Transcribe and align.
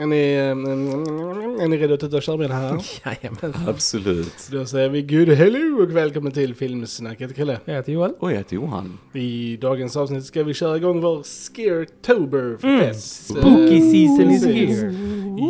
Är 0.00 0.06
ni, 0.06 0.16
eh, 0.16 1.62
är 1.64 1.68
ni 1.68 1.76
redo 1.76 1.94
att 1.94 2.02
ut 2.02 2.14
och 2.14 2.22
köra 2.22 2.36
med 2.36 2.50
det 2.50 2.54
här? 2.54 2.84
Jajamän. 3.04 3.54
Absolut. 3.68 4.48
Då 4.50 4.66
säger 4.66 4.88
vi 4.88 5.02
good 5.02 5.28
hello 5.28 5.82
och 5.82 5.96
välkommen 5.96 6.32
till 6.32 6.54
Filmsnacket 6.54 7.36
Kalle. 7.36 7.60
Jag 7.64 7.74
heter 7.74 7.92
Joel. 7.92 8.12
Och 8.18 8.32
jag 8.32 8.36
heter 8.36 8.54
Johan. 8.54 8.98
I 9.12 9.56
dagens 9.56 9.96
avsnitt 9.96 10.24
ska 10.24 10.42
vi 10.42 10.54
köra 10.54 10.76
igång 10.76 11.00
vår 11.00 11.22
Scaretoberfest. 11.22 13.30
Mm. 13.30 13.42
Spooky 13.42 13.80
season 13.80 14.30
is 14.30 14.44
here. 14.44 14.92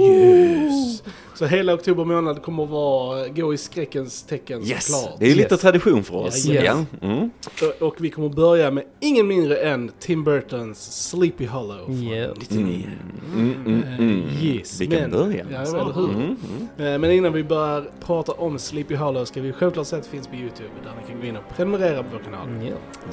Yes! 0.02 1.02
Så 1.38 1.46
hela 1.46 1.74
oktober 1.74 2.04
månad 2.04 2.42
kommer 2.42 2.62
att 2.64 2.70
vara, 2.70 3.28
gå 3.28 3.54
i 3.54 3.56
skräckens 3.58 4.22
tecken 4.22 4.62
Yes! 4.66 4.86
såklart. 4.86 5.18
Det 5.20 5.30
är 5.30 5.34
lite 5.34 5.54
Yes. 5.54 5.60
tradition 5.60 6.04
för 6.04 6.14
oss. 6.16 6.44
Ja, 6.46 6.52
yes. 6.62 6.76
Mm. 7.02 7.30
Och- 7.80 7.82
Och 7.88 7.94
vi 7.98 8.10
kommer 8.10 8.28
att 8.28 8.34
börja 8.36 8.70
med 8.70 8.84
ingen 9.00 9.26
mindre 9.26 9.56
än 9.56 9.90
Tim 10.00 10.24
Burtons 10.24 11.08
Sleepy 11.10 11.46
Hollow 11.46 11.84
från 11.84 12.02
Ja. 12.08 12.28
99. 12.38 12.86
Mm, 13.34 13.54
mm, 13.66 13.82
mm. 13.98 14.22
Eh, 14.28 14.44
Yes, 14.44 14.80
Vi 14.80 14.86
kan 14.86 15.00
men- 15.00 15.10
börja. 15.10 15.44
Ja, 15.52 15.66
så. 15.66 15.76
eller 15.76 15.92
hur? 15.92 16.04
Mm, 16.08 16.20
mm. 16.78 16.92
Eh, 16.94 16.98
Men 16.98 17.10
innan 17.10 17.32
vi 17.32 17.44
börjar 17.44 17.90
prata 18.06 18.32
om 18.32 18.58
Sleepy 18.58 18.94
Hollow 18.94 19.24
ska 19.24 19.40
vi 19.40 19.52
självklart 19.52 19.86
säga 19.86 19.98
att 19.98 20.04
det 20.04 20.10
finns 20.10 20.26
på 20.26 20.34
Youtube 20.36 20.68
där 20.84 20.92
ni 21.02 21.12
kan 21.12 21.20
gå 21.20 21.26
in 21.26 21.36
och 21.36 21.56
prenumerera 21.56 22.02
på 22.02 22.08
vår 22.12 22.18
kanal. 22.24 22.48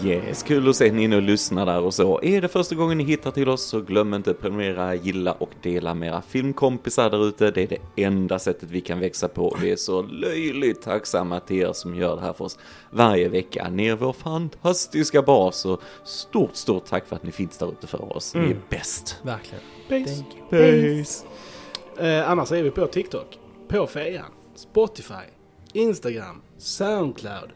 Ja. 0.03 0.09
Yes, 0.09 0.43
kul 0.43 0.69
att 0.69 0.75
se 0.75 0.91
ni 0.91 1.03
inne 1.03 1.15
och 1.15 1.21
lyssnar 1.21 1.65
där 1.65 1.79
och 1.81 1.93
så. 1.93 2.19
Är 2.23 2.41
det 2.41 2.47
första 2.47 2.75
gången 2.75 2.97
ni 2.97 3.03
hittar 3.03 3.31
till 3.31 3.49
oss 3.49 3.63
så 3.63 3.81
glöm 3.81 4.13
inte 4.13 4.31
att 4.31 4.41
prenumerera, 4.41 4.95
gilla 4.95 5.31
och 5.31 5.49
dela 5.61 5.93
med 5.93 6.09
era 6.09 6.21
filmkompisar 6.21 7.09
där 7.09 7.27
ute. 7.27 7.51
Det 7.51 7.61
är 7.63 7.67
det 7.95 8.03
enda 8.03 8.14
sättet 8.39 8.69
vi 8.71 8.81
kan 8.81 8.99
växa 8.99 9.27
på. 9.27 9.57
Vi 9.61 9.71
är 9.71 9.75
så 9.75 10.01
löjligt 10.01 10.81
tacksamma 10.81 11.39
till 11.39 11.57
er 11.57 11.73
som 11.73 11.95
gör 11.95 12.15
det 12.15 12.21
här 12.21 12.33
för 12.33 12.45
oss 12.45 12.57
varje 12.91 13.29
vecka. 13.29 13.69
Ni 13.71 13.87
är 13.87 13.95
vår 13.95 14.13
fantastiska 14.13 15.21
bas 15.21 15.65
och 15.65 15.81
stort, 16.03 16.55
stort 16.55 16.85
tack 16.85 17.07
för 17.07 17.15
att 17.15 17.23
ni 17.23 17.31
finns 17.31 17.57
där 17.57 17.71
ute 17.71 17.87
för 17.87 18.17
oss. 18.17 18.33
Ni 18.35 18.39
är 18.41 18.45
Mm. 18.45 18.57
bäst. 18.69 19.17
Verkligen. 19.23 19.63
Peace. 19.89 20.23
You. 20.51 22.05
Eh, 22.07 22.29
annars 22.29 22.51
är 22.51 22.63
vi 22.63 22.71
på 22.71 22.87
TikTok, 22.87 23.39
på 23.67 23.87
Fejan, 23.87 24.31
Spotify, 24.55 25.25
Instagram, 25.73 26.41
Soundcloud, 26.57 27.49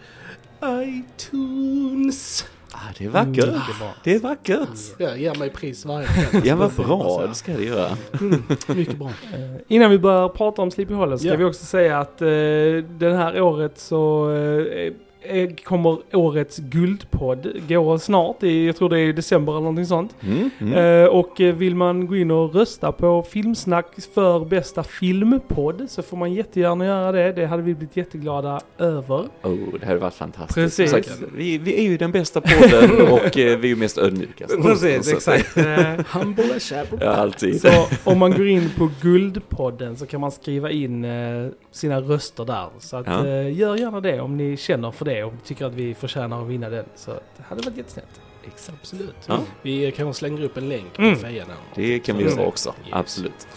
iTunes. 0.64 2.46
Ah, 2.72 2.78
det 2.98 3.06
är 3.06 3.09
vackert. 3.09 3.36
Mycket 3.36 3.80
bra. 3.80 3.94
Det 4.03 4.16
är 4.16 4.20
vackert. 4.20 4.70
Ja, 4.98 5.16
ger 5.16 5.36
mig 5.36 5.50
pris 5.50 5.86
varje 5.86 6.08
kväll. 6.08 6.42
Ja, 6.45 6.56
vad 6.56 6.72
bra. 6.72 7.26
Det 7.28 7.36
ska 7.36 7.52
det 7.53 7.64
göra. 7.64 7.89
Mycket 8.67 8.98
bra. 8.98 9.08
Eh, 9.08 9.61
Innan 9.67 9.92
vi 9.92 10.00
börjar 10.00 10.30
prata 10.30 10.61
om 10.61 10.72
Sleepy 10.72 10.94
Hollow 10.94 11.17
ska 11.17 11.28
Ja. 11.28 11.36
vi 11.36 11.44
också 11.44 11.66
säga 11.66 12.00
att 12.00 12.22
eh, 12.22 12.28
det 12.98 13.14
här 13.17 13.42
året 13.42 13.80
så 13.80 14.31
eh, 14.31 14.94
kommer 15.64 15.98
årets 16.14 16.58
guldpodd 16.58 17.48
gå 17.67 18.00
snart. 18.00 18.44
Jag 18.44 18.75
tror 18.75 18.89
det 18.89 19.00
är 19.00 19.08
i 19.08 19.12
december 19.12 19.52
eller 19.53 19.61
någonting 19.61 19.86
sånt. 19.86 20.16
Mm, 20.22 20.50
mm. 20.59 21.03
Eh, 21.03 21.09
och 21.09 21.42
eh, 21.42 21.56
vill 21.56 21.76
man 21.76 22.08
gå 22.08 22.16
in 22.16 22.31
och 22.31 22.56
rösta 22.56 22.92
på 22.92 23.23
Filmsnack 23.23 23.86
för 24.14 24.45
bästa 24.45 24.84
filmpodd 24.84 25.86
så 25.89 26.02
får 26.02 26.17
man 26.17 26.34
jättegärna 26.34 26.86
göra 26.86 27.11
det. 27.11 27.31
Det 27.31 27.45
hade 27.45 27.64
vi 27.64 27.76
blivit 27.76 27.98
jätteglada 27.98 28.61
över. 28.78 29.23
Oh, 29.44 29.58
det 29.80 29.86
hade 29.86 30.00
varit 30.00 30.14
fantastiskt. 30.14 30.56
Precis. 30.56 30.92
Sagt, 30.92 31.22
vi, 31.36 31.58
vi 31.58 31.80
är 31.80 31.83
ju 31.89 31.98
den 31.98 32.11
bästa 32.11 32.42
podden 32.42 33.02
och 33.11 33.38
eh, 33.38 33.58
vi 33.59 33.67
är 33.67 33.70
ju 33.70 33.76
mest 33.76 33.98
ödmjuka. 33.98 34.48
Så- 34.48 34.88
exakt. 34.88 35.58
Eh, 35.58 35.66
Humble. 36.20 36.59
Ja, 37.00 37.09
alltid. 37.09 37.61
Så 37.61 37.70
om 38.04 38.17
man 38.17 38.31
går 38.31 38.48
in 38.48 38.70
på 38.78 38.89
Guldpodden 39.02 39.98
så 39.98 40.06
kan 40.06 40.22
man 40.22 40.31
skriva 40.31 40.72
in 40.72 41.06
eh, 41.06 41.48
sina 41.72 42.02
röster 42.02 42.45
där. 42.45 42.67
Så 42.80 42.98
att, 42.98 43.08
Ja. 43.08 43.28
eh, 43.28 43.58
gör 43.58 43.76
gärna 43.76 44.00
det 44.02 44.20
om 44.22 44.38
ni 44.38 44.58
känner 44.58 44.92
för 44.92 45.06
det 45.06 45.09
och 45.24 45.34
tycker 45.44 45.66
att 45.66 45.74
vi 45.74 45.95
förtjänar 45.95 46.42
att 46.42 46.48
vinna 46.48 46.70
den. 46.70 46.86
Så 46.95 47.11
det 47.11 47.44
hade 47.44 47.61
varit 47.61 47.78
jättesnällt. 47.78 48.22
Exakt. 48.48 48.78
Absolut. 48.82 49.16
Ja. 49.26 49.39
Vi 49.61 49.92
kanske 49.92 50.20
slänger 50.20 50.44
upp 50.44 50.58
en 50.58 50.70
länk 50.70 50.94
på 50.94 51.02
Mm. 51.02 51.16
Fejan. 51.16 51.48
Det 51.76 52.00
kan 52.00 52.17
vi 52.17 52.23
göra 52.23 52.45
också. 52.45 52.76
Yes. 52.86 52.94
Absolut. 52.94 53.48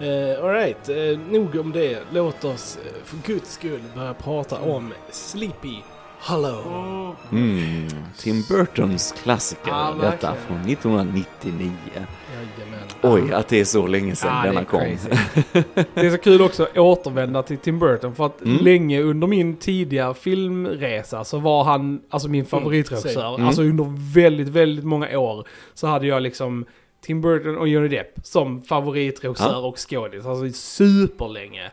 Uh, 0.00 0.44
Alright, 0.44 0.88
uh, 0.88 1.18
nog 1.18 1.56
om 1.56 1.72
det. 1.72 2.02
Låt 2.12 2.44
oss 2.44 2.78
eh, 2.86 3.04
för 3.04 3.16
guds 3.32 3.52
skull 3.52 3.80
börja 3.94 4.14
prata 4.14 4.60
om 4.60 4.92
Sleepy 5.10 5.76
Hollow. 6.22 7.16
Mm. 7.32 7.88
Tim 8.18 8.42
Burtons 8.48 9.14
klassiker, 9.22 9.70
Ja, 9.70 9.94
detta 10.00 10.34
från 10.46 10.56
1999. 10.60 11.70
Jajamän. 11.92 12.78
Oj, 13.02 13.32
att 13.32 13.48
det 13.48 13.60
är 13.60 13.64
så 13.64 13.86
länge 13.86 14.16
sedan 14.16 14.42
det 14.42 14.48
denna 14.48 14.60
är 14.60 14.64
kom. 14.64 14.80
Det 15.94 16.00
är 16.06 16.10
så 16.10 16.18
kul 16.18 16.42
också 16.42 16.62
att 16.62 16.78
återvända 16.78 17.42
till 17.42 17.58
Tim 17.58 17.78
Burton 17.78 18.14
för 18.14 18.26
att 18.26 18.40
Mm. 18.42 18.64
länge 18.64 19.00
under 19.02 19.26
min 19.26 19.56
tidiga 19.56 20.14
filmresa 20.14 21.24
så 21.24 21.38
var 21.38 21.64
han 21.64 22.00
alltså 22.10 22.28
min 22.28 22.46
favoritregissör. 22.46 23.34
Mm. 23.34 23.46
Alltså 23.46 23.62
under 23.62 24.14
väldigt, 24.14 24.48
väldigt 24.48 24.84
många 24.84 25.18
år 25.18 25.46
så 25.74 25.86
hade 25.86 26.06
jag 26.06 26.22
liksom 26.22 26.64
Tim 27.04 27.20
Burton 27.20 27.56
och 27.58 27.68
Johnny 27.68 27.88
Depp 27.88 28.14
som 28.22 28.62
favoritregissör 28.62 29.52
Ja. 29.52 29.56
och 29.58 29.78
skådis. 29.90 30.26
Alltså 30.26 30.50
superlänge. 30.52 31.70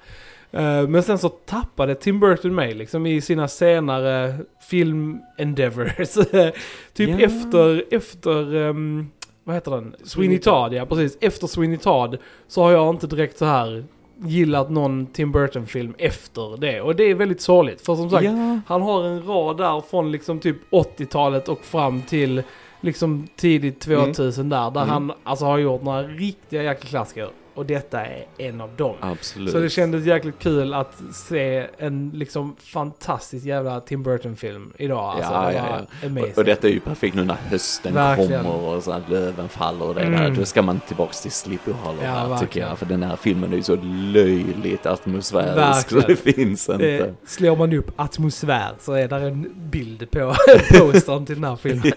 Eh, 0.52 0.88
Men 0.88 1.04
sen 1.04 1.18
så 1.18 1.30
tappade 1.30 1.96
Tim 1.96 2.20
Burton 2.20 2.56
mig 2.56 2.74
liksom 2.74 3.06
i 3.06 3.22
sina 3.22 3.48
senare 3.48 4.36
film 4.70 5.20
endeavors. 5.38 6.14
typ 6.94 7.10
Ja. 7.10 7.20
efter, 7.20 7.84
efter, 7.92 8.56
ehm, 8.56 9.08
vad 9.44 9.56
heter 9.56 9.72
den? 9.72 9.96
Sweeney 10.04 10.38
Todd, 10.40 10.74
ja 10.74 10.86
precis. 10.86 11.18
Efter 11.22 11.48
Sweeney 11.48 11.78
Todd 11.78 12.18
så 12.48 12.64
har 12.64 12.72
jag 12.72 12.90
inte 12.96 13.08
direkt 13.08 13.38
så 13.38 13.46
här 13.46 13.84
gillat 14.22 14.70
någon 14.70 15.06
Tim 15.06 15.32
Burton-film 15.32 15.94
efter 15.98 16.58
det. 16.58 16.82
Och 16.82 16.96
det 16.96 17.04
är 17.04 17.16
väldigt 17.16 17.42
sorgligt. 17.42 17.82
För 17.82 17.96
som 17.96 18.09
sagt, 18.09 18.24
Ja. 18.26 18.59
han 18.68 18.82
har 18.82 19.04
en 19.04 19.24
rad 19.28 19.58
där 19.58 19.82
från 19.82 20.12
liksom 20.12 20.40
typ 20.40 20.58
80-talet 20.72 21.50
och 21.50 21.66
fram 21.66 22.02
till 22.02 22.44
liksom 22.82 23.28
tidigt 23.36 23.80
2000 23.82 24.50
där. 24.50 24.72
Där 24.72 24.82
Mm. 24.82 24.90
han 24.90 25.12
alltså 25.24 25.46
har 25.46 25.58
gjort 25.58 25.84
några 25.84 26.04
riktiga 26.04 26.64
jäkla 26.64 26.90
klassiker. 26.90 27.30
Och 27.59 27.66
detta 27.66 28.06
är 28.06 28.25
en 28.38 28.62
av 28.62 28.70
dem. 28.75 28.96
Absolut. 29.00 29.52
Så 29.52 29.59
det 29.59 29.70
kändes 29.70 30.06
jäkligt 30.06 30.40
kul 30.40 30.74
att 30.74 31.02
se 31.14 31.68
en 31.78 32.12
liksom 32.14 32.56
fantastisk 32.59 33.46
jävla 33.46 33.80
Tim 33.81 34.03
Burton-film 34.03 34.74
idag. 34.78 35.00
Alltså, 35.16 35.31
Ja, 35.34 35.53
ja, 35.53 35.81
ja. 36.02 36.22
Och, 36.31 36.38
och 36.38 36.44
detta 36.46 36.68
är 36.68 36.72
ju 36.72 36.80
perfekt 36.80 37.16
nu 37.16 37.24
när 37.25 37.34
hösten 37.50 37.94
Verkligen. 37.94 38.44
kommer 38.44 38.75
och 38.75 38.84
så 38.84 38.92
att 38.92 39.09
löven 39.09 39.50
faller 39.50 39.86
och 39.88 39.96
det 39.96 40.02
Mm. 40.02 40.22
där. 40.22 40.30
Då 40.40 40.46
ska 40.46 40.62
man 40.62 40.80
tillbaks 40.88 41.22
till 41.22 41.31
Sleepy 41.31 41.72
Hollow 41.72 42.03
Ja, 42.03 42.09
här, 42.09 42.38
tycker 42.38 42.59
jag. 42.59 42.80
För 42.80 42.86
den 42.86 43.03
här 43.03 43.16
filmen 43.16 43.52
är 43.53 43.58
ju 43.58 43.64
så 43.64 43.76
löjligt 44.14 44.86
atmosfärisk 44.86 45.90
så 45.90 45.96
Verkligen. 45.96 46.06
det 46.26 46.34
finns 46.34 46.70
inte. 46.70 46.86
det, 46.86 47.14
slår 47.28 47.56
man 47.58 47.74
upp 47.74 47.91
atmosfär 47.96 48.72
så 48.80 48.94
är 48.94 49.08
där 49.08 49.20
en 49.20 49.52
bild 49.56 50.12
på 50.12 50.36
postern 50.80 51.26
till 51.26 51.36
den 51.41 51.44
här 51.44 51.56
filmen. 51.56 51.91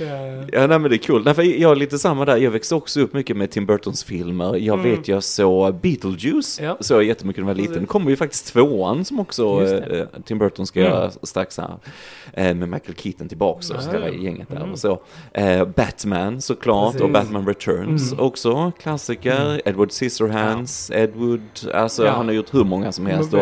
Ja. 0.00 0.06
Ja, 0.52 0.66
nej, 0.66 0.78
men 0.78 0.82
det 0.82 0.96
är 0.96 0.98
kul. 0.98 1.22
Nej, 1.24 1.34
för 1.34 1.42
jag 1.42 1.70
är 1.72 1.76
lite 1.76 1.98
samma 1.98 2.24
där. 2.24 2.36
Jag 2.36 2.50
växte 2.50 2.74
också 2.74 3.00
upp 3.00 3.12
mycket 3.12 3.36
med 3.36 3.50
Tim 3.50 3.66
Burtons 3.66 4.04
filmer. 4.04 4.56
Jag 4.56 4.78
Mm. 4.80 4.90
vet, 4.90 5.08
jag 5.08 5.22
såg 5.24 5.74
Beetlejuice. 5.74 6.60
Ja. 6.62 6.76
Så 6.80 6.94
jag 6.94 7.04
jättemycket 7.04 7.42
när 7.44 7.50
jag 7.50 7.54
var 7.56 7.62
liten. 7.62 7.80
Nu 7.80 7.86
kommer 7.86 8.10
ju 8.10 8.16
faktiskt 8.16 8.46
tvåan 8.46 9.04
som 9.04 9.20
också 9.20 9.60
det. 9.60 10.00
eh, 10.00 10.06
Tim 10.24 10.38
Burton 10.38 10.66
ska 10.66 10.80
Mm. 10.80 10.92
göra 10.92 11.10
strax 11.22 11.58
här. 11.58 11.76
Eh, 12.32 12.54
med 12.54 12.68
Michael 12.68 12.94
Keaton 12.96 13.28
tillbaks 13.28 13.70
och 13.70 13.82
ska 13.82 13.98
Ja. 13.98 14.08
gänget 14.08 14.48
där 14.48 14.56
Mm. 14.56 14.72
och 14.72 14.78
så. 14.78 15.00
Eh, 15.32 15.64
Batman 15.64 16.40
såklart 16.40 16.92
Precis. 16.92 17.02
och 17.02 17.10
Batman 17.10 17.46
Returns 17.46 18.12
Mm. 18.12 18.24
också. 18.24 18.72
Klassiker. 18.82 19.44
Mm. 19.46 19.60
Edward 19.64 19.90
Scissorhands, 19.92 20.90
Edward. 20.90 21.40
Alltså 21.74 22.04
Ja. 22.04 22.10
han 22.12 22.26
har 22.26 22.32
gjort 22.34 22.54
hur 22.54 22.64
många 22.64 22.92
som 22.92 23.06
helst. 23.06 23.34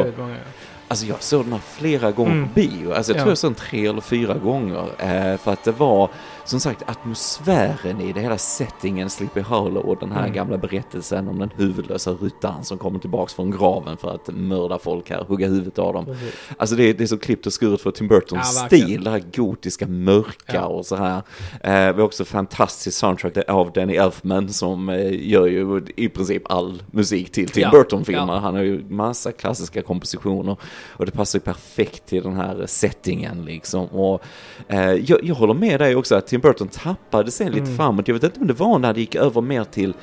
Alltså 0.89 1.07
jag 1.07 1.23
såg 1.23 1.45
den 1.45 1.53
här 1.53 1.61
flera 1.61 2.11
gånger 2.11 2.33
Mm. 2.33 2.49
på 2.49 2.55
bio. 2.55 2.93
Alltså 2.93 3.13
jag 3.13 3.19
Ja. 3.19 3.23
tror 3.23 3.31
jag 3.31 3.39
såg 3.39 3.51
den 3.51 3.55
tre 3.55 3.87
eller 3.87 4.01
fyra 4.01 4.35
gånger. 4.35 4.85
Eh, 4.99 5.37
för 5.39 5.53
att 5.53 5.65
det 5.65 5.73
var, 5.73 6.11
som 6.47 6.61
sagt, 6.61 6.83
atmosfären 6.87 8.01
i 8.01 8.13
det, 8.13 8.21
hela 8.21 8.39
settingen, 8.39 9.11
Sleepy 9.11 9.41
Hollow 9.41 9.83
och 9.85 9.97
den 10.01 10.13
här 10.13 10.21
Mm. 10.23 10.33
gamla 10.33 10.59
berättelsen 10.59 11.29
om 11.29 11.39
den 11.39 11.51
huvudlösa 11.57 12.11
ryttaren 12.13 12.65
som 12.65 12.79
kommer 12.79 12.99
tillbaks 12.99 13.35
från 13.35 13.51
graven 13.51 13.97
för 13.97 14.15
att 14.15 14.29
mörda 14.35 14.79
folk 14.79 15.11
här, 15.11 15.25
hugga 15.29 15.47
huvudet 15.49 15.79
av 15.79 15.93
dem. 15.93 16.05
Precis. 16.05 16.35
Alltså 16.57 16.77
det, 16.77 16.83
är- 16.91 16.95
det 16.95 17.03
är 17.05 17.07
så 17.07 17.19
klippt 17.19 17.47
och 17.47 17.53
skuret 17.53 17.81
för 17.81 17.91
Tim 17.91 18.09
Burtons 18.09 18.57
Ja, 18.61 18.67
stil, 18.67 19.05
det 19.05 19.11
här 19.11 19.23
gotiska 19.37 19.87
mörka 19.87 20.33
Ja. 20.55 20.67
och 20.67 20.87
så 20.87 20.97
här. 20.97 21.23
Eh, 21.61 21.95
vi 21.95 22.01
har 22.01 22.01
också 22.01 22.25
fantastisk 22.25 22.99
soundtrack 22.99 23.37
av 23.49 23.73
Danny 23.73 23.95
Elfman 23.97 24.49
som 24.49 24.89
eh, 24.89 25.29
gör 25.29 25.47
ju 25.47 25.85
i 25.97 26.09
princip 26.09 26.43
all 26.53 26.83
musik 26.91 27.33
till 27.33 27.49
Tim 27.49 27.63
Ja. 27.63 27.71
Burton-filmer. 27.71 28.33
Han 28.39 28.55
har 28.55 28.63
ju 28.63 28.85
massa 28.89 29.33
klassiska 29.33 29.83
kompositioner 29.83 30.57
och 30.89 31.07
det 31.07 31.13
passar 31.13 31.39
ju 31.39 31.43
perfekt 31.43 32.07
till 32.07 32.23
den 32.23 32.35
här 32.37 32.65
settingen 32.67 33.45
liksom. 33.45 33.87
Och 33.87 34.23
eh, 34.69 34.91
jag, 34.93 35.25
jag 35.25 35.35
håller 35.35 35.55
med 35.55 35.81
dig 35.81 35.97
också 35.97 36.15
att 36.15 36.27
Tim 36.37 36.41
Burton 36.41 36.69
tappade 36.69 37.31
sen 37.31 37.47
lite 37.53 37.65
Mm. 37.65 37.77
framåt. 37.77 38.09
Jag 38.09 38.15
vet 38.15 38.25
inte 38.25 38.41
om 38.41 38.47
det 38.47 38.53
var 38.55 38.79
när 38.79 38.95
det 38.95 39.01
gick 39.01 39.15
över 39.15 39.41
mer 39.41 39.65
till 39.65 39.95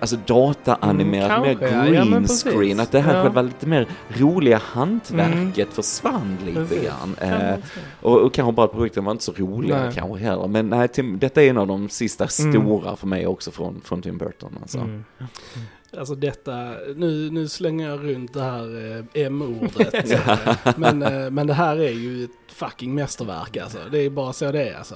alltså 0.00 0.16
dataanimerat, 0.26 1.30
Mm, 1.30 1.42
mer 1.42 1.54
green 1.92 2.26
Ja, 2.28 2.28
screen. 2.50 2.80
Att 2.80 2.92
det 2.92 3.00
här 3.00 3.16
Ja. 3.16 3.22
själva 3.22 3.42
lite 3.42 3.66
mer 3.66 3.86
roliga 4.08 4.60
hantverket 4.64 5.68
försvann 5.72 6.36
lite 6.46 6.60
Precis. 6.60 6.82
grann. 6.84 7.16
Eh, 7.20 7.54
och, 8.00 8.20
och 8.20 8.34
kanske 8.34 8.52
bara 8.52 8.66
att 8.66 8.72
projekten 8.72 9.04
var 9.04 9.12
inte 9.12 9.24
så 9.24 9.32
roliga 9.32 9.78
Nej. 9.84 9.92
kanske 9.94 10.18
heller. 10.18 10.46
Men 10.48 10.68
nej, 10.68 10.88
Tim, 10.88 11.18
detta 11.18 11.42
är 11.42 11.50
en 11.50 11.58
av 11.58 11.66
de 11.66 11.88
sista 11.88 12.24
Mm. 12.40 12.52
stora 12.62 12.96
för 12.96 13.06
mig 13.06 13.26
också 13.26 13.50
från, 13.50 13.80
från 13.84 14.02
Tim 14.02 14.18
Burton. 14.18 14.58
Alltså. 14.62 14.78
Mm. 14.78 15.04
Alltså 15.98 16.14
detta, 16.14 16.54
nu, 16.96 17.30
nu 17.30 17.48
slänger 17.48 17.88
jag 17.90 18.04
runt 18.04 18.34
det 18.34 18.42
här 18.42 18.96
eh, 19.14 19.22
M-ordet. 19.26 20.20
men, 20.76 21.02
eh, 21.02 21.30
men 21.30 21.46
det 21.46 21.54
här 21.54 21.76
är 21.76 21.90
ju 21.92 22.24
ett 22.24 22.30
fucking 22.48 22.94
mästerverk 22.94 23.56
alltså. 23.56 23.78
Det 23.90 23.98
är 23.98 24.10
bara 24.10 24.32
så 24.32 24.52
det 24.52 24.68
är 24.68 24.78
alltså. 24.78 24.94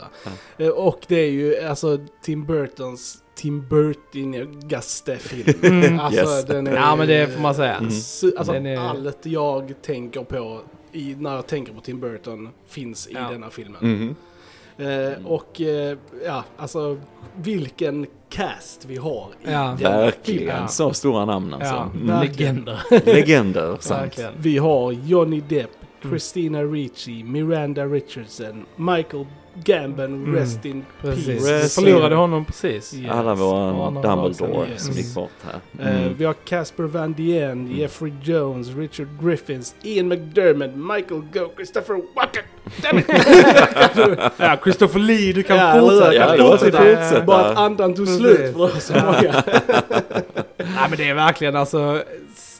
Eh, 0.58 0.68
och 0.68 1.00
det 1.08 1.16
är 1.16 1.30
ju 1.30 1.58
alltså 1.60 1.98
Tim 2.22 2.44
Burtons 2.46 3.22
Tim 3.34 3.68
Burton-gaste 3.68 5.16
film. 5.16 5.58
Mm. 5.84 6.00
Alltså 6.00 6.20
Yes. 6.24 6.44
den 6.44 6.66
är... 6.66 6.74
Ja, 6.74 6.96
men 6.96 7.08
det 7.08 7.26
får 7.34 7.40
man 7.42 7.54
säga. 7.54 7.74
Mm. 7.74 7.88
Alltså 8.36 8.52
Den 8.52 8.66
är- 8.66 8.78
allt 8.78 9.26
jag 9.26 9.74
tänker 9.82 10.22
på 10.22 10.60
i, 10.92 11.14
när 11.18 11.34
jag 11.34 11.46
tänker 11.46 11.72
på 11.72 11.80
Tim 11.80 12.00
Burton 12.00 12.48
finns 12.68 13.06
i 13.08 13.12
Ja. 13.14 13.28
denna 13.30 13.50
filmen. 13.50 13.78
Mhm. 13.80 14.16
Eh, 14.78 15.26
och 15.26 15.60
eh, 15.60 15.98
ja, 16.24 16.44
alltså 16.56 16.98
vilken 17.36 18.06
cast 18.36 18.84
vi 18.88 18.96
har 18.96 19.28
i 19.44 19.52
Ja. 19.52 19.76
Verkligen. 19.80 20.56
Ja. 20.56 20.68
så 20.68 20.92
stora 20.92 21.24
namn 21.24 21.54
alltså. 21.54 21.74
Ja, 21.74 21.90
Mm. 21.94 22.20
legender. 22.22 22.82
Legender, 23.04 23.76
sant. 23.80 24.02
Verkligen. 24.02 24.32
Vi 24.38 24.58
har 24.58 24.92
Johnny 24.92 25.40
Depp. 25.48 25.70
Christina 26.10 26.62
Ricci, 26.62 27.22
Miranda 27.22 27.84
Richardson, 27.86 28.66
Michael 28.76 29.26
Gambon, 29.64 30.04
Mm. 30.14 30.34
rest 30.34 30.64
in 30.64 30.84
Precis. 31.00 31.26
peace. 31.26 31.44
Vi 31.46 31.52
Rest 31.62 31.74
förlorade 31.74 32.14
in- 32.14 32.20
honom 32.20 32.44
precis. 32.44 32.94
Yes. 32.94 33.10
Alla 33.10 33.34
våra 33.34 33.90
Dumbledore 33.90 34.68
Yes. 34.72 34.84
som 34.84 34.94
gick 34.94 35.14
bort 35.14 35.30
här. 35.44 35.86
Eh, 35.90 35.96
Mm. 36.02 36.14
vi 36.18 36.24
har 36.24 36.32
Casper 36.34 36.82
Van 36.84 37.12
Dien, 37.12 37.76
Jeffrey 37.76 38.12
Jones, 38.22 38.68
Richard 38.76 39.08
Griffiths, 39.22 39.74
Ian 39.82 40.08
McDermott, 40.08 40.70
Michael 40.74 41.22
Go, 41.32 41.50
Christopher 41.56 42.00
Walken. 42.16 42.42
Damn 42.82 42.98
it! 42.98 43.04
Ja, 44.36 44.56
Christopher 44.62 44.98
Lee, 45.00 45.32
du 45.32 45.42
kan 45.42 45.56
Ja, 45.56 45.80
fortsätta. 45.80 46.14
Ja, 46.14 46.36
kan 46.36 46.46
fortsätta. 46.58 47.24
Bara 47.24 47.44
att 47.46 47.56
andan 47.56 47.94
tog 47.94 48.08
slut 48.08 48.36
för 48.36 48.42
det 48.44 48.52
var 48.52 48.68
så 48.68 48.92
många. 48.94 49.42
Nej 50.58 50.86
men 50.90 50.98
det 50.98 51.08
är 51.08 51.14
verkligen 51.14 51.56
alltså 51.56 52.02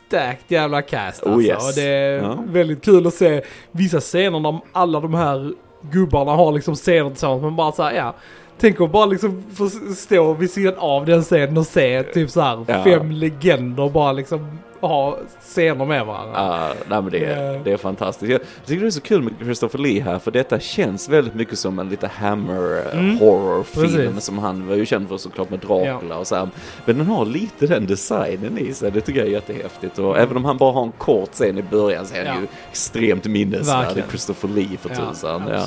stacked 0.06 0.44
jävla 0.48 0.82
cast 0.82 1.22
Oh, 1.22 1.32
alltså. 1.32 1.48
yes. 1.48 1.68
Och 1.68 1.74
det 1.74 1.82
är 1.88 2.18
Ja. 2.22 2.38
väldigt 2.46 2.84
kul 2.84 3.06
att 3.06 3.14
se 3.14 3.42
vissa 3.70 4.00
scener 4.00 4.40
när 4.40 4.60
alla 4.72 5.00
de 5.00 5.14
här 5.14 5.52
gubbarna 5.80 6.30
har 6.32 6.52
liksom 6.52 6.74
scener 6.74 7.10
tillsammans. 7.10 7.42
Men 7.42 7.56
bara 7.56 7.72
så 7.72 7.82
här, 7.82 7.92
ja. 7.92 8.14
Tänk 8.60 8.80
att 8.80 8.92
bara 8.92 9.06
liksom 9.06 9.42
få 9.54 9.68
stå 9.96 10.32
vid 10.32 10.50
sidan 10.50 10.74
av 10.78 11.06
den 11.06 11.22
scenen 11.22 11.58
och 11.58 11.66
se 11.66 12.02
typ 12.02 12.30
så 12.30 12.40
här 12.40 12.64
Ja. 12.68 12.84
fem 12.84 13.10
legender 13.10 13.88
bara 13.90 14.12
liksom 14.12 14.58
ha 14.80 15.18
scener 15.40 15.84
med 15.84 16.06
varandra. 16.06 16.32
Ja, 16.34 16.68
nej, 16.88 17.02
men 17.02 17.10
det, 17.12 17.24
är, 17.24 17.52
Ja. 17.54 17.60
det 17.64 17.72
är 17.72 17.76
fantastiskt. 17.76 18.32
Jag 18.32 18.40
tycker 18.66 18.80
det 18.80 18.86
är 18.88 18.90
så 18.90 19.00
kul 19.00 19.22
med 19.22 19.32
Christopher 19.42 19.78
Lee 19.78 20.02
här, 20.02 20.18
för 20.18 20.30
detta 20.30 20.60
känns 20.60 21.08
väldigt 21.08 21.34
mycket 21.34 21.58
som 21.58 21.78
en 21.78 21.88
lite 21.88 22.06
Hammer 22.06 22.78
eh, 22.92 22.98
Mm. 22.98 23.18
horrorfilm 23.18 24.20
som 24.20 24.38
han 24.38 24.68
var 24.68 24.74
ju 24.76 24.86
känd 24.86 25.08
för 25.08 25.16
såklart 25.16 25.50
med 25.50 25.58
Dracula 25.58 26.18
och 26.18 26.26
så 26.26 26.34
här. 26.36 26.48
Men 26.84 26.98
den 26.98 27.06
har 27.06 27.24
lite 27.24 27.66
den 27.66 27.86
designen 27.86 28.58
i 28.58 28.72
sig, 28.72 28.90
det 28.90 29.00
tycker 29.00 29.20
jag 29.20 29.28
är 29.28 29.32
jättehäftigt. 29.32 29.98
Och 29.98 30.18
även 30.18 30.36
om 30.36 30.44
han 30.44 30.56
bara 30.56 30.72
har 30.72 30.82
en 30.82 30.92
kort 30.92 31.32
scen 31.32 31.58
i 31.58 31.62
början 31.62 32.06
så 32.06 32.14
är 32.14 32.18
han. 32.26 32.34
Ja. 32.36 32.40
ju 32.40 32.46
extremt 32.70 33.24
minnesvärd. 33.24 34.02
Christopher 34.08 34.48
Lee 34.48 34.76
för 34.80 34.90
Ja, 34.90 34.96
tusan. 35.12 35.42
Ja. 35.48 35.62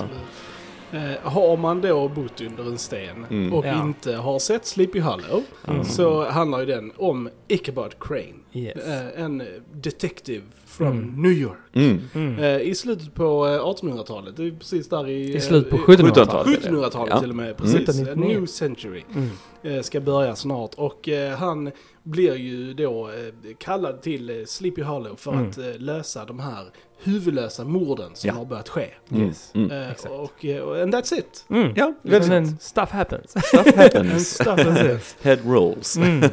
Eh, 0.91 1.29
har 1.31 1.57
man 1.57 1.81
då 1.81 2.07
bott 2.07 2.41
under 2.41 2.63
en 2.63 2.77
sten 2.77 3.25
Mm. 3.29 3.53
och 3.53 3.65
Ja. 3.65 3.81
inte 3.83 4.13
har 4.15 4.39
sett 4.39 4.65
Sleepy 4.65 4.99
Hollow 4.99 5.43
Mm. 5.67 5.83
så 5.83 6.23
handlar 6.29 6.59
ju 6.59 6.65
den 6.65 6.91
om 6.97 7.29
Ichabod 7.47 7.93
Crane. 7.99 8.33
Yes. 8.53 8.77
Eh, 8.87 9.23
en 9.23 9.43
detective 9.73 10.41
from 10.65 10.87
Mm. 10.87 11.21
New 11.21 11.31
York. 11.31 11.57
Mm. 11.73 12.01
Mm. 12.13 12.39
Eh, 12.39 12.61
I 12.61 12.75
slutet 12.75 13.13
på 13.13 13.47
eh, 13.47 13.59
1800-talet, 13.65 14.37
det 14.37 14.43
är 14.47 14.51
precis 14.51 14.89
där 14.89 15.09
i... 15.09 15.35
I 15.35 15.41
slutet 15.41 15.69
på 15.69 15.75
eh, 15.75 15.81
1700-talet. 15.97 16.47
1700-talet 16.63 17.09
Ja. 17.13 17.19
till 17.19 17.29
och 17.29 17.35
med, 17.35 17.45
Mm. 17.45 17.57
precis. 17.57 17.75
1999. 17.89 18.37
new 18.39 18.45
century 18.45 19.03
Mm. 19.15 19.29
eh, 19.77 19.81
ska 19.81 19.99
börja 20.01 20.35
snart. 20.35 20.73
Och 20.75 21.09
eh, 21.09 21.37
han 21.37 21.71
blir 22.09 22.35
ju 22.35 22.73
då 22.73 23.07
eh, 23.09 23.55
kallad 23.57 24.01
till 24.01 24.29
eh, 24.29 24.45
Sleepy 24.45 24.81
Hollow 24.81 25.15
för 25.15 25.31
Mm. 25.33 25.49
att 25.49 25.57
eh, 25.57 25.65
lösa 25.77 26.25
de 26.25 26.39
här 26.39 26.65
huvudlösa 27.03 27.63
morden 27.63 28.09
som 28.13 28.27
Ja. 28.27 28.33
har 28.33 28.45
börjat 28.45 28.69
ske. 28.69 28.87
Yes. 29.15 29.51
Mm. 29.55 29.71
Eh, 29.71 29.91
Exakt. 29.91 30.13
och, 30.13 30.45
eh, 30.45 30.81
and 30.83 30.93
that's 30.95 31.13
it. 31.19 31.45
Mm. 31.49 31.73
Ja, 31.75 31.85
And 31.85 31.95
väldigt 32.01 32.29
then 32.29 32.57
stuff 32.59 32.89
happens. 32.89 33.31
stuff 33.47 33.67
And 33.67 33.75
happens. 33.75 34.29
stuff 34.35 34.47
and 34.47 34.77
Precis. 34.77 35.17
Head 35.21 35.37
rolls. 35.45 35.97
Mm. 35.97 36.23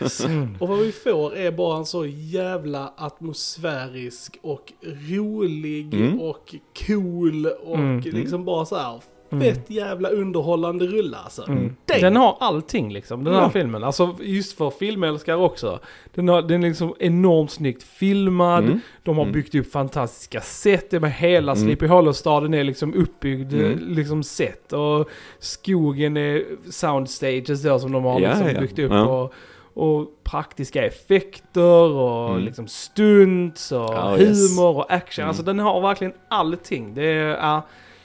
Yes. 0.00 0.24
Mm. 0.24 0.56
Och 0.60 0.68
vad 0.68 0.78
vi 0.78 0.92
får 0.92 1.36
är 1.36 1.50
bara 1.52 1.76
en 1.78 1.86
så 1.86 2.06
jävla 2.06 2.92
atmosfärisk 2.96 4.38
och 4.42 4.72
rolig 5.10 5.94
Mm. 5.94 6.20
och 6.20 6.54
cool 6.86 7.46
och 7.46 7.78
Mm. 7.78 8.00
liksom 8.00 8.44
bara 8.44 8.64
så 8.66 8.76
här 8.76 8.90
Mm. 8.90 9.00
Fett 9.40 9.70
jävla 9.70 10.08
underhållande 10.08 10.86
rulle 10.86 11.16
alltså. 11.16 11.46
Mm. 11.48 11.76
Den 11.86 12.16
har 12.16 12.36
allting 12.40 12.92
liksom, 12.92 13.24
den 13.24 13.34
här 13.34 13.40
Ja. 13.42 13.50
filmen. 13.50 13.84
Alltså 13.84 14.16
just 14.20 14.56
för 14.58 14.70
filmälskare 14.70 15.36
också. 15.36 15.78
Den, 16.14 16.28
har, 16.28 16.42
den 16.42 16.64
är 16.64 16.68
liksom 16.68 16.94
enormt 16.98 17.50
snyggt 17.50 17.82
filmad. 17.82 18.64
Mm. 18.64 18.80
De 19.02 19.16
har 19.16 19.22
Mm. 19.24 19.32
byggt 19.32 19.54
upp 19.54 19.72
fantastiska 19.72 20.40
set. 20.40 20.90
Det 20.90 21.00
med 21.00 21.12
hela 21.12 21.52
Mm. 21.52 21.64
Sleepy 21.64 21.86
Hollow-staden 21.86 22.54
är 22.54 22.64
liksom 22.64 22.94
uppbyggd 22.94 23.52
Mm. 23.54 23.78
liksom 23.88 24.22
set. 24.22 24.72
Och 24.72 25.08
skogen 25.38 26.16
är 26.16 26.42
soundstages 26.70 27.62
då 27.62 27.78
som 27.78 27.92
de 27.92 28.04
har 28.04 28.20
Ja, 28.20 28.28
liksom 28.28 28.48
ja. 28.54 28.60
byggt 28.60 28.78
upp. 28.78 28.92
Och, 28.92 29.32
och 29.76 30.08
praktiska 30.24 30.84
effekter 30.86 31.90
och 31.90 32.30
Mm. 32.30 32.44
liksom 32.44 32.68
stunts 32.68 33.72
och 33.72 33.78
Ja, 33.78 34.10
humor 34.10 34.20
yes. 34.28 34.58
och 34.58 34.92
action. 34.92 35.22
Mm. 35.22 35.28
Alltså 35.28 35.42
den 35.42 35.58
har 35.58 35.80
verkligen 35.80 36.12
allting. 36.28 36.94
Det 36.94 37.04
är, 37.04 37.28
ja, 37.28 37.62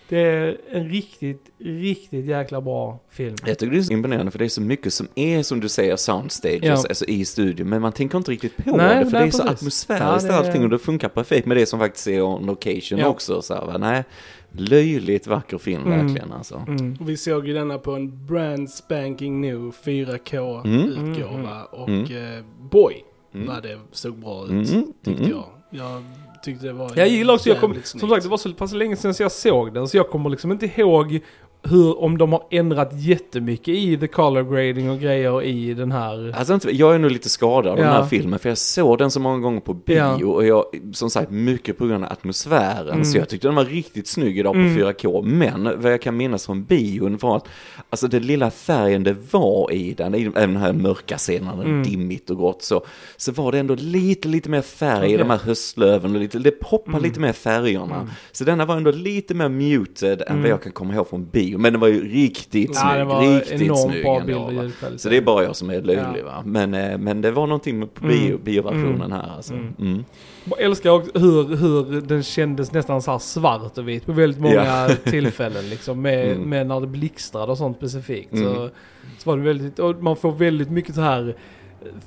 det 0.09 0.17
är 0.19 0.57
en 0.71 0.89
riktigt, 0.89 1.44
riktigt 1.59 2.25
jäkla 2.25 2.61
bra 2.61 3.00
film. 3.09 3.35
Jag 3.45 3.59
tycker 3.59 3.71
det 3.73 3.79
är 3.79 3.81
så 3.83 3.94
imponerande 3.94 4.31
för 4.31 4.39
det 4.39 4.45
är 4.45 4.50
så 4.50 4.61
mycket 4.61 4.94
som 4.94 5.07
är 5.15 5.44
som 5.44 5.59
du 5.59 5.69
säger 5.69 5.95
soundstages, 5.95 6.63
Ja. 6.63 6.71
alltså 6.73 7.06
i 7.06 7.25
studion, 7.25 7.69
men 7.69 7.81
man 7.81 7.91
tänker 7.91 8.17
inte 8.17 8.31
riktigt 8.31 8.57
på 8.57 8.77
Nej, 8.77 9.03
det 9.03 9.06
för 9.06 9.11
nej, 9.11 9.21
det 9.21 9.27
är 9.27 9.31
så 9.31 9.38
precis. 9.44 9.57
atmosfäriskt 9.59 10.29
Ja, 10.29 10.33
det 10.41 10.47
allting 10.47 10.63
och 10.63 10.69
det 10.69 10.79
funkar 10.79 11.09
perfekt 11.09 11.47
med 11.47 11.57
det 11.57 11.65
som 11.65 11.79
faktiskt 11.79 12.07
är 12.07 12.21
on 12.21 12.45
location 12.45 13.00
Ja. 13.00 13.07
också. 13.07 13.41
Så 13.41 13.53
här, 13.53 13.65
va? 13.65 13.77
Nej, 13.77 14.03
löjligt 14.51 15.27
vacker 15.27 15.57
film 15.57 15.85
Mm. 15.85 16.00
verkligen 16.07 16.31
alltså. 16.33 16.63
Mm. 16.67 16.97
Och 17.00 17.09
Vi 17.09 17.17
såg 17.17 17.47
ju 17.47 17.53
denna 17.53 17.77
på 17.77 17.91
en 17.95 18.25
brand 18.25 18.69
spanking 18.69 19.41
new 19.41 19.71
4K 19.71 20.62
Mm. 20.65 20.79
utgåva 20.79 21.51
Mm, 21.51 21.65
och 21.71 21.89
Mm. 21.89 22.35
eh, 22.38 22.44
boy 22.71 22.94
Mm. 23.33 23.47
vad 23.47 23.63
det 23.63 23.79
såg 23.91 24.15
bra 24.15 24.44
ut 24.45 24.50
Mm, 24.51 24.94
tyckte 25.03 25.23
mm. 25.23 25.29
jag. 25.29 25.45
Jag 25.69 26.03
tyckte 26.41 26.65
det 26.68 26.74
var 26.74 26.91
Jag 26.95 27.07
gillar 27.07 27.33
också, 27.33 27.50
jag 27.50 27.59
kom, 27.59 27.75
som 27.83 28.09
sagt 28.09 28.24
det 28.24 28.30
var 28.30 28.38
så 28.38 28.53
pass 28.53 28.74
länge 28.74 28.95
sedan 28.95 29.13
så 29.13 29.24
jag 29.24 29.31
såg 29.31 29.74
den 29.74 29.88
så 29.88 29.97
jag 29.97 30.09
kommer 30.09 30.30
liksom 30.30 30.51
inte 30.51 30.65
ihåg 30.65 31.19
hur, 31.63 32.01
om 32.03 32.17
de 32.17 32.31
har 32.33 32.44
ändrat 32.51 32.89
jättemycket 32.94 33.67
i 33.67 33.97
the 33.97 34.07
color 34.07 34.44
grading 34.44 34.89
och 34.89 35.00
grejer 35.00 35.44
i 35.44 35.73
den 35.73 35.91
här. 35.91 36.33
Alltså, 36.38 36.53
inte- 36.53 36.75
jag 36.75 36.95
är 36.95 37.00
nog 37.00 37.11
lite 37.11 37.29
skadad 37.29 37.71
av 37.71 37.77
den 37.77 37.85
Ja. 37.85 37.91
här 37.91 38.06
filmen 38.06 38.39
för 38.39 38.50
jag 38.50 38.57
såg 38.57 38.98
den 38.98 39.12
så 39.12 39.19
många 39.19 39.39
gånger 39.39 39.60
på 39.60 39.74
bio 39.74 39.95
Ja. 39.98 40.25
och 40.27 40.45
jag, 40.45 40.63
som 40.93 41.10
sagt, 41.10 41.31
mycket 41.31 41.77
på 41.77 41.88
grund 41.88 42.05
av 42.05 42.12
atmosfären. 42.12 42.89
Mm. 42.89 43.05
Så 43.05 43.17
jag 43.17 43.29
tyckte 43.29 43.48
den 43.48 43.55
var 43.55 43.65
riktigt 43.65 44.07
snygg 44.07 44.39
idag 44.39 44.53
på 44.53 44.60
Mm. 44.60 44.75
4K. 44.77 45.22
Men 45.22 45.63
vad 45.81 45.91
jag 45.93 46.01
kan 46.01 46.17
minnas 46.17 46.45
från 46.45 46.63
bion 46.63 47.17
var 47.17 47.38
att, 47.38 47.48
alltså 47.89 48.07
den 48.07 48.22
lilla 48.24 48.51
färgen 48.51 49.03
det 49.03 49.15
var 49.31 49.72
i 49.74 49.93
den, 49.93 50.15
i 50.15 50.22
även 50.22 50.53
den 50.53 50.57
här 50.63 50.74
mörka 50.74 51.17
scenen, 51.17 51.60
Mm. 51.60 51.84
dimmigt 51.84 52.29
och 52.29 52.38
grått, 52.38 52.62
så, 52.63 52.81
så 53.17 53.31
var 53.31 53.51
det 53.51 53.60
ändå 53.60 53.75
lite, 53.75 54.27
lite 54.27 54.50
mer 54.50 54.62
färg 54.62 55.03
i 55.05 55.07
Okej. 55.07 55.17
de 55.17 55.29
här 55.29 55.38
höstlöven 55.38 56.15
och 56.15 56.22
lite, 56.22 56.39
det 56.39 56.51
poppar 56.51 56.91
Mm. 56.91 57.03
lite 57.03 57.19
mer 57.19 57.34
färgerna. 57.34 57.95
Mm. 57.95 58.07
Så 58.31 58.43
denna 58.43 58.65
var 58.65 58.77
ändå 58.77 58.91
lite 58.91 59.34
mer 59.34 59.50
muted 59.50 60.22
än 60.22 60.27
Mm. 60.27 60.41
vad 60.41 60.51
jag 60.51 60.63
kan 60.63 60.72
komma 60.72 60.93
ihåg 60.93 61.07
från 61.10 61.25
bio. 61.50 61.58
Men 61.58 61.74
den 61.74 61.79
var 61.79 61.88
ju 61.88 62.10
riktigt 62.13 62.72
Ja, 62.74 62.91
snygg, 62.94 63.06
var 63.08 63.22
riktigt 63.36 63.62
enormt 63.62 63.91
snygg 63.91 64.03
bra 64.03 64.20
ändå, 64.20 64.48
bild 64.48 64.60
och 64.60 64.65
va? 64.91 64.98
Så 64.98 65.10
det 65.10 65.18
är 65.18 65.22
bara 65.22 65.44
jag 65.44 65.56
som 65.56 65.70
är 65.70 65.82
löjlig 65.82 66.20
Ja. 66.20 66.25
va. 66.25 66.44
Men, 66.46 66.74
eh, 66.74 66.98
men 66.98 67.22
det 67.22 67.32
var 67.32 67.48
någonting 67.48 67.88
på 67.88 68.06
Mm. 68.06 68.18
bio, 68.20 68.38
bioversionen 68.44 68.96
Mm. 68.96 69.12
här 69.12 69.32
alltså. 69.36 69.53
Mm. 69.53 69.74
Mm. 69.79 70.03
Jag 70.46 70.62
älskar 70.62 70.89
också 70.89 71.20
hur, 71.20 71.56
hur 71.56 72.01
den 72.01 72.24
kändes 72.24 72.72
nästan 72.72 73.01
så 73.01 73.12
här 73.12 73.20
svart 73.20 73.77
och 73.77 73.88
vit 73.89 74.06
på 74.06 74.12
väldigt 74.12 74.41
många 74.41 74.56
Ja. 74.65 74.89
tillfällen. 75.12 75.70
Liksom, 75.70 76.01
med, 76.01 76.32
Mm. 76.32 76.50
med 76.50 76.68
när 76.68 76.79
det 76.79 76.88
blixtrade 76.88 77.51
och 77.51 77.58
sånt 77.58 77.77
specifikt. 77.77 78.34
Mm. 78.34 78.46
Så, 78.46 78.70
så 79.18 79.29
var 79.29 79.38
det 79.38 79.44
väldigt, 79.44 79.79
och 79.79 80.03
man 80.03 80.15
får 80.15 80.32
väldigt 80.32 80.70
mycket 80.70 80.96
så 80.96 81.01
här 81.01 81.36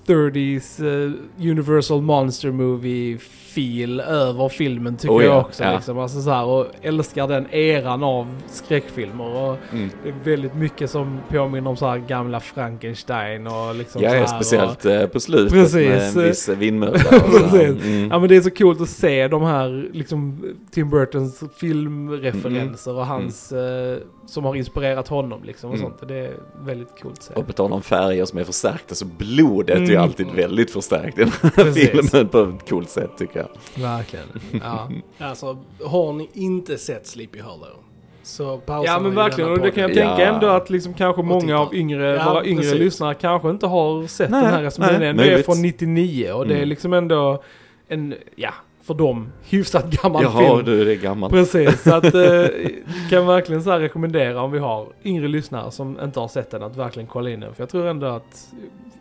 30s 0.07 0.81
eh, 0.85 1.12
Universal 1.50 2.02
Monster 2.02 2.50
Movie 2.50 3.19
feel 3.19 4.00
över 4.00 4.49
filmen 4.49 4.97
tycker 4.97 5.14
Oh 5.14 5.25
ja, 5.25 5.31
jag 5.31 5.41
också. 5.41 5.62
ja. 5.64 5.75
Liksom. 5.75 5.99
Alltså, 5.99 6.21
så 6.23 6.31
här, 6.31 6.45
och 6.45 6.67
älskar 6.83 7.29
den 7.29 7.47
eran 7.55 8.02
av 8.05 8.26
skräckfilmer. 8.47 9.25
Och 9.37 9.57
Mm. 9.73 9.91
det 10.02 10.09
är 10.09 10.14
väldigt 10.25 10.55
mycket 10.55 10.91
som 10.91 11.19
påminner 11.29 11.71
om 11.71 11.76
så 11.76 11.87
här 11.87 11.99
gamla 11.99 12.41
Frankenstein 12.41 13.47
och 13.47 13.75
liksom 13.75 14.02
Ja, 14.02 14.11
så 14.11 14.17
ja, 14.17 14.21
här, 14.21 14.26
speciellt 14.26 14.85
eh, 14.85 15.07
på 15.07 15.21
slutet 15.21 15.52
Precis. 15.52 15.75
med 15.75 16.17
en 16.17 16.29
viss 16.29 16.49
vindmölla. 16.49 16.95
och. 16.95 17.59
Mm. 17.83 18.09
Ja 18.11 18.19
men 18.19 18.29
det 18.29 18.37
är 18.37 18.41
så 18.41 18.50
coolt 18.50 18.81
att 18.81 18.88
se 18.88 19.29
de 19.29 19.43
här 19.43 19.88
liksom 19.93 20.43
Tim 20.71 20.91
Burtons 20.91 21.43
filmreferenser 21.57 22.95
och 22.95 23.07
hans 23.07 23.52
eh, 23.52 23.99
som 24.26 24.45
har 24.45 24.55
inspirerat 24.57 25.09
honom 25.09 25.41
liksom 25.45 25.71
och 25.71 25.76
Mm. 25.76 25.88
sånt. 25.88 26.00
Och 26.00 26.07
det 26.07 26.14
är 26.17 26.33
väldigt 26.64 27.00
coolt 27.02 27.19
att 27.19 27.23
se. 27.23 27.35
Och 27.35 27.47
på 27.47 27.52
tal 27.52 27.73
om 27.73 27.83
färger 27.83 28.25
som 28.25 28.38
är 28.38 28.45
förstärkta 28.45 28.95
så 28.95 29.05
blodet 29.07 29.62
är 29.71 29.76
ju 29.78 29.85
Mm. 29.90 30.02
alltid 30.02 30.26
väldigt 30.26 30.71
förstärkt 30.71 31.19
i 31.19 31.21
den 31.21 31.31
här 31.42 31.50
Precis. 31.50 31.90
filmen 32.11 32.28
på 32.28 32.38
ett 32.42 32.69
coolt 32.69 32.90
sätt 32.90 33.11
tycker 33.19 33.38
jag. 33.40 33.83
Verkligen. 33.83 34.26
Ja. 34.62 34.88
Alltså, 35.19 35.59
har 35.85 36.12
ni 36.12 36.28
inte 36.33 36.78
sett 36.78 37.07
Sleepy 37.07 37.40
Hollow? 37.40 37.76
Så 38.23 38.61
ja 38.66 38.99
men 39.00 39.14
verkligen 39.14 39.50
och 39.50 39.59
det 39.59 39.71
kan 39.71 39.83
jag 39.83 39.90
podden. 39.90 40.09
Ja. 40.09 40.16
tänka 40.16 40.35
ändå 40.35 40.47
att 40.47 40.71
liksom 40.71 40.95
kanske 40.95 41.23
många 41.23 41.59
av 41.59 41.75
yngre, 41.75 42.14
Ja, 42.14 42.33
våra 42.33 42.45
yngre 42.45 42.62
precis. 42.62 42.78
lyssnare 42.78 43.14
kanske 43.14 43.50
inte 43.50 43.66
har 43.66 44.07
sett 44.07 44.31
Nej, 44.31 44.42
den 44.42 44.52
här 44.52 44.99
nej, 44.99 45.09
ändå 45.09 45.23
är 45.23 45.42
från 45.42 45.62
99 45.62 46.33
och 46.33 46.47
det 46.47 46.54
är 46.54 46.57
Mm. 46.57 46.69
liksom 46.69 46.92
ändå 46.92 47.42
en, 47.88 48.14
ja, 48.37 48.50
för 48.83 48.95
dem, 48.95 49.33
hyfsat 49.43 49.91
gammal 49.91 50.23
Jaha, 50.23 50.55
film. 50.57 50.65
du, 50.65 50.85
det 50.85 50.93
är 50.93 50.97
gammalt. 50.97 51.33
Precis, 51.33 51.83
så 51.83 51.95
att 51.95 52.05
eh, 52.15 52.45
kan 53.11 53.27
verkligen 53.27 53.62
så 53.62 53.79
rekommendera 53.79 54.43
om 54.43 54.51
vi 54.53 54.59
har 54.59 54.87
yngre 55.05 55.29
lyssnare 55.29 55.71
som 55.71 55.99
inte 56.05 56.21
har 56.21 56.29
sett 56.29 56.51
den 56.51 56.62
att 56.62 56.77
verkligen 56.77 57.07
kolla 57.07 57.31
in 57.31 57.41
den. 57.41 57.55
För 57.55 57.62
jag 57.62 57.69
tror 57.71 57.87
ändå 57.87 58.07
att 58.07 58.47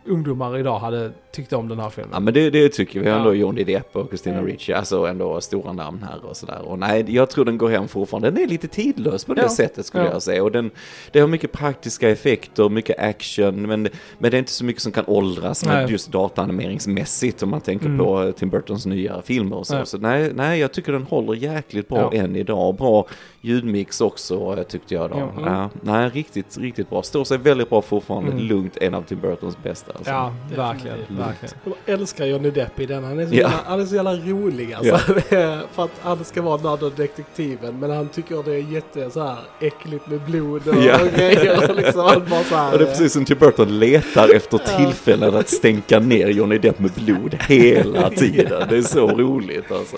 ungdomar 0.06 0.58
idag 0.58 0.78
hade 0.78 1.10
tyckt 1.32 1.52
om 1.52 1.68
den 1.68 1.78
här 1.78 1.90
filmen. 1.90 2.10
Ja 2.12 2.20
men 2.20 2.34
det, 2.34 2.50
det 2.50 2.68
tycker 2.68 3.00
vi 3.00 3.06
ändå, 3.08 3.30
Ja. 3.34 3.34
Johnny 3.34 3.64
Depp 3.64 3.96
och 3.96 4.08
Christina 4.08 4.42
Ricci, 4.42 4.72
alltså 4.72 5.06
ändå 5.06 5.40
stora 5.40 5.72
namn 5.72 6.04
här 6.10 6.26
och 6.30 6.36
sådär. 6.36 6.58
Och 6.64 6.78
nej, 6.78 7.04
jag 7.08 7.30
tror 7.30 7.44
den 7.44 7.58
går 7.58 7.68
hem 7.68 7.88
fortfarande. 7.88 8.30
Den 8.30 8.42
är 8.42 8.46
lite 8.48 8.68
tidlös 8.68 9.24
på 9.24 9.34
det 9.34 9.42
Ja. 9.42 9.48
sättet 9.48 9.86
skulle 9.86 10.04
Ja. 10.04 10.12
jag 10.12 10.22
säga. 10.22 10.42
Och 10.42 10.52
den, 10.52 10.70
det 11.10 11.20
har 11.20 11.26
mycket 11.28 11.52
praktiska 11.52 12.08
effekter, 12.10 12.68
mycket 12.68 12.98
action, 12.98 13.62
men, 13.62 13.82
men 14.18 14.30
det 14.30 14.36
är 14.36 14.38
inte 14.38 14.50
så 14.52 14.64
mycket 14.64 14.82
som 14.82 14.92
kan 14.92 15.04
åldras 15.06 15.64
Nej. 15.64 15.86
just 15.90 16.12
dataanimeringsmässigt 16.12 17.42
om 17.42 17.50
man 17.50 17.60
tänker 17.60 17.86
Mm. 17.86 17.98
på 17.98 18.32
Tim 18.32 18.48
Burtons 18.50 18.86
nya 18.86 19.22
filmer 19.22 19.56
och 19.56 19.66
så. 19.72 19.76
Nej. 19.76 19.86
Så 19.86 19.98
nej, 19.98 20.30
nej, 20.34 20.60
jag 20.60 20.72
tycker 20.72 20.92
den 20.92 21.02
håller 21.02 21.34
jäkligt 21.34 21.88
bra 21.88 22.10
Ja. 22.12 22.20
än 22.20 22.36
idag. 22.36 22.74
Bra 22.74 23.06
ljudmix 23.44 24.00
också 24.00 24.54
eh, 24.58 24.62
tyckte 24.62 24.94
jag 24.94 25.10
då. 25.10 25.16
Ja. 25.18 25.30
Mm. 25.42 25.54
Ja, 25.54 25.70
nej, 25.82 26.08
riktigt, 26.10 26.58
riktigt 26.58 26.90
bra. 26.90 27.02
Står 27.02 27.24
sig 27.24 27.38
väldigt 27.38 27.70
bra 27.70 27.82
fortfarande. 27.82 28.32
Mm. 28.32 28.44
Lugnt, 28.44 28.76
en 28.80 28.94
av 28.94 29.02
Tim 29.02 29.20
Burtons 29.20 29.56
bästa. 29.62 29.92
Alltså. 29.96 30.10
Ja, 30.10 30.34
verkligen, 30.56 30.98
verkligen. 31.08 31.54
Jag 31.64 31.94
älskar 31.94 32.26
Johnny 32.26 32.50
Depp 32.50 32.80
i 32.80 32.86
den. 32.86 33.04
Han 33.04 33.18
är 33.18 33.26
så, 33.26 33.34
Ja. 33.34 33.38
jävla, 33.40 33.58
han 33.66 33.80
är 33.80 33.84
så 33.86 33.94
jävla 33.94 34.14
rolig 34.16 34.72
alltså. 34.72 34.96
För 35.72 35.84
att 35.84 35.90
han 36.02 36.24
ska 36.24 36.42
vara 36.42 36.56
den 36.56 36.66
här 36.66 36.90
detektiven. 36.96 37.78
Men 37.80 37.90
han 37.90 38.08
tycker 38.08 38.42
det 38.42 38.54
är 38.54 38.72
jätte 38.72 39.10
så 39.10 39.22
här 39.22 39.36
äckligt 39.60 40.06
med 40.06 40.20
blod 40.20 40.68
och, 40.68 40.74
Ja. 40.84 41.02
och 41.02 41.08
grejer. 41.16 41.74
Liksom, 41.74 42.00
han 42.04 42.22
bara 42.30 42.44
så 42.44 42.54
här, 42.56 42.72
Och 42.72 42.78
det 42.78 42.84
är 42.84 42.88
precis 42.88 43.12
som 43.12 43.24
Tim 43.24 43.38
Burton 43.38 43.78
letar 43.78 44.34
efter 44.34 44.58
tillfällen 44.58 45.34
att 45.34 45.48
stänka 45.48 45.98
ner 45.98 46.28
Johnny 46.28 46.58
Depp 46.58 46.78
med 46.78 46.90
blod 46.90 47.34
hela 47.48 48.10
tiden. 48.10 48.66
Det 48.68 48.76
är 48.76 48.82
så 48.82 49.06
roligt 49.06 49.72
alltså. 49.72 49.96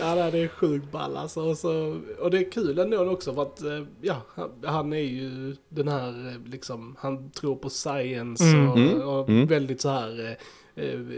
Ja, 0.00 0.14
det 0.30 0.38
är 0.38 0.48
sjukt 0.48 0.92
ball 0.92 1.16
alltså. 1.16 1.40
Och, 1.66 1.72
så, 1.72 2.22
och 2.24 2.30
det 2.30 2.38
är 2.38 2.50
kul 2.50 2.78
ändå 2.78 3.10
också 3.10 3.34
för 3.34 3.42
att, 3.42 3.62
eh, 3.62 3.82
ja, 4.00 4.16
han, 4.64 4.92
är 4.92 4.96
ju 4.98 5.56
den 5.68 5.88
här, 5.88 6.28
eh, 6.28 6.50
liksom, 6.50 6.96
han 6.98 7.30
tror 7.30 7.56
på 7.56 7.70
science 7.70 8.44
Mm. 8.44 8.70
och, 8.70 8.76
Mm. 8.78 9.00
och 9.08 9.28
Mm. 9.28 9.46
väldigt 9.46 9.80
så 9.80 9.88
här, 9.88 10.30
eh, 10.30 10.36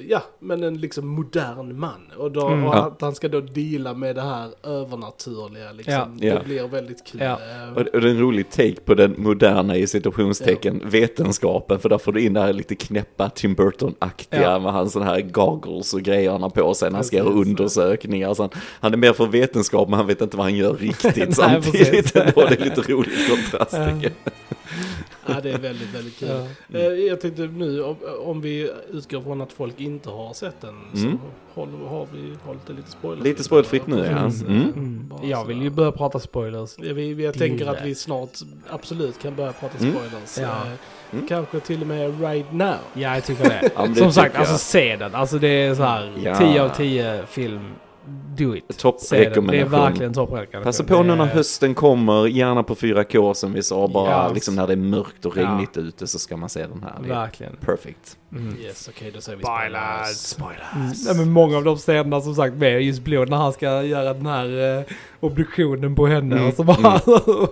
ja, 0.08 0.22
men 0.38 0.62
en 0.62 0.80
liksom 0.80 1.06
modern 1.06 1.78
man. 1.78 2.12
Och, 2.16 2.32
då, 2.32 2.46
Mm. 2.48 2.64
och 2.66 2.74
Ja. 2.74 2.86
att 2.86 3.00
han 3.00 3.14
ska 3.14 3.28
då 3.28 3.40
deala 3.40 3.94
med 3.94 4.14
det 4.16 4.22
här 4.22 4.50
övernaturliga 4.62 5.72
liksom. 5.72 5.94
Ja. 5.94 6.08
Det 6.20 6.26
Ja. 6.26 6.42
blir 6.44 6.68
väldigt 6.68 7.04
kul. 7.06 7.20
Ja. 7.20 7.26
Eh, 7.66 7.72
Och 7.72 7.78
och 7.78 8.00
det 8.00 8.08
är 8.08 8.10
en 8.10 8.18
rolig 8.20 8.50
take 8.50 8.80
på 8.84 8.94
den 8.94 9.14
moderna 9.18 9.76
i 9.76 9.86
situationstecken 9.86 10.82
vetenskapen. 10.84 11.78
För 11.80 11.88
där 11.88 11.98
får 11.98 12.12
du 12.12 12.20
in 12.24 12.32
det 12.32 12.40
här 12.40 12.52
lite 12.52 12.74
knäppa 12.74 13.30
Tim 13.30 13.54
Burton-aktiga 13.54 14.42
Ja. 14.42 14.58
med 14.58 14.72
hans 14.72 14.92
sån 14.92 15.02
här 15.02 15.20
goggles 15.20 15.94
och 15.94 16.00
grejer 16.02 16.30
han 16.30 16.42
har 16.42 16.50
på 16.50 16.74
sig 16.74 16.90
när 16.90 16.96
han 16.96 17.04
ska 17.04 17.16
göra 17.16 17.28
undersökningar. 17.28 18.34
Så 18.34 18.42
han, 18.42 18.50
han 18.80 18.92
är 18.92 18.96
mer 18.96 19.12
för 19.12 19.26
vetenskap 19.26 19.88
men 19.88 19.96
han 19.98 20.06
vet 20.06 20.20
inte 20.20 20.36
vad 20.36 20.46
han 20.46 20.54
gör 20.56 20.74
riktigt 20.74 21.16
Nej, 21.16 21.32
samtidigt. 21.32 22.16
Ändå. 22.16 22.46
Det 22.48 22.60
är 22.60 22.64
lite 22.64 22.92
rolig 22.92 23.12
kontrast 23.30 23.76
Ja. 25.28 25.40
det 25.42 25.50
är 25.50 25.58
väldigt, 25.58 25.94
väldigt 25.94 26.18
kul. 26.18 26.28
Ja. 26.68 26.78
Eh, 26.78 26.84
Jag 26.86 27.20
tänkte 27.20 27.42
nu, 27.42 27.82
om, 27.82 27.96
om 28.24 28.40
vi 28.40 28.70
utgår 28.90 29.20
från 29.20 29.40
att 29.40 29.52
folk 29.52 29.80
inte 29.80 30.10
har 30.10 30.32
sett 30.34 30.60
den, 30.60 30.74
Mm. 30.94 31.18
så 31.54 31.60
håller, 31.60 31.78
har 31.88 32.06
vi 32.12 32.32
hållit 32.44 32.66
det 32.66 32.72
lite 32.72 32.90
spoilerfritt. 32.90 33.24
Lite 33.32 33.44
spoilerfritt 33.44 33.86
nu, 33.86 33.96
ja. 33.96 34.46
Mm. 34.46 34.62
Mm. 34.76 35.10
Jag 35.22 35.44
vill 35.44 35.62
ju 35.62 35.70
börja 35.70 35.92
prata 35.92 36.18
spoilers. 36.18 36.74
Ja, 36.78 36.94
vi, 36.94 37.14
vi, 37.14 37.24
jag 37.24 37.34
tänker 37.34 37.66
att 37.66 37.84
vi 37.84 37.94
snart 37.94 38.30
absolut 38.70 39.18
kan 39.22 39.34
börja 39.36 39.52
prata 39.52 39.78
Mm. 39.78 39.92
spoilers. 39.94 40.38
Ja. 40.38 40.66
Eh, 40.66 40.72
Mm. 41.12 41.26
Kanske 41.28 41.60
till 41.60 41.80
och 41.80 41.86
med 41.86 42.20
right 42.20 42.52
now. 42.52 42.74
Ja, 42.94 43.14
jag 43.14 43.24
tycker 43.24 43.44
det. 43.44 43.70
Ja, 43.74 43.82
men 43.82 43.94
det 43.94 43.98
Som 44.00 44.12
sagt, 44.12 44.26
tycker 44.26 44.38
jag. 44.44 44.50
alltså 44.50 44.64
se 44.66 44.96
den. 44.96 45.14
Alltså 45.14 45.38
det 45.38 45.48
är 45.48 45.74
så 45.74 45.82
här 45.82 46.12
Ja. 46.24 46.38
10 46.38 46.62
av 46.62 46.68
10 46.68 47.26
film. 47.26 47.70
Do 48.36 48.56
it. 48.56 48.64
Se 48.68 48.82
den. 48.82 48.92
Det 49.10 49.16
är 49.16 49.24
Topprekommendation. 49.30 49.70
verkligen 49.70 50.14
topprekommendation. 50.14 50.62
Passa 50.64 50.84
på 50.84 51.02
nu 51.02 51.08
när 51.08 51.16
Det 51.16 51.22
är- 51.30 51.34
hösten 51.34 51.74
kommer, 51.74 52.26
gärna 52.26 52.62
på 52.62 52.74
4K 52.74 53.34
som 53.34 53.52
vi 53.52 53.62
sa, 53.62 53.88
bara 53.88 54.10
Ja. 54.10 54.30
liksom 54.34 54.54
när 54.56 54.66
det 54.66 54.72
är 54.72 54.76
mörkt 54.76 55.26
och 55.26 55.36
Ja. 55.36 55.42
regnigt 55.42 55.76
ute 55.76 56.06
så 56.06 56.18
ska 56.18 56.36
man 56.36 56.48
se 56.48 56.66
den 56.66 56.82
här. 56.82 56.92
Det 57.02 57.10
är 57.10 57.14
Verkligen. 57.14 57.56
perfect. 57.56 58.16
Mm. 58.32 58.56
Yes, 58.62 58.88
okej 58.94 59.10
då 59.14 59.20
säger 59.20 59.38
vi 59.38 59.44
Spoilers. 59.44 60.16
spoilers. 60.16 60.74
Mm. 60.74 60.92
Ja, 61.06 61.14
men 61.14 61.32
många 61.32 61.56
av 61.56 61.64
de 61.64 61.76
scenerna 61.76 62.20
som 62.20 62.34
sagt 62.34 62.54
med 62.54 62.82
just 62.82 63.02
blod 63.02 63.28
när 63.28 63.36
han 63.36 63.52
ska 63.52 63.82
göra 63.82 64.14
den 64.14 64.26
här 64.26 64.78
eh, 64.78 64.84
obduktionen 65.20 65.94
på 65.94 66.06
henne 66.06 66.36
Mm. 66.36 66.48
och 66.48 66.54
så 66.54 66.64
bara, 66.64 67.00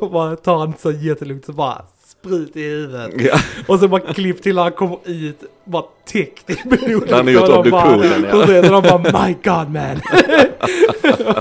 bara 0.10 0.36
tar 0.36 0.58
han 0.58 0.74
så 0.78 0.90
jättelugnt 0.92 1.44
så 1.44 1.52
bara 1.52 1.82
sprit 2.26 2.56
i 2.56 2.62
huvudet. 2.68 3.10
Ja, 3.20 3.38
Och 3.66 3.78
så 3.80 3.88
bara 3.88 4.00
klipp 4.00 4.42
till 4.42 4.58
han 4.58 4.72
kommer 4.72 4.98
ut 5.04 5.42
bara 5.64 5.84
täckt 6.12 6.50
i 6.50 6.56
blod. 6.64 7.10
Han 7.10 7.26
har 7.26 7.32
gjort 7.34 7.48
obduktionen, 7.48 8.26
ja. 8.30 8.36
Och 8.36 8.44
så 8.44 8.52
de 8.62 8.82
bara 8.82 8.98
my 9.26 9.32
god 9.44 9.70
man. 9.72 10.00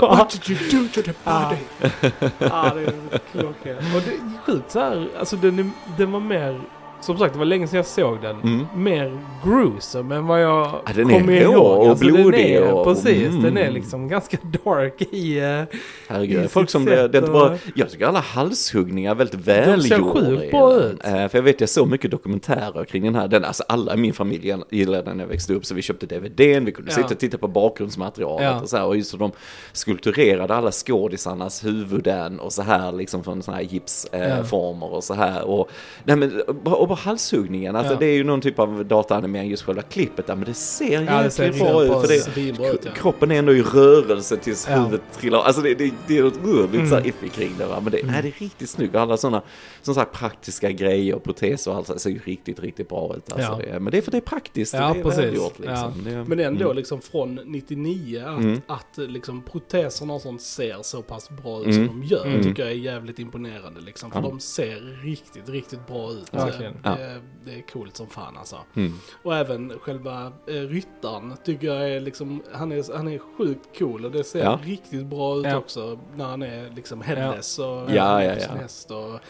What 0.00 0.30
did 0.30 0.50
you 0.50 0.58
do 0.82 0.88
to 0.94 1.02
the 1.02 1.12
Ja. 1.24 1.50
body? 1.50 1.90
Ja, 2.38 2.72
det 2.74 2.80
är 2.80 3.18
klockrent. 3.32 3.94
Och 3.96 4.02
det 4.04 4.10
är 4.10 4.42
sjukt 4.46 4.70
så 4.70 4.78
här, 4.80 5.08
alltså 5.18 5.36
den, 5.36 5.58
är, 5.58 5.70
den 5.98 6.12
var 6.12 6.20
mer, 6.20 6.60
som 7.00 7.18
sagt 7.18 7.32
det 7.32 7.38
var 7.38 7.46
länge 7.46 7.66
sedan 7.66 7.76
jag 7.76 7.86
såg 7.86 8.18
den, 8.22 8.36
Mm. 8.40 8.66
mer 8.76 9.18
gruesome 9.44 10.16
än 10.16 10.26
vad 10.26 10.42
jag 10.42 10.66
Ja, 10.86 10.92
den 10.94 11.08
kommer 11.08 11.32
ihåg. 11.32 11.78
och 11.90 11.96
den 11.98 11.98
blodig 11.98 12.40
är, 12.54 12.72
och- 12.72 12.84
Precis, 12.84 13.28
mm. 13.28 13.42
den 13.42 13.56
är 13.56 13.70
liksom 13.70 14.08
ganska 14.08 14.36
dark 14.64 15.02
i... 15.02 15.38
eh, 15.38 15.62
herregud. 16.08 16.44
I 16.44 16.48
Folk 16.48 16.70
som, 16.70 16.84
det, 16.84 16.90
sätt 16.96 17.12
det 17.12 17.18
är 17.18 17.22
inte 17.22 17.32
bara, 17.32 17.58
jag 17.74 17.90
tycker 17.90 18.06
alla 18.06 18.20
halshuggningar 18.20 19.10
är 19.10 19.14
väldigt 19.14 19.44
ser 19.44 19.52
välgjorda. 19.66 20.12
sjukt 20.20 20.42
i 20.44 20.50
bra 20.50 20.70
den. 20.74 20.90
ut. 20.90 21.00
Eh, 21.04 21.10
För 21.28 21.38
jag 21.38 21.42
vet, 21.42 21.60
jag 21.60 21.68
såg 21.70 21.88
mycket 21.88 22.10
dokumentärer 22.10 22.84
kring 22.84 23.04
den 23.04 23.14
här. 23.14 23.28
Den, 23.28 23.44
alltså 23.44 23.64
alla 23.68 23.94
i 23.94 23.96
min 23.96 24.12
familj 24.12 24.54
gillade 24.70 25.02
den 25.02 25.16
när 25.16 25.24
jag 25.24 25.28
växte 25.28 25.54
upp, 25.54 25.66
så 25.66 25.74
vi 25.74 25.82
köpte 25.82 26.06
DVDn, 26.06 26.64
vi 26.64 26.72
kunde 26.72 26.90
Ja. 26.90 26.94
sitta 26.96 27.08
och 27.14 27.18
titta 27.18 27.38
på 27.38 27.48
bakgrundsmaterialet 27.48 28.42
Ja. 28.44 28.60
och 28.60 28.68
så 28.68 28.76
här. 28.76 28.84
Och 28.86 28.96
just 28.96 29.10
så 29.10 29.16
de 29.16 29.32
skulpturerade 29.72 30.54
alla 30.54 30.70
skådisarnas 30.72 31.64
huvuden 31.64 32.40
och 32.40 32.52
så 32.52 32.62
här 32.62 32.92
liksom 32.92 33.24
från 33.24 33.42
sådana 33.42 33.62
här 33.62 33.68
gipsformer 33.68 34.86
Ja. 34.90 34.96
och 34.96 35.04
så 35.04 35.14
här. 35.14 35.44
Och, 35.44 35.70
nej, 36.04 36.16
men, 36.16 36.40
och 36.64 36.85
och 36.86 36.88
bara 36.96 36.98
halshuggningen, 37.10 37.76
alltså 37.76 37.92
Ja. 37.92 37.98
det 37.98 38.06
är 38.06 38.14
ju 38.14 38.24
någon 38.24 38.40
typ 38.40 38.58
av 38.58 38.86
dataanimering 38.86 39.50
just 39.50 39.62
själva 39.62 39.82
klippet 39.82 40.26
där, 40.26 40.36
men 40.36 40.44
det 40.44 40.54
ser 40.54 41.02
Ja, 41.02 41.24
jäkligt 41.24 41.58
bra 41.58 41.84
ut. 41.84 41.90
För 41.92 42.08
det, 42.08 42.68
ut, 42.68 42.80
ja. 42.84 42.90
Kroppen 42.92 43.30
är 43.30 43.38
ändå 43.38 43.52
i 43.52 43.62
rörelse 43.62 44.36
tills 44.36 44.66
Ja. 44.70 44.76
huvudet 44.76 45.00
trillar 45.18 45.38
Alltså 45.38 45.62
det, 45.62 45.74
det, 45.74 45.90
det 46.06 46.18
är 46.18 46.22
något 46.22 46.38
rörligt 46.44 46.74
Mm. 46.74 46.90
så 46.90 46.98
iffy 47.08 47.28
kring 47.28 47.52
det 47.58 47.66
va. 47.66 47.80
Men 47.80 47.92
det, 47.92 48.00
nej, 48.04 48.22
det 48.22 48.28
är 48.28 48.40
riktigt 48.40 48.70
snyggt. 48.70 48.94
Och 48.94 49.00
alla 49.00 49.16
sådana 49.16 49.42
som 49.82 49.94
sagt 49.94 50.12
praktiska 50.12 50.70
grejer 50.70 51.14
och 51.14 51.24
proteser 51.24 51.70
och 51.70 51.76
allt 51.76 51.86
så 51.86 51.98
ser 51.98 52.10
ju 52.10 52.18
riktigt, 52.24 52.60
riktigt 52.60 52.88
bra 52.88 53.14
ut. 53.16 53.32
Alltså, 53.32 53.50
Ja. 53.52 53.72
det, 53.72 53.80
men 53.80 53.90
det 53.90 53.98
är 53.98 54.02
för 54.02 54.10
det 54.10 54.16
är 54.16 54.20
praktiskt. 54.20 54.74
Ja, 54.74 54.92
det 54.94 55.00
är 55.00 55.02
precis. 55.02 55.18
välgjort 55.24 55.58
liksom. 55.58 55.92
Det, 56.04 56.24
Men 56.26 56.40
ändå 56.40 56.64
mm. 56.64 56.76
liksom 56.76 57.00
från 57.00 57.34
99 57.44 58.18
att, 58.26 58.38
Mm. 58.38 58.60
att 58.66 58.96
liksom 58.96 59.42
proteserna 59.42 60.12
och 60.14 60.20
sånt 60.20 60.42
ser 60.42 60.78
så 60.82 61.02
pass 61.02 61.30
bra 61.30 61.60
ut 61.60 61.66
Mm. 61.66 61.86
som 61.88 62.00
de 62.00 62.06
gör 62.06 62.26
Mm. 62.26 62.42
tycker 62.42 62.62
jag 62.62 62.72
är 62.72 62.76
jävligt 62.76 63.18
imponerande 63.18 63.80
liksom. 63.80 64.10
För 64.10 64.22
de 64.22 64.40
ser 64.40 65.02
riktigt, 65.04 65.48
riktigt 65.48 65.86
bra 65.86 66.12
ut. 66.12 66.34
Verkligen. 66.34 66.75
Det, 66.82 66.88
Ja. 66.90 67.20
det 67.44 67.54
är 67.58 67.62
coolt 67.72 67.96
som 67.96 68.06
fan 68.06 68.36
alltså. 68.38 68.56
Mm. 68.76 68.92
Och 69.22 69.36
även 69.36 69.72
själva 69.80 70.32
eh, 70.46 70.52
ryttaren 70.52 71.34
tycker 71.44 71.66
jag 71.66 71.90
är 71.90 72.00
liksom, 72.00 72.42
han 72.52 72.72
är, 72.72 72.96
han 72.96 73.08
är 73.08 73.18
sjukt 73.38 73.78
cool 73.78 74.04
och 74.04 74.10
det 74.10 74.24
ser 74.24 74.38
Ja. 74.44 74.58
riktigt 74.64 75.06
bra 75.06 75.36
ut 75.38 75.46
Ja. 75.46 75.56
också 75.56 75.98
när 76.16 76.24
han 76.24 76.42
är 76.42 76.70
liksom 76.76 77.00
headless 77.02 77.58
och 77.58 77.66
Ja, 77.66 77.84
ja, 77.88 78.22
ja. 78.22 78.54
häst 78.60 78.90
och 78.90 79.20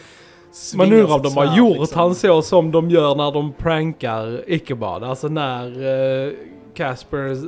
Man 0.77 0.93
undrar 0.93 1.15
om 1.17 1.23
de 1.23 1.37
har 1.37 1.57
gjort 1.57 1.79
liksom. 1.79 1.99
han 2.01 2.15
så 2.15 2.43
som 2.43 2.71
de 2.73 2.91
gör 2.91 3.15
när 3.15 3.33
de 3.33 3.53
prankar 3.53 4.45
Ichabod. 4.47 5.05
Alltså 5.05 5.29
när 5.29 5.67
eh, 6.27 6.33
Caspers 6.75 7.39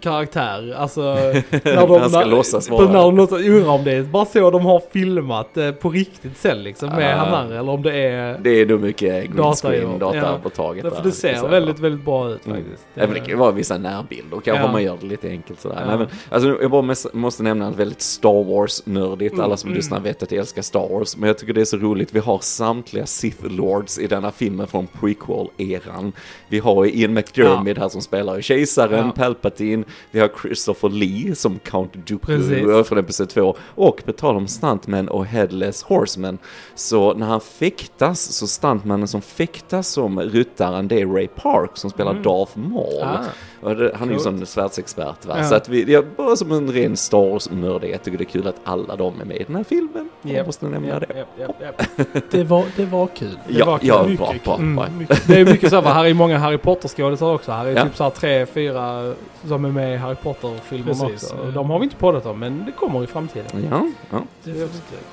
karaktär, 0.00 0.74
alltså 0.78 1.00
när 1.50 1.86
de, 1.86 2.00
Han 2.00 2.10
ska 2.10 2.24
låtsas 2.24 2.70
vara- 2.70 2.86
När 2.86 2.98
de 3.02 3.16
låtsas, 3.16 3.40
undrar 3.40 3.68
om 3.70 3.84
det 3.84 3.92
är 3.92 4.02
bara 4.02 4.24
så 4.24 4.50
de 4.50 4.64
har 4.66 4.82
filmat 4.92 5.56
eh, 5.56 5.70
på 5.72 5.90
riktigt 5.90 6.36
sen 6.36 6.62
liksom 6.62 6.88
med 6.88 7.14
Ah. 7.20 7.24
han 7.24 7.52
eller 7.52 7.68
om 7.72 7.82
det 7.82 7.92
är... 7.96 8.38
Det 8.38 8.50
är 8.50 8.66
nog 8.66 8.80
mycket 8.80 9.30
green 9.36 9.52
screen, 9.54 9.90
ja. 9.92 9.98
data 9.98 10.16
Ja. 10.16 10.38
på 10.42 10.50
taget. 10.50 10.82
Därför 10.82 10.96
där, 10.96 11.04
det 11.04 11.12
ser 11.12 11.34
säga. 11.34 11.48
väldigt, 11.48 11.78
väldigt 11.78 12.04
bra 12.04 12.30
ut 12.30 12.46
Mm. 12.46 12.58
faktiskt. 12.58 12.86
Ja, 12.94 13.02
men 13.06 13.14
det 13.14 13.20
kan 13.20 13.28
ju 13.28 13.34
vara 13.36 13.50
vissa 13.50 13.78
närbilder, 13.78 14.40
kanske 14.44 14.64
Ja. 14.64 14.72
man 14.72 14.82
gör 14.82 14.96
det 15.00 15.06
lite 15.06 15.28
enkelt 15.28 15.60
sådär. 15.60 15.76
Ja. 15.80 15.86
Nej, 15.86 15.98
men, 15.98 16.06
alltså, 16.30 16.58
jag 16.62 16.70
bara 16.70 16.94
måste, 17.12 17.42
nämna 17.42 17.66
en 17.66 17.76
väldigt 17.76 18.00
Star 18.02 18.44
Wars-nördigt, 18.44 19.32
Mm, 19.32 19.44
alla 19.44 19.56
som 19.56 19.68
mm. 19.68 19.76
lyssnar 19.76 20.00
vet 20.00 20.22
att 20.22 20.30
jag 20.32 20.38
älskar 20.40 20.62
Star 20.62 20.88
Wars, 20.88 21.16
men 21.16 21.26
jag 21.26 21.38
tycker 21.38 21.52
det 21.52 21.60
är 21.60 21.64
så 21.64 21.76
roligt, 21.76 22.08
vi 22.12 22.18
har 22.18 22.38
samtliga 22.38 23.06
Sith 23.06 23.44
Lords 23.46 23.98
i 23.98 24.06
denna 24.06 24.30
filmen 24.30 24.66
från 24.66 24.86
prequel-eran. 25.00 26.12
Vi 26.48 26.58
har 26.58 26.86
Ian 26.86 27.14
McDermott 27.14 27.78
här 27.78 27.88
som 27.88 28.00
spelar 28.02 28.40
Kejsaren, 28.40 29.06
Ja. 29.06 29.12
Palpatine, 29.16 29.84
vi 30.10 30.20
har 30.20 30.30
Christopher 30.42 30.88
Lee 30.88 31.34
som 31.34 31.58
Count 31.58 31.92
Dooku 32.06 32.84
från 32.84 32.98
Episod 32.98 33.28
2, 33.28 33.56
och 33.74 34.02
på 34.04 34.12
tal 34.12 34.36
om 34.36 34.48
stuntmen 34.48 35.08
och 35.08 35.26
Headless 35.26 35.82
Horsemen, 35.82 36.38
så 36.74 37.14
när 37.14 37.26
han 37.26 37.40
fäktas, 37.40 38.20
så 38.20 38.46
stuntmannen 38.46 39.08
som 39.08 39.22
fäktas 39.22 39.88
som 39.88 40.20
ryttaren, 40.20 40.88
det 40.88 41.00
är 41.00 41.06
Ray 41.06 41.28
Park 41.28 41.70
som 41.74 41.90
spelar 41.90 42.10
Mm. 42.10 42.22
Darth 42.22 42.58
Maul. 42.58 43.02
Ah. 43.02 43.24
Det, 43.60 43.92
han 43.94 44.08
är 44.08 44.12
ju 44.12 44.18
sån 44.18 44.46
svärdsexpert 44.46 45.26
va. 45.26 45.34
Ja. 45.38 45.44
Så 45.44 45.54
att 45.54 45.68
vi, 45.68 45.92
jag, 45.92 46.04
bara 46.16 46.36
som 46.36 46.52
en 46.52 46.72
ren 46.72 46.96
Star 46.96 47.30
Wars-nörd, 47.30 47.84
jag 47.84 48.02
tycker 48.02 48.18
det 48.18 48.24
är 48.24 48.26
kul 48.26 48.46
att 48.48 48.54
alla 48.64 48.96
de 48.96 49.20
är 49.20 49.24
med 49.24 49.36
i 49.36 49.44
den 49.44 49.56
här 49.56 49.64
filmen. 49.64 50.08
Jag 50.22 50.32
Japp, 50.34 50.46
måste 50.46 50.66
nämna 50.66 50.88
japp, 50.88 51.02
det. 51.08 51.26
japp. 51.62 51.82
Det 52.30 52.44
var, 52.44 52.64
det 52.76 52.84
var 52.84 53.06
kul. 53.06 53.38
Det 53.48 53.58
Ja, 53.58 53.64
var 53.66 53.78
kul. 53.78 53.88
ja, 53.88 54.02
Mycket 54.02 54.18
bra, 54.18 54.34
bra, 54.44 54.56
bra. 54.56 54.86
Mm. 54.86 55.06
Det 55.26 55.40
är 55.40 55.44
mycket 55.44 55.70
så, 55.70 55.80
va? 55.80 55.92
här 55.92 56.04
är 56.04 56.14
många 56.14 56.38
Harry 56.38 56.58
Potter-skådisar 56.58 57.34
också. 57.34 57.52
Här 57.52 57.66
är 57.66 57.76
Ja. 57.76 57.84
typ 57.84 57.96
så 57.96 58.02
här 58.04 58.10
tre, 58.10 58.46
fyra 58.46 59.14
som 59.48 59.64
är 59.64 59.68
med 59.70 59.94
i 59.94 59.96
Harry 59.96 60.16
Potter-filmerna 60.22 61.04
också. 61.06 61.36
De 61.54 61.70
har 61.70 61.78
vi 61.78 61.84
inte 61.84 61.96
poddat 61.96 62.26
om, 62.26 62.38
men 62.38 62.64
det 62.66 62.72
kommer 62.72 63.04
i 63.04 63.06
framtiden. 63.06 63.66
Ja, 63.70 63.86
ja. 64.10 64.18
Definitivt. 64.44 65.04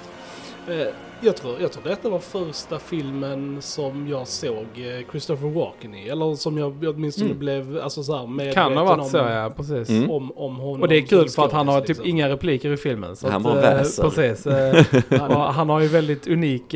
Eh, 0.67 0.75
jag, 1.21 1.35
tror, 1.35 1.61
jag 1.61 1.71
tror 1.71 1.83
detta 1.83 2.09
var 2.09 2.19
första 2.19 2.79
filmen 2.79 3.57
som 3.61 4.07
jag 4.07 4.27
såg 4.27 4.57
eh, 4.75 5.09
Christopher 5.11 5.47
Walken 5.47 5.95
i. 5.95 6.07
Eller 6.09 6.35
som 6.35 6.57
jag 6.57 6.83
åtminstone 6.83 7.25
Mm. 7.27 7.39
blev 7.39 7.79
alltså, 7.83 8.03
så 8.03 8.17
här, 8.17 8.27
medveten 8.27 8.53
Kan 8.63 8.77
ha 8.77 8.83
varit 8.83 8.99
om, 9.03 9.09
så 9.09 9.17
ja, 9.17 9.53
precis. 9.57 9.89
Mm. 9.89 10.11
om, 10.11 10.31
om 10.37 10.55
honom. 10.55 10.81
Och 10.81 10.87
det 10.87 10.95
är 10.97 11.01
kul 11.01 11.29
för 11.29 11.45
att 11.45 11.51
han 11.51 11.67
har 11.67 11.79
typ 11.79 11.87
liksom. 11.87 12.05
inga 12.05 12.29
repliker 12.29 12.73
i 12.73 12.77
filmen. 12.77 13.15
Så 13.15 13.29
Han 13.29 13.45
eh, 13.45 13.53
väser. 13.55 14.03
Precis. 14.09 14.47
eh, 14.47 14.83
han 15.51 15.69
har 15.69 15.79
ju 15.79 15.87
väldigt 15.87 16.27
unik 16.27 16.75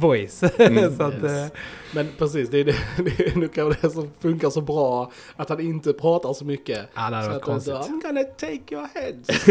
voice. 0.00 0.42
Mm. 0.58 0.96
så 0.96 1.02
att, 1.02 1.14
Yes. 1.22 1.52
Eh, 1.92 2.04
Men 2.04 2.08
precis, 2.18 2.50
det 2.50 2.60
är, 2.60 2.64
det, 2.64 2.74
det 3.04 3.26
är 3.26 3.36
nog 3.36 3.76
det 3.82 3.90
som 3.90 4.10
funkar 4.20 4.50
så 4.50 4.60
bra. 4.60 5.12
Att 5.36 5.48
han 5.48 5.60
inte 5.60 5.92
pratar 5.92 6.32
så 6.32 6.44
mycket. 6.44 6.78
ja, 6.94 7.10
det 7.10 7.16
hade 7.16 7.22
Så 7.24 7.30
varit 7.30 7.42
att 7.42 7.48
han 7.48 7.54
konstigt. 7.54 7.74
så, 7.74 7.92
I'm 7.92 8.02
gonna 8.02 8.24
take 8.24 8.74
your 8.74 8.88
heads. 8.94 9.46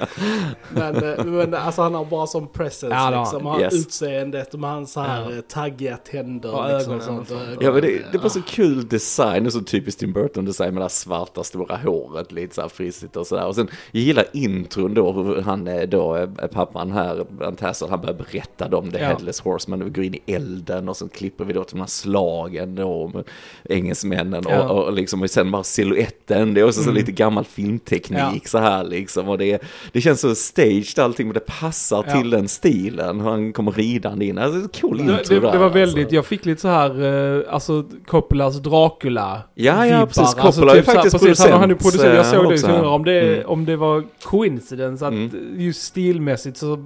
men, 0.70 0.96
eh, 1.18 1.24
men 1.24 1.54
alltså 1.54 1.82
han 1.82 1.94
har 1.94 2.04
bara 2.04 2.26
som 2.26 2.48
presence 2.48 2.96
Ja, 2.96 3.10
det 3.10 3.18
liksom. 3.18 3.46
han. 3.46 3.52
Han 3.54 3.60
Yes. 3.60 3.74
utseendet 3.74 4.54
och 4.54 4.60
med 4.60 4.70
hans 4.70 4.92
så 4.92 5.00
här 5.00 5.30
Ja. 5.30 5.36
eh, 5.36 5.40
taggiga 5.40 5.96
tänder. 5.96 6.54
Och 6.54 6.64
liksom, 6.74 6.92
ögonen 6.94 7.00
sånt. 7.06 7.20
och 7.20 7.26
sånt. 7.26 7.58
Ja 7.60 7.72
men 7.72 7.82
det, 7.82 8.12
det 8.12 8.18
var 8.18 8.28
så 8.28 8.42
kul 8.42 8.88
design, 8.88 9.42
det 9.44 9.48
är 9.48 9.50
så 9.50 9.60
typiskt 9.60 10.00
Tim 10.00 10.12
Burton 10.12 10.44
design 10.44 10.74
med 10.74 10.80
det 10.80 10.84
här 10.84 10.88
svarta 10.88 11.44
stora 11.44 11.76
håret, 11.76 12.32
lite 12.32 12.54
så 12.54 12.60
här 12.60 12.68
frisigt 12.68 13.16
och 13.16 13.26
sådär. 13.26 13.46
Och 13.46 13.54
sen, 13.54 13.68
jag 13.92 14.02
gillar 14.02 14.24
intron 14.32 14.94
då, 14.94 15.12
hur 15.12 15.40
han 15.42 15.68
är 15.68 15.86
då, 15.86 16.16
eh, 16.16 16.28
pappan 16.52 16.92
här, 16.92 17.26
Antassel, 17.44 17.88
han 17.90 18.00
börjar 18.00 18.14
berätta 18.14 18.76
om 18.76 18.90
The 18.90 18.98
Ja. 18.98 19.06
Headless 19.06 19.40
Horseman, 19.40 19.82
och 19.82 19.94
går 19.94 20.04
in 20.04 20.09
i 20.14 20.32
elden 20.34 20.88
och 20.88 20.96
sen 20.96 21.08
klipper 21.08 21.44
vi 21.44 21.52
då 21.52 21.64
till 21.64 21.76
de 21.76 21.80
här 21.80 21.88
slagen 21.88 22.74
då, 22.74 23.10
med 23.14 23.24
engelsmännen 23.68 24.44
Ja. 24.48 24.68
och, 24.68 24.84
och 24.84 24.92
liksom, 24.92 25.22
och 25.22 25.30
sen 25.30 25.50
bara 25.50 25.62
siluetten, 25.64 26.54
det 26.54 26.60
är 26.60 26.64
också 26.64 26.80
så 26.82 26.90
Mm. 26.90 26.94
lite 27.00 27.12
gammal 27.12 27.44
filmteknik 27.44 28.18
Ja. 28.20 28.40
så 28.48 28.58
här 28.58 28.84
liksom. 28.84 29.28
Och 29.28 29.38
det, 29.38 29.62
det 29.92 30.00
känns 30.00 30.20
så 30.20 30.34
staged 30.34 30.98
allting, 30.98 31.26
men 31.26 31.34
det 31.34 31.46
passar 31.60 32.04
Ja. 32.08 32.20
till 32.20 32.30
den 32.30 32.48
stilen, 32.48 33.20
hur 33.20 33.30
han 33.30 33.52
kommer 33.52 33.72
ridande 33.72 34.26
in. 34.26 34.38
Alltså, 34.38 34.80
cool 34.80 34.96
Det, 34.96 35.02
intro 35.02 35.34
det, 35.34 35.40
där, 35.40 35.52
det 35.52 35.58
var 35.58 35.70
väldigt, 35.70 36.04
alltså. 36.04 36.14
jag 36.14 36.26
fick 36.26 36.46
lite 36.46 36.60
så 36.60 36.68
här, 36.68 37.02
eh, 37.38 37.54
alltså 37.54 37.84
Coppolas 38.06 38.56
Dracula 38.58 39.42
Ja, 39.54 39.86
ja, 39.86 40.06
precis. 40.06 40.18
Alltså, 40.18 40.36
Coppola 40.40 40.72
är 40.72 40.76
typ 40.76 40.84
så 40.84 40.90
här- 40.90 40.96
faktiskt 40.98 41.24
precis, 41.26 41.44
han, 41.44 41.60
han 41.60 41.70
är 41.70 41.74
producent, 41.74 42.02
producent. 42.02 42.14
Jag 42.16 42.26
såg 42.42 42.50
det, 42.52 42.58
så 42.58 42.86
om 42.88 43.04
det, 43.04 43.20
Mm. 43.34 43.48
om 43.48 43.64
det 43.64 43.76
var 43.76 44.04
coincidence 44.22 45.06
att 45.06 45.12
Mm. 45.12 45.30
just 45.60 45.82
stilmässigt 45.82 46.56
så 46.56 46.84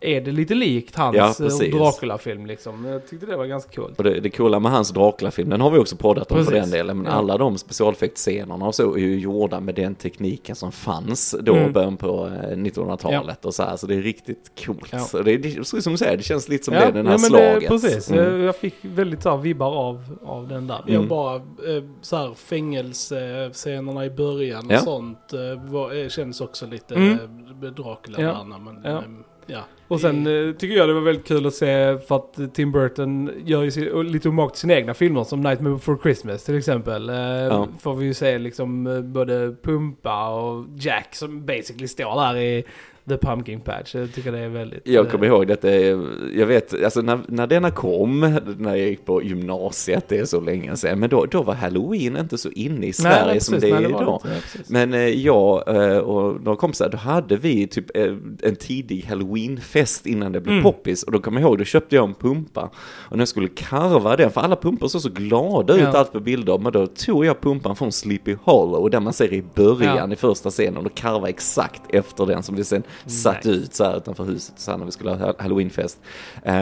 är 0.00 0.20
det 0.20 0.30
lite 0.30 0.54
likt 0.54 0.96
hans 0.96 1.16
Ja, 1.40 1.46
eh. 1.66 1.78
Dracula-film 1.78 2.46
liksom. 2.46 2.84
Jag 2.84 3.06
tyckte 3.08 3.26
det 3.26 3.36
var 3.36 3.46
ganska 3.46 3.72
coolt. 3.80 3.98
Och 3.98 4.04
det, 4.04 4.20
det 4.20 4.30
coola 4.30 4.60
med 4.60 4.72
hans 4.72 4.90
Dracula-film, 4.90 5.48
den 5.50 5.60
har 5.60 5.70
vi 5.70 5.78
också 5.78 5.96
poddat 5.96 6.32
om 6.32 6.44
för 6.44 6.52
Precis. 6.52 6.70
den 6.70 6.78
delen, 6.78 6.96
men 6.96 7.06
Ja. 7.06 7.12
alla 7.12 7.38
de 7.38 7.58
specialeffektscenerna 7.58 8.66
och 8.66 8.74
så 8.74 8.94
är 8.94 8.98
ju 8.98 9.18
gjorda 9.18 9.60
med 9.60 9.74
den 9.74 9.94
tekniken 9.94 10.56
som 10.56 10.72
fanns 10.72 11.34
då 11.40 11.54
Mm. 11.54 11.72
början 11.72 11.96
på 11.96 12.26
eh, 12.26 12.56
1900-talet 12.56 13.44
och 13.44 13.54
så 13.54 13.62
här, 13.62 13.76
så 13.76 13.86
det 13.86 13.94
är 13.94 14.02
riktigt 14.02 14.50
coolt. 14.66 14.88
Ja. 14.92 14.98
Så 14.98 15.22
det, 15.22 15.36
det, 15.36 15.66
så 15.66 15.80
som 15.82 15.92
du 15.92 15.96
säger, 15.98 16.16
det 16.16 16.22
känns 16.22 16.48
lite 16.48 16.64
som 16.64 16.74
ja, 16.74 16.80
det, 16.86 16.92
den 16.92 17.06
här 17.06 17.12
ja, 17.14 17.18
men 17.18 17.30
slaget. 17.30 17.60
Det, 17.60 17.68
precis, 17.68 18.10
Mm. 18.10 18.24
jag, 18.24 18.38
jag 18.40 18.56
fick 18.56 18.74
väldigt 18.82 19.22
så 19.22 19.30
här, 19.30 19.36
vibbar 19.36 19.74
av, 19.76 20.18
av 20.24 20.48
den 20.48 20.66
där. 20.66 20.82
Jag 20.86 20.94
Mm. 20.94 21.08
bara, 21.08 21.34
eh, 21.36 21.42
så 22.00 22.16
här 22.16 22.34
fängelsescenerna 22.34 24.04
i 24.04 24.10
början 24.10 24.66
och 24.66 24.72
Ja. 24.72 24.78
sånt 24.80 25.32
var, 25.68 26.08
känns 26.08 26.40
också 26.40 26.66
lite 26.66 26.94
Mm. 26.94 27.18
Dracula 27.76 28.20
Ja. 28.20 28.26
där, 28.26 28.58
men 28.58 28.80
Ja. 28.84 29.02
Ja. 29.48 29.64
Och 29.88 30.00
sen 30.00 30.26
eh, 30.26 30.54
tycker 30.54 30.76
jag 30.76 30.88
det 30.88 30.92
var 30.92 31.00
väldigt 31.00 31.26
kul 31.26 31.46
att 31.46 31.54
se 31.54 31.98
för 31.98 32.16
att 32.16 32.54
Tim 32.54 32.72
Burton 32.72 33.30
gör 33.44 33.62
ju 33.62 33.70
sin, 33.70 34.12
lite 34.12 34.28
omak 34.28 34.52
till 34.52 34.60
sina 34.60 34.74
egna 34.74 34.94
filmer 34.94 35.24
som 35.24 35.40
Nightmare 35.40 35.74
Before 35.74 35.98
Christmas 36.02 36.44
till 36.44 36.58
exempel. 36.58 37.08
Eh, 37.08 37.16
Ja. 37.16 37.68
Får 37.80 37.94
vi 37.94 38.06
ju 38.06 38.14
se 38.14 38.38
liksom 38.38 38.86
eh, 38.86 39.00
både 39.00 39.54
Pumpa 39.62 40.28
och 40.28 40.64
Jack 40.76 41.14
som 41.14 41.46
basically 41.46 41.88
står 41.88 42.20
där 42.20 42.36
i 42.40 42.64
The 43.08 43.16
Pumpkin 43.16 43.60
Patch. 43.60 43.94
Jag 43.94 44.12
tycker 44.14 44.32
det 44.32 44.38
är 44.38 44.48
väldigt... 44.48 44.80
Jag 44.88 45.10
kommer 45.10 45.24
eh, 45.24 45.30
ihåg 45.30 45.46
detta, 45.46 45.70
jag 46.34 46.46
vet, 46.46 46.84
alltså 46.84 47.00
när, 47.00 47.18
när 47.28 47.46
denna 47.46 47.70
kom, 47.70 48.20
när 48.58 48.74
jag 48.76 48.88
gick 48.88 49.04
på 49.04 49.22
gymnasiet, 49.22 50.04
det 50.08 50.18
är 50.18 50.24
så 50.24 50.40
länge 50.40 50.76
sedan, 50.76 50.98
men 51.00 51.10
då, 51.10 51.24
då 51.26 51.42
var 51.42 51.54
halloween 51.54 52.16
inte 52.16 52.38
så 52.38 52.50
inne 52.50 52.86
i 52.86 52.92
Sverige 52.92 53.26
nej, 53.26 53.40
som 53.40 53.54
precis, 53.54 53.70
det 53.70 53.76
är 53.76 53.80
nej, 53.80 53.92
var 53.92 54.02
idag. 54.02 54.20
inte. 54.24 54.72
Men 54.72 54.94
eh, 54.94 55.00
jag 55.08 55.68
eh, 55.68 55.98
och 55.98 56.40
några 56.42 56.56
kompisar, 56.56 56.88
då 56.88 56.96
hade 56.98 57.36
vi 57.36 57.66
typ 57.66 57.96
en 58.42 58.56
tidig 58.58 59.04
halloweenfest 59.04 60.06
innan 60.06 60.32
det 60.32 60.40
blev 60.40 60.52
Mm. 60.58 60.62
poppis. 60.62 61.02
Och 61.02 61.12
då 61.12 61.20
kommer 61.20 61.40
jag 61.40 61.48
ihåg, 61.48 61.58
då 61.58 61.64
köpte 61.64 61.96
jag 61.96 62.04
en 62.08 62.14
pumpa. 62.14 62.70
Och 63.08 63.16
när 63.16 63.20
jag 63.20 63.28
skulle 63.28 63.48
karva 63.48 64.16
den, 64.16 64.30
för 64.30 64.40
alla 64.40 64.56
pumpor 64.56 64.88
såg 64.88 65.00
så 65.00 65.08
glada 65.10 65.74
ut 65.74 65.80
Ja. 65.80 65.98
allt 65.98 66.12
på 66.12 66.20
bilder. 66.20 66.58
Men 66.58 66.72
då 66.72 66.86
tog 66.86 67.24
jag 67.24 67.40
pumpan 67.40 67.76
från 67.76 67.92
Sleepy 67.92 68.36
Hollow, 68.42 68.90
den 68.90 69.02
man 69.02 69.12
ser 69.12 69.32
i 69.32 69.42
början 69.54 69.96
Ja. 69.96 70.12
i 70.12 70.16
första 70.16 70.50
scenen. 70.50 70.86
Och 70.86 70.94
karvade 70.94 71.28
exakt 71.28 71.82
efter 71.88 72.26
den 72.26 72.42
som 72.42 72.56
vi 72.56 72.64
sen 72.64 72.82
satt 73.06 73.44
Nice. 73.44 73.50
ut 73.50 73.74
så 73.74 73.84
här 73.84 73.96
utanför 73.96 74.24
huset 74.24 74.54
så 74.58 74.70
här, 74.70 74.78
när 74.78 74.84
vi 74.86 74.92
skulle 74.92 75.10
ha 75.10 75.34
halloweenfest. 75.38 75.98
Eh, 76.42 76.54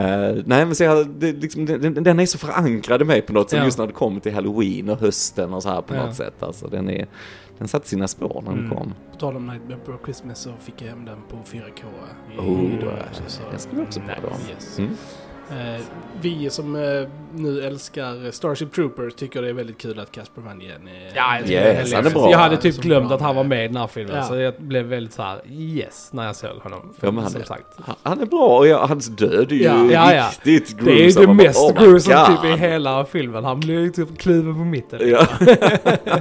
nej 0.44 0.66
men 0.66 0.74
så 0.74 0.84
jag, 0.84 1.08
det, 1.08 1.32
liksom, 1.32 1.66
den, 1.66 1.94
den 2.04 2.20
är 2.20 2.26
så 2.26 2.38
förankrad 2.38 3.02
i 3.02 3.04
mig 3.04 3.22
på 3.22 3.32
något 3.32 3.50
sätt, 3.50 3.58
Ja. 3.58 3.64
just 3.64 3.78
när 3.78 3.86
det 3.86 3.92
kommer 3.92 4.20
till 4.20 4.34
halloween 4.34 4.88
och 4.90 4.98
hösten 5.00 5.54
och 5.54 5.62
så 5.62 5.68
här 5.68 5.82
på 5.82 5.94
Ja. 5.94 6.06
något 6.06 6.16
sätt. 6.16 6.42
Alltså 6.42 6.68
den 6.68 6.90
är, 6.90 7.06
den 7.58 7.68
satte 7.68 7.88
sina 7.88 8.08
spår 8.08 8.42
när 8.46 8.50
den 8.52 8.64
Mm. 8.66 8.76
kom. 8.78 8.94
På 9.12 9.16
tal 9.18 9.36
om 9.36 9.46
Nightmare 9.46 9.78
Before 9.78 9.98
Christmas 10.04 10.38
så 10.38 10.50
fick 10.60 10.82
jag 10.82 10.88
hem 10.88 11.04
den 11.04 11.18
på 11.30 11.36
4K 11.44 11.84
i, 12.34 12.38
Oh, 12.38 12.74
idag 12.78 12.92
också. 13.10 13.22
Så. 13.26 13.42
den 13.50 13.58
ska 13.58 13.70
vi 13.76 13.82
också 13.82 14.00
podda 14.00 14.28
om. 14.28 14.40
Yes. 14.50 14.78
Mm. 14.78 14.90
Eh, 15.50 15.80
vi 16.20 16.50
som 16.50 16.76
eh, 16.76 17.08
nu 17.34 17.60
älskar 17.62 18.30
Starship 18.30 18.72
Troopers 18.72 19.14
tycker 19.14 19.42
det 19.42 19.48
är 19.48 19.52
väldigt 19.52 19.78
kul 19.78 20.00
att 20.00 20.12
Casper 20.12 20.42
Van 20.42 20.58
Dien 20.58 20.88
är... 20.88 21.12
Ja, 21.14 21.38
jag, 21.38 21.50
Yes, 21.50 21.90
det 21.90 21.92
är 21.92 21.96
han 21.96 22.06
är 22.06 22.10
bra. 22.10 22.30
jag 22.30 22.38
hade 22.38 22.56
typ 22.56 22.76
glömt 22.76 23.12
att 23.12 23.20
han 23.20 23.36
var 23.36 23.44
med- 23.44 23.64
i 23.64 23.66
den 23.68 23.76
här 23.76 23.86
filmen. 23.86 24.16
Ja. 24.16 24.22
Så 24.22 24.36
jag 24.36 24.54
blev 24.58 24.84
väldigt 24.86 25.12
så 25.14 25.22
här 25.22 25.40
yes 25.50 26.08
när 26.12 26.26
jag 26.26 26.36
såg 26.36 26.50
honom. 26.62 26.94
Ja, 27.00 27.10
men 27.10 27.22
han 27.22 27.30
som 27.32 27.40
är- 27.40 27.44
sagt. 27.44 27.66
Han- 28.02 28.20
är 28.20 28.26
bra 28.26 28.58
och 28.58 28.66
ja, 28.66 28.86
hans 28.86 29.06
död 29.06 29.52
är 29.52 29.56
ju 29.56 29.62
Ja. 29.62 29.90
Ja, 30.14 30.30
riktigt 30.42 30.84
Det 30.84 30.90
är 30.90 30.94
ju 30.94 31.00
gruesome. 31.02 31.22
det 31.22 31.26
Man 31.26 31.36
bara, 31.36 31.46
mest 31.46 31.60
oh 31.60 31.82
gruesome 31.82 32.26
typ 32.26 32.44
i 32.44 32.56
hela 32.60 33.04
filmen. 33.04 33.44
Han 33.44 33.60
blir 33.60 33.80
ju 33.80 33.90
typ 33.90 34.18
kluven 34.18 34.54
på 34.54 34.60
mitten. 34.64 35.00
Ja. 35.10 35.26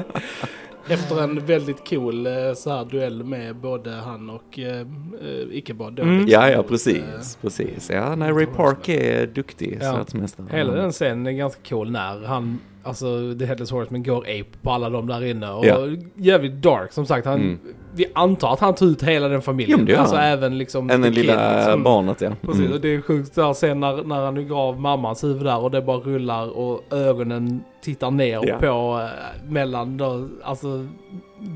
Efter 0.90 1.22
en 1.24 1.46
väldigt 1.46 1.90
cool 1.90 2.28
eh, 2.28 2.34
så 2.56 2.70
här 2.70 2.86
duell 2.86 3.24
med 3.24 3.56
både 3.56 3.92
han 3.92 4.30
och 4.30 4.60
eh, 4.60 4.80
eh, 4.80 5.48
då. 5.92 6.04
Mm. 6.04 6.26
ja, 6.28 6.50
ja, 6.50 6.58
mot, 6.58 6.68
precis, 6.68 6.98
eh, 6.98 7.42
precis. 7.42 7.90
Ja, 7.94 8.16
nej, 8.16 8.32
Ray 8.32 8.46
Park 8.46 8.90
är 8.90 9.28
duktig, 9.28 9.78
Ja. 9.82 9.92
statsmästare. 9.94 10.48
Hela 10.52 10.74
den 10.74 10.92
scenen 10.92 11.28
är 11.28 11.32
ganska 11.32 11.62
cool 11.70 11.92
när 11.92 12.26
han, 12.26 12.60
alltså 12.84 13.36
The 13.40 13.46
Headless 13.46 13.72
Horseman 13.72 14.04
går 14.04 14.18
ape 14.22 14.58
på 14.62 14.72
alla 14.72 14.90
de 14.90 15.08
där 15.08 15.24
inne. 15.24 15.50
Och 15.52 15.66
Ja. 15.66 15.88
jävligt 16.16 16.54
dark 16.62 16.92
som 16.92 17.06
sagt. 17.06 17.26
Han, 17.28 17.40
Mm. 17.42 17.60
Vi 17.96 18.06
antar 18.16 18.54
att 18.54 18.60
han 18.60 18.76
tog 18.76 18.90
ut 18.90 19.04
hela 19.04 19.28
den 19.28 19.42
familjen. 19.42 19.72
Jo, 19.72 19.78
men 19.78 19.86
det 19.86 19.92
gör 19.92 20.00
alltså 20.00 20.16
han. 20.16 20.26
även 20.26 20.58
liksom... 20.58 20.90
Kid, 20.90 21.14
lilla 21.16 21.56
liksom. 21.58 21.84
barnet, 21.84 22.22
ja. 22.22 22.32
Precis, 22.42 22.60
Mm. 22.62 22.74
och 22.74 22.82
det 22.82 22.96
är 22.96 23.02
sjukt 23.02 23.36
där 23.36 23.54
sen 23.54 23.80
när, 23.80 24.04
när 24.04 24.26
han 24.26 24.48
gav 24.48 24.80
mammans 24.80 25.24
huvud 25.24 25.44
där 25.46 25.60
och 25.60 25.72
det 25.72 25.82
bara 25.82 25.98
rullar 25.98 26.58
och 26.58 26.84
ögonen 26.94 27.64
tittar 27.82 28.12
ner 28.12 28.40
Ja. 28.48 28.58
på 28.60 29.02
eh, 29.04 29.52
mellan 29.52 29.98
då, 29.98 30.28
alltså 30.44 30.88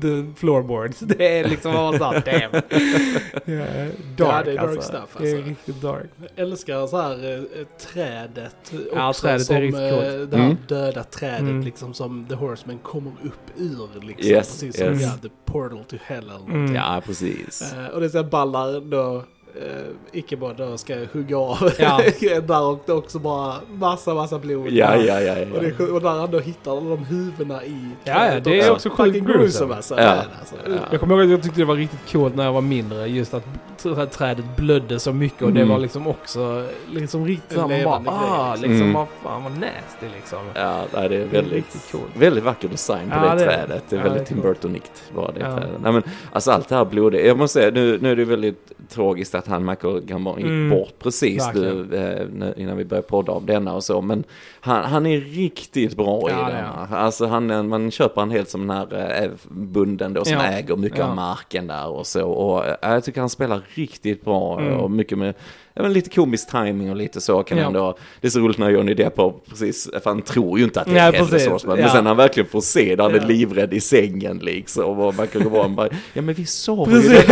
the 0.00 0.32
floorboards. 0.36 0.98
Det 1.00 1.38
är 1.38 1.48
liksom 1.48 1.72
bara 1.72 1.98
såhär 1.98 2.22
damn. 2.24 2.62
Ja, 3.58 3.64
dark 4.16 4.44
det 4.44 4.52
är 4.52 4.56
dark 4.56 4.58
alltså. 4.68 4.82
stuff, 4.82 5.16
Det 5.18 5.30
är 5.30 5.34
alltså. 5.36 5.48
riktigt 5.50 5.82
dark. 5.82 6.10
Jag 6.20 6.30
älskar 6.46 6.86
så 6.86 6.96
här 7.00 7.34
eh, 7.34 7.66
trädet 7.92 8.56
också. 8.64 8.76
Ja, 8.94 9.12
trädet 9.12 9.40
är 9.40 9.44
som, 9.44 9.56
riktigt 9.60 9.80
eh, 9.80 9.90
coolt. 9.90 10.30
Det 10.30 10.36
här 10.36 10.44
Mm. 10.44 10.56
döda 10.68 11.04
trädet 11.04 11.40
Mm. 11.40 11.60
liksom 11.60 11.94
som 11.94 12.26
The 12.28 12.34
Horseman 12.34 12.78
kommer 12.78 13.12
upp 13.24 13.50
ur 13.56 14.06
liksom. 14.06 14.30
Yes, 14.30 14.48
precis 14.50 14.76
som 14.78 14.86
yes. 14.88 15.02
ja, 15.02 15.10
The 15.22 15.28
Portal 15.44 15.84
to 15.84 15.96
Hell 16.04 16.24
eller 16.24 16.54
Mm. 16.54 16.74
Ja, 16.74 17.02
precis. 17.06 17.72
Eh, 17.72 17.86
och 17.86 18.00
det 18.00 18.06
är 18.06 18.10
så 18.10 18.22
här 18.22 18.30
ballar 18.30 18.80
då, 18.80 19.24
eh, 19.56 19.86
icke 20.12 20.36
bara 20.36 20.52
då 20.52 20.76
ska 20.78 20.94
hugga 21.12 21.38
av 21.38 21.70
Ja. 21.78 22.00
där 22.46 22.62
och 22.62 22.82
det 22.86 22.92
är 22.92 22.96
också 22.96 23.18
bara 23.18 23.54
massa 23.72 24.14
massa 24.14 24.38
blod. 24.38 24.68
Ja, 24.70 24.96
ja, 24.96 25.20
ja. 25.20 25.32
Och, 25.54 25.62
det, 25.62 25.74
ja. 25.78 25.84
är- 25.84 25.94
och 25.94 26.00
där 26.02 26.10
han 26.10 26.30
då 26.30 26.38
hittar 26.38 26.70
alla 26.70 26.90
de 26.90 27.04
huvudena 27.04 27.64
i 27.64 27.88
Ja, 28.04 28.32
ja, 28.34 28.40
det 28.40 28.60
är 28.60 28.70
också 28.72 28.90
sjukt 28.90 29.18
gruesome. 29.26 29.74
alltså. 29.74 29.94
Ja. 30.00 30.22
Alltså. 30.40 30.54
Ja. 30.66 30.72
Jag 30.90 31.00
kommer 31.00 31.14
ihåg 31.14 31.24
att 31.24 31.30
jag 31.30 31.42
tyckte 31.42 31.60
det 31.60 31.64
var 31.64 31.74
riktigt 31.76 32.12
coolt 32.12 32.34
när 32.36 32.44
jag 32.44 32.52
var 32.52 32.60
mindre. 32.60 33.06
Just 33.06 33.34
att 33.34 33.44
trädet 34.10 34.56
blödde 34.56 34.98
så 35.00 35.12
mycket 35.12 35.42
och 35.42 35.52
det 35.52 35.60
Mm. 35.60 35.72
var 35.72 35.78
liksom 35.78 36.06
också 36.06 36.66
liksom 36.90 37.26
riktigt 37.26 37.52
såhär, 37.58 37.84
man 37.84 38.04
bara 38.04 38.14
ah, 38.16 38.54
liksom. 38.54 38.72
Mm. 38.72 38.92
vad 38.92 39.06
fan 39.22 39.42
vad 39.42 39.52
nasty 39.52 40.06
liksom. 40.16 40.38
Ja, 40.54 40.82
nej, 40.94 41.08
det 41.08 41.14
är 41.16 41.18
Det 41.18 41.24
är 41.38 41.42
väldigt, 41.42 41.94
väldigt 42.14 42.44
vacker 42.44 42.68
design 42.68 43.10
på 43.10 43.16
Ja, 43.16 43.20
det, 43.22 43.28
det 43.28 43.34
det. 43.44 43.44
trädet. 43.44 43.84
Det 43.88 43.96
är 43.96 44.00
Ja, 44.00 44.04
väldigt 44.04 44.18
det 44.18 44.24
är 44.24 44.34
Tim 44.34 44.42
coolt. 44.42 44.60
Burtonikt 44.60 45.02
var 45.14 45.32
det 45.34 45.40
Ja. 45.40 45.52
trädet. 45.56 45.80
Nej, 45.82 45.92
men, 45.92 46.02
alltså 46.32 46.50
allt 46.50 46.68
det 46.68 46.74
här 46.74 46.84
blodiga. 46.84 47.26
Jag 47.26 47.38
måste 47.38 47.60
säga, 47.60 47.70
nu, 47.70 47.98
nu 48.02 48.10
är 48.12 48.16
det 48.16 48.24
väldigt 48.24 48.72
tragiskt 48.88 49.34
att 49.34 49.46
han 49.46 49.64
Michael 49.64 50.00
Gambon 50.00 50.36
gick 50.36 50.46
Mm. 50.46 50.70
bort 50.70 50.98
precis 50.98 51.48
nu, 51.54 51.80
eh, 51.80 52.26
nu, 52.32 52.54
innan 52.56 52.76
vi 52.76 52.84
började 52.84 53.08
podda 53.08 53.32
om 53.32 53.46
denna 53.46 53.74
och 53.74 53.84
så. 53.84 54.00
Men 54.00 54.24
han, 54.60 54.84
han 54.84 55.06
är 55.06 55.20
riktigt 55.20 55.96
bra 55.96 56.20
Ja, 56.22 56.30
i 56.30 56.32
det 56.52 56.58
är 56.58 56.62
denna. 56.62 56.98
Alltså 56.98 57.26
han, 57.26 57.50
är- 57.50 57.62
man 57.62 57.90
köper 57.90 58.20
han 58.20 58.30
helt 58.30 58.48
som 58.48 58.66
den 58.66 58.76
här 58.76 59.22
eh, 59.24 59.30
bunden 59.48 60.12
då 60.14 60.24
som 60.24 60.34
Ja. 60.34 60.42
äger 60.44 60.76
mycket 60.76 60.98
Ja. 60.98 61.04
av 61.04 61.14
marken 61.16 61.66
där 61.66 61.88
och 61.88 62.06
så. 62.06 62.28
Och 62.30 62.66
eh, 62.66 62.74
jag 62.82 63.04
tycker 63.04 63.20
han 63.20 63.30
spelar 63.30 63.60
riktigt 63.74 64.24
bra 64.24 64.60
Mm. 64.60 64.76
och 64.80 64.90
mycket 64.90 65.18
med 65.18 65.34
men 65.82 65.92
lite 65.92 66.10
komisk 66.10 66.50
timing 66.50 66.90
och 66.90 66.96
lite 66.96 67.20
så 67.20 67.42
kan 67.42 67.58
Ja. 67.58 67.66
ändå, 67.66 67.98
det 68.20 68.26
är 68.26 68.30
så 68.30 68.38
roligt 68.40 68.58
när 68.58 68.70
Johnny 68.70 68.94
Depp 68.94 69.16
har 69.16 69.34
precis, 69.50 69.88
för 69.92 70.10
han 70.10 70.22
tror 70.22 70.58
ju 70.58 70.64
inte 70.64 70.80
att 70.80 70.86
det 70.86 70.98
är 70.98 71.12
precis. 71.12 71.44
Swordsman, 71.44 71.76
men 71.76 71.84
Ja. 71.86 71.92
sen 71.92 72.04
när 72.04 72.10
han 72.10 72.16
verkligen 72.16 72.48
får 72.48 72.60
se 72.60 72.96
det, 72.96 73.02
han 73.02 73.14
är 73.14 73.18
Ja. 73.18 73.24
livrädd 73.26 73.74
i 73.74 73.80
sängen 73.80 74.38
liksom, 74.42 74.84
och 75.00 75.14
Michael 75.20 75.44
Gordon 75.44 75.74
bara, 75.76 75.88
ja 76.12 76.22
men 76.22 76.34
vi 76.34 76.46
sa 76.46 76.86
ju 76.90 77.00
det, 77.08 77.30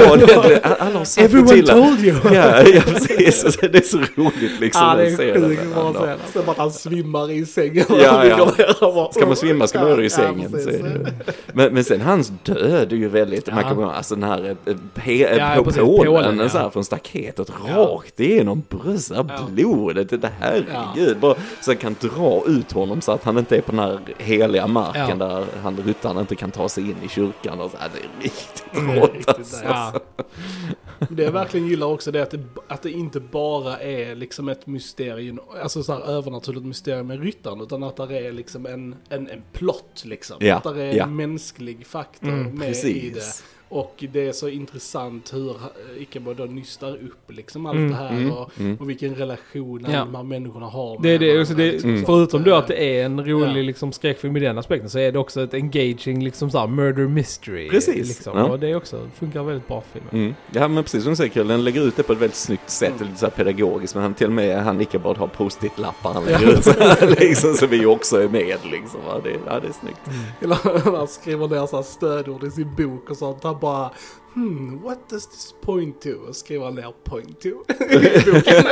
alla 0.80 0.98
har 0.98 1.04
sagt 1.04 1.16
det 1.16 1.38
Everyone 1.38 1.52
till 1.52 1.66
told 1.66 2.04
you! 2.04 2.16
Ja, 2.34 2.62
ja 2.62 2.82
precis, 2.86 3.56
det 3.60 3.74
är 3.78 3.80
så 3.82 3.98
roligt 4.16 4.60
liksom. 4.60 4.82
Ja, 4.82 4.94
det 4.96 5.06
att 5.12 5.16
se 5.16 5.30
är 5.30 5.34
sjukt 5.48 5.74
bra 5.74 5.92
scen. 5.92 6.18
Sen 6.32 6.42
bara 6.46 6.52
att 6.52 6.58
han 6.58 6.70
svimmar 6.72 7.30
i 7.30 7.46
sängen. 7.46 7.84
Ja, 7.88 8.24
ja. 8.26 8.42
och 8.80 8.94
bara- 8.94 9.12
Ska 9.12 9.26
man 9.26 9.36
svimma 9.36 9.66
ska 9.66 9.78
man 9.78 9.88
göra 9.88 10.00
det 10.00 10.06
i 10.06 10.10
sängen. 10.10 10.50
Ja, 10.52 11.32
men, 11.52 11.74
men 11.74 11.84
sen 11.84 12.00
hans 12.00 12.32
död 12.42 12.92
är 12.92 12.96
ju 12.96 13.08
väldigt, 13.08 13.46
man 13.54 13.62
kan, 13.64 13.84
alltså 13.84 14.14
den 14.14 14.24
här 14.24 14.56
eh, 14.66 14.74
pe, 14.94 15.36
Ja, 15.38 15.52
på 15.56 15.64
precis, 15.64 15.80
pålen, 15.82 16.38
ja. 16.38 16.48
så 16.48 16.58
här 16.58 16.70
från 16.70 16.84
staketet, 16.84 17.50
rakt 17.76 18.20
igenom 18.38 18.62
bröstet, 18.68 19.26
blodet, 19.50 20.22
det 20.22 20.30
herregud. 20.40 21.18
Bara, 21.20 21.34
så 21.60 21.70
han 21.70 21.76
kan 21.76 21.96
dra 22.00 22.42
ut 22.46 22.72
honom 22.72 23.00
så 23.00 23.12
att 23.12 23.24
han 23.24 23.38
inte 23.38 23.56
är 23.56 23.60
på 23.60 23.70
den 23.72 23.78
här 23.80 24.00
heliga 24.18 24.66
marken 24.66 25.18
Ja. 25.18 25.26
där 25.26 25.46
han 25.62 25.76
ryttaren 25.76 26.18
inte 26.18 26.34
kan 26.36 26.50
ta 26.50 26.68
sig 26.68 26.84
in 26.90 26.96
i 27.04 27.08
kyrkan. 27.08 27.60
Och 27.60 27.70
så 27.70 27.76
här, 27.76 27.90
det 27.94 27.98
är 27.98 28.22
riktigt 28.22 28.64
rått 29.02 29.14
riktigt 29.14 29.28
alltså. 29.28 29.64
Ja. 29.64 29.92
Det 31.10 31.22
jag 31.22 31.32
verkligen 31.32 31.66
gillar 31.66 31.86
också 31.86 32.10
det 32.10 32.18
är 32.18 32.22
att 32.22 32.30
det, 32.30 32.44
att 32.68 32.82
det 32.82 32.90
inte 32.90 33.20
bara 33.20 33.78
är 33.80 34.14
liksom 34.14 34.48
ett 34.48 34.66
mysterium, 34.66 35.40
alltså 35.62 35.82
så 35.82 35.92
här 35.92 36.00
övernaturligt 36.00 36.66
mysterium 36.66 37.06
med 37.06 37.22
ryttaren, 37.22 37.60
utan 37.60 37.82
att 37.82 37.96
det 37.96 38.18
är 38.26 38.32
liksom 38.32 38.66
en, 38.66 38.94
en, 39.08 39.28
en 39.28 39.42
plott 39.52 40.02
liksom. 40.04 40.36
Ja, 40.40 40.54
Att 40.56 40.74
det 40.74 40.82
är 40.82 40.94
ja. 40.96 41.04
en 41.04 41.16
mänsklig 41.16 41.86
faktor 41.86 42.28
Mm, 42.28 42.54
med 42.58 42.74
i 42.84 43.10
det. 43.10 43.20
Och 43.70 44.04
det 44.12 44.28
är 44.28 44.32
så 44.32 44.48
intressant 44.48 45.34
hur 45.34 45.50
eh, 45.50 46.02
Ichabod 46.02 46.36
då 46.36 46.44
nystar 46.44 46.90
upp 46.94 47.30
liksom 47.32 47.66
allt 47.66 47.76
Mm, 47.76 47.90
det 47.90 47.96
här 47.96 48.10
mm, 48.10 48.30
och, 48.32 48.50
mm. 48.60 48.76
och 48.80 48.88
vilken 48.90 49.14
relation 49.14 49.86
Ja. 49.92 50.04
de 50.04 50.14
här 50.14 50.22
människorna 50.22 50.66
har 50.66 50.94
med 50.98 51.02
Det 51.02 51.08
är 51.14 51.18
det, 51.18 51.26
varandra, 51.26 51.42
också, 51.42 51.54
det 51.54 51.72
liksom, 51.72 51.90
Mm. 51.90 52.00
så 52.02 52.06
förutom 52.06 52.40
att, 52.40 52.46
då 52.46 52.54
att 52.54 52.66
det 52.68 52.84
är 53.00 53.04
en 53.04 53.26
rolig 53.26 53.58
Ja. 53.58 53.62
liksom, 53.62 53.92
skräckfilm 53.92 54.36
i 54.36 54.40
den 54.40 54.58
aspekten 54.58 54.90
så 54.90 54.98
är 54.98 55.12
det 55.12 55.18
också 55.18 55.42
ett 55.42 55.54
engaging 55.54 56.24
liksom 56.24 56.50
såhär 56.50 56.66
murder 56.66 57.08
mystery. 57.08 57.68
Precis, 57.68 58.08
Liksom. 58.08 58.38
ja. 58.38 58.44
Och 58.44 58.58
det 58.58 58.68
är 58.68 58.76
också, 58.76 59.08
funkar 59.18 59.42
väldigt 59.42 59.68
bra 59.68 59.80
för 59.80 59.98
filmen. 60.00 60.24
Mm. 60.24 60.34
Ja 60.54 60.68
men 60.68 60.84
precis 60.84 61.02
som 61.02 61.12
du 61.12 61.16
säger 61.16 61.30
Kjell, 61.30 61.48
den 61.48 61.64
lägger 61.64 61.82
ut 61.86 61.96
det 61.96 62.02
på 62.02 62.12
ett 62.12 62.18
väldigt 62.20 62.36
snyggt 62.36 62.70
sätt, 62.70 62.92
Mm. 62.96 63.06
lite 63.08 63.18
så 63.20 63.26
här 63.26 63.30
pedagogiskt, 63.30 63.94
men 63.94 64.02
han 64.02 64.14
till 64.14 64.26
och 64.26 64.32
med, 64.32 64.62
han 64.62 64.80
Ichabod 64.80 65.16
har 65.16 65.26
post-it-lappar 65.26 66.12
han 66.14 66.24
lägger 66.24 66.52
ut 66.58 66.64
så 66.64 66.70
här, 66.78 67.16
liksom, 67.20 67.54
så 67.54 67.66
vi 67.66 67.86
också 67.86 68.16
är 68.22 68.28
med 68.28 68.56
liksom. 68.70 69.00
Ja, 69.08 69.20
det, 69.24 69.30
ja, 69.46 69.60
det 69.60 69.68
är 69.68 69.72
snyggt. 69.72 70.00
Eller 70.40 70.94
han 70.96 71.08
skriver 71.08 71.48
ner 71.48 71.66
så 71.66 71.76
här 71.76 71.82
stödord 71.82 72.44
i 72.44 72.50
sin 72.50 72.74
bok 72.74 73.10
och 73.10 73.16
sånt. 73.16 73.42
Han 73.42 73.57
bara 73.60 73.90
Hmm, 74.34 74.82
what 74.82 74.98
does 75.10 75.26
this 75.26 75.54
point 75.62 76.00
to? 76.00 76.08
Och 76.28 76.36
skriver 76.36 76.64
han 76.64 76.74
ner 76.74 76.92
point 77.04 77.40
to 77.40 77.48
i 77.48 77.52
boken. 78.32 78.64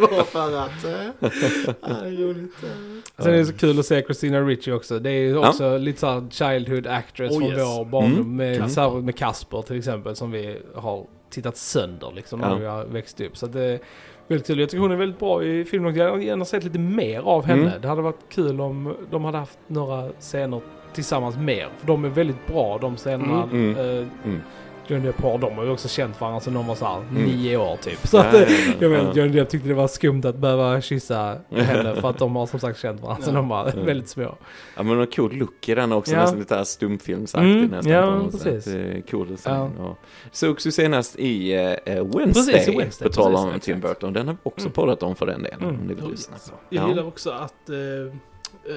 Bara 0.00 0.24
för 0.24 0.56
att. 0.58 0.84
ja, 0.84 1.88
det 2.02 2.08
är 2.08 2.16
roligt. 2.26 2.62
eh. 2.62 3.22
Sen 3.24 3.32
är 3.34 3.38
det 3.38 3.46
så 3.46 3.52
kul 3.52 3.78
att 3.78 3.86
se 3.86 4.02
Christina 4.02 4.40
Ricci 4.40 4.72
också. 4.72 4.98
Det 4.98 5.10
är 5.10 5.20
ju 5.20 5.36
också 5.38 5.78
lite 5.78 6.00
såhär 6.00 6.24
childhood 6.30 6.86
actress 6.86 7.32
Oh, 7.32 7.38
från 7.38 7.48
yes. 7.50 7.58
vår 7.58 7.84
barndom. 7.84 8.12
Mm. 8.20 8.36
Med, 8.36 8.58
Kasper. 8.58 8.74
så 8.74 8.80
här 8.94 9.00
med 9.00 9.16
Kasper 9.16 9.62
till 9.62 9.78
exempel 9.78 10.16
som 10.16 10.30
vi 10.30 10.58
har 10.74 11.06
tittat 11.30 11.56
sönder 11.56 12.12
liksom 12.14 12.40
när 12.40 12.50
Ja. 12.50 12.56
vi 12.56 12.66
har 12.66 12.84
växt 12.84 13.20
upp. 13.20 13.36
Så 13.36 13.46
det 13.46 13.62
är 13.62 13.80
väldigt 14.28 14.46
kul. 14.46 14.60
Jag 14.60 14.68
tycker 14.70 14.80
hon 14.82 14.92
är 14.92 14.96
väldigt 14.96 15.18
bra 15.18 15.44
i 15.44 15.64
filmen. 15.64 15.96
Jag 15.96 16.10
hade 16.10 16.24
gärna 16.24 16.44
sett 16.44 16.64
lite 16.64 16.78
mer 16.78 17.20
av 17.20 17.44
henne. 17.44 17.62
Mm. 17.68 17.80
Det 17.82 17.88
hade 17.88 18.02
varit 18.02 18.28
kul 18.28 18.60
om 18.60 18.96
de 19.10 19.24
hade 19.24 19.38
haft 19.38 19.58
några 19.66 20.08
scener 20.20 20.60
tillsammans 20.96 21.36
mer. 21.36 21.68
För 21.78 21.86
de 21.86 22.04
är 22.04 22.08
väldigt 22.08 22.46
bra 22.46 22.78
de 22.78 22.96
scenerna. 22.96 23.42
Mm, 23.42 23.70
mm, 23.74 23.98
eh, 24.00 24.06
mm. 24.24 24.40
Johnny 24.88 25.06
Depp 25.06 25.20
har, 25.20 25.38
de 25.38 25.52
har 25.56 25.64
ju 25.64 25.70
också 25.70 25.88
känt 25.88 26.20
varandra 26.20 26.40
sedan 26.40 26.54
de 26.54 26.66
var 26.66 26.74
såhär 26.74 26.96
Mm. 26.96 27.22
nio 27.22 27.56
år 27.56 27.76
typ. 27.76 28.06
Så 28.06 28.16
Ja, 28.16 28.22
att, 28.24 28.34
ja, 28.34 28.40
eh, 28.40 28.48
ja, 28.68 28.74
jag 28.80 28.92
ja. 28.92 29.00
att 29.10 29.16
Johnny 29.16 29.32
Depp 29.32 29.48
tyckte 29.48 29.68
det 29.68 29.74
var 29.74 29.88
skumt 29.88 30.22
att 30.24 30.36
behöva 30.36 30.80
kyssa 30.80 31.38
henne 31.50 31.94
för 31.94 32.10
att 32.10 32.18
de 32.18 32.36
har 32.36 32.46
som 32.46 32.60
sagt 32.60 32.78
känt 32.80 33.00
varandra 33.00 33.22
sedan 33.24 33.34
Ja. 33.34 33.40
de 33.40 33.48
var 33.48 33.70
Mm. 33.72 33.86
väldigt 33.86 34.08
små. 34.08 34.34
Ja 34.76 34.82
men 34.82 35.00
en 35.00 35.06
cool 35.06 35.32
look 35.36 35.68
i 35.68 35.74
den 35.74 35.92
också, 35.92 36.12
Ja. 36.12 36.20
nästan 36.20 36.38
lite 36.38 36.54
här 36.56 36.64
stumfilmsaktig 36.64 37.50
Mm, 37.50 37.66
nästan. 37.66 37.92
ja, 37.92 38.22
precis. 38.32 38.66
är 38.66 39.02
cool 39.10 39.38
se. 39.38 39.50
Ja. 39.50 39.70
Ja. 39.78 39.96
Sågs 40.32 40.66
ju 40.66 40.70
senast 40.70 41.16
i 41.18 41.54
uh, 41.54 41.60
Wednesday, 41.94 42.54
Precis, 42.54 42.68
i 42.68 42.76
Wednesday, 42.78 43.08
på 43.08 43.14
tal 43.14 43.34
om. 43.34 43.60
Tim 43.60 43.80
Burton. 43.80 44.12
Den 44.12 44.26
har 44.28 44.34
vi 44.34 44.38
också 44.42 44.66
Mm. 44.66 44.72
poddat 44.72 45.02
om 45.02 45.14
för 45.16 45.26
den 45.26 45.42
delen, 45.42 45.60
Mm. 45.62 45.74
om 45.74 45.80
ni 45.86 45.94
vill 45.94 46.04
Ja, 46.04 46.10
lyssna 46.10 46.36
på. 46.50 46.56
Jag 46.68 46.84
Ja. 46.84 46.88
gillar 46.88 47.06
också 47.06 47.30
att 47.30 47.70
eh, 47.70 47.76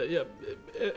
jag 0.10 0.26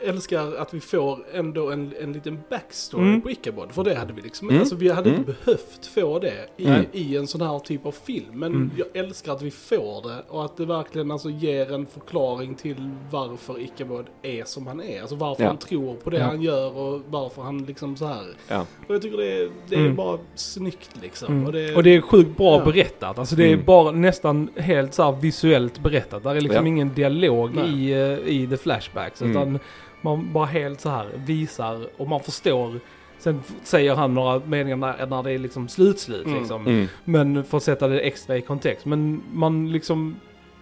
älskar 0.03 0.55
att 0.55 0.73
vi 0.73 0.79
får 0.79 1.19
ändå 1.33 1.71
en, 1.71 1.93
en 2.01 2.13
liten 2.13 2.39
backstory 2.49 3.03
Mm. 3.03 3.21
på 3.21 3.31
Ichabod. 3.31 3.71
För 3.71 3.83
det 3.83 3.95
hade 3.95 4.13
vi 4.13 4.21
liksom 4.21 4.49
Mm. 4.49 4.59
alltså 4.61 4.75
vi 4.75 4.89
hade 4.89 5.09
Mm. 5.09 5.19
inte 5.21 5.33
behövt 5.45 5.85
få 5.85 6.19
det 6.19 6.47
i, 6.57 6.65
Nej. 6.65 6.89
i 6.91 7.17
en 7.17 7.27
sån 7.27 7.41
här 7.41 7.59
typ 7.59 7.85
av 7.85 7.91
film. 7.91 8.25
Men 8.39 8.53
Mm. 8.53 8.71
jag 8.77 8.87
älskar 9.05 9.31
att 9.33 9.41
vi 9.41 9.51
får 9.51 10.09
det 10.09 10.23
och 10.29 10.45
att 10.45 10.57
det 10.57 10.65
verkligen 10.65 11.11
alltså 11.11 11.29
ger 11.29 11.71
en 11.73 11.85
förklaring 11.85 12.55
till 12.55 12.89
varför 13.11 13.59
Ichabod 13.59 14.05
är 14.21 14.43
som 14.43 14.67
han 14.67 14.81
är. 14.81 15.01
Alltså 15.01 15.15
varför 15.15 15.43
Ja. 15.43 15.47
han 15.49 15.57
tror 15.57 15.95
på 15.95 16.09
det 16.09 16.17
Ja. 16.17 16.23
han 16.25 16.41
gör 16.41 16.77
och 16.77 17.01
varför 17.09 17.41
han 17.41 17.65
liksom 17.65 17.95
så 17.95 18.05
här. 18.05 18.23
Ja. 18.47 18.65
Och 18.87 18.95
jag 18.95 19.01
tycker 19.01 19.17
det 19.17 19.31
är, 19.43 19.51
det 19.69 19.75
är 19.75 19.79
Mm. 19.79 19.95
bara 19.95 20.19
snyggt 20.35 20.89
liksom. 21.01 21.33
Mm. 21.33 21.45
Och, 21.45 21.51
det, 21.51 21.75
Och 21.75 21.83
det 21.83 21.95
är 21.95 22.01
sjukt 22.01 22.37
bra 22.37 22.57
Ja. 22.59 22.65
berättat. 22.65 23.19
Alltså 23.19 23.35
det 23.35 23.43
är 23.43 23.53
Mm. 23.53 23.65
bara 23.65 23.91
nästan 23.91 24.49
helt 24.55 24.93
så 24.93 25.03
här 25.03 25.11
visuellt 25.11 25.79
berättat. 25.79 26.23
Där 26.23 26.35
är 26.35 26.41
liksom 26.41 26.65
Ja. 26.65 26.67
ingen 26.67 26.93
dialog 26.93 27.55
Nej. 27.55 27.89
i, 27.89 27.91
eh, 27.93 28.27
i 28.27 28.47
the 28.47 28.57
flashbacks. 28.91 29.21
Mm. 29.21 29.31
Utan 29.31 29.59
man 30.01 30.33
bara 30.33 30.45
helt 30.45 30.81
så 30.81 30.89
här 30.89 31.07
visar 31.25 31.87
och 31.97 32.07
man 32.07 32.19
förstår. 32.19 32.79
Sen 33.19 33.41
säger 33.63 33.95
han 33.95 34.13
några 34.13 34.41
meningar 34.45 34.75
när, 34.77 35.05
när 35.05 35.23
det 35.23 35.31
är 35.31 35.37
liksom 35.39 35.67
slutslut 35.67 36.25
Mm. 36.25 36.39
liksom. 36.39 36.67
Mm. 36.67 36.87
Men 37.05 37.43
för 37.43 37.57
att 37.57 37.63
sätta 37.63 37.87
det 37.87 37.99
extra 37.99 38.37
i 38.37 38.41
kontext. 38.41 38.85
Men 38.85 39.21
man 39.33 39.71
liksom, 39.71 40.15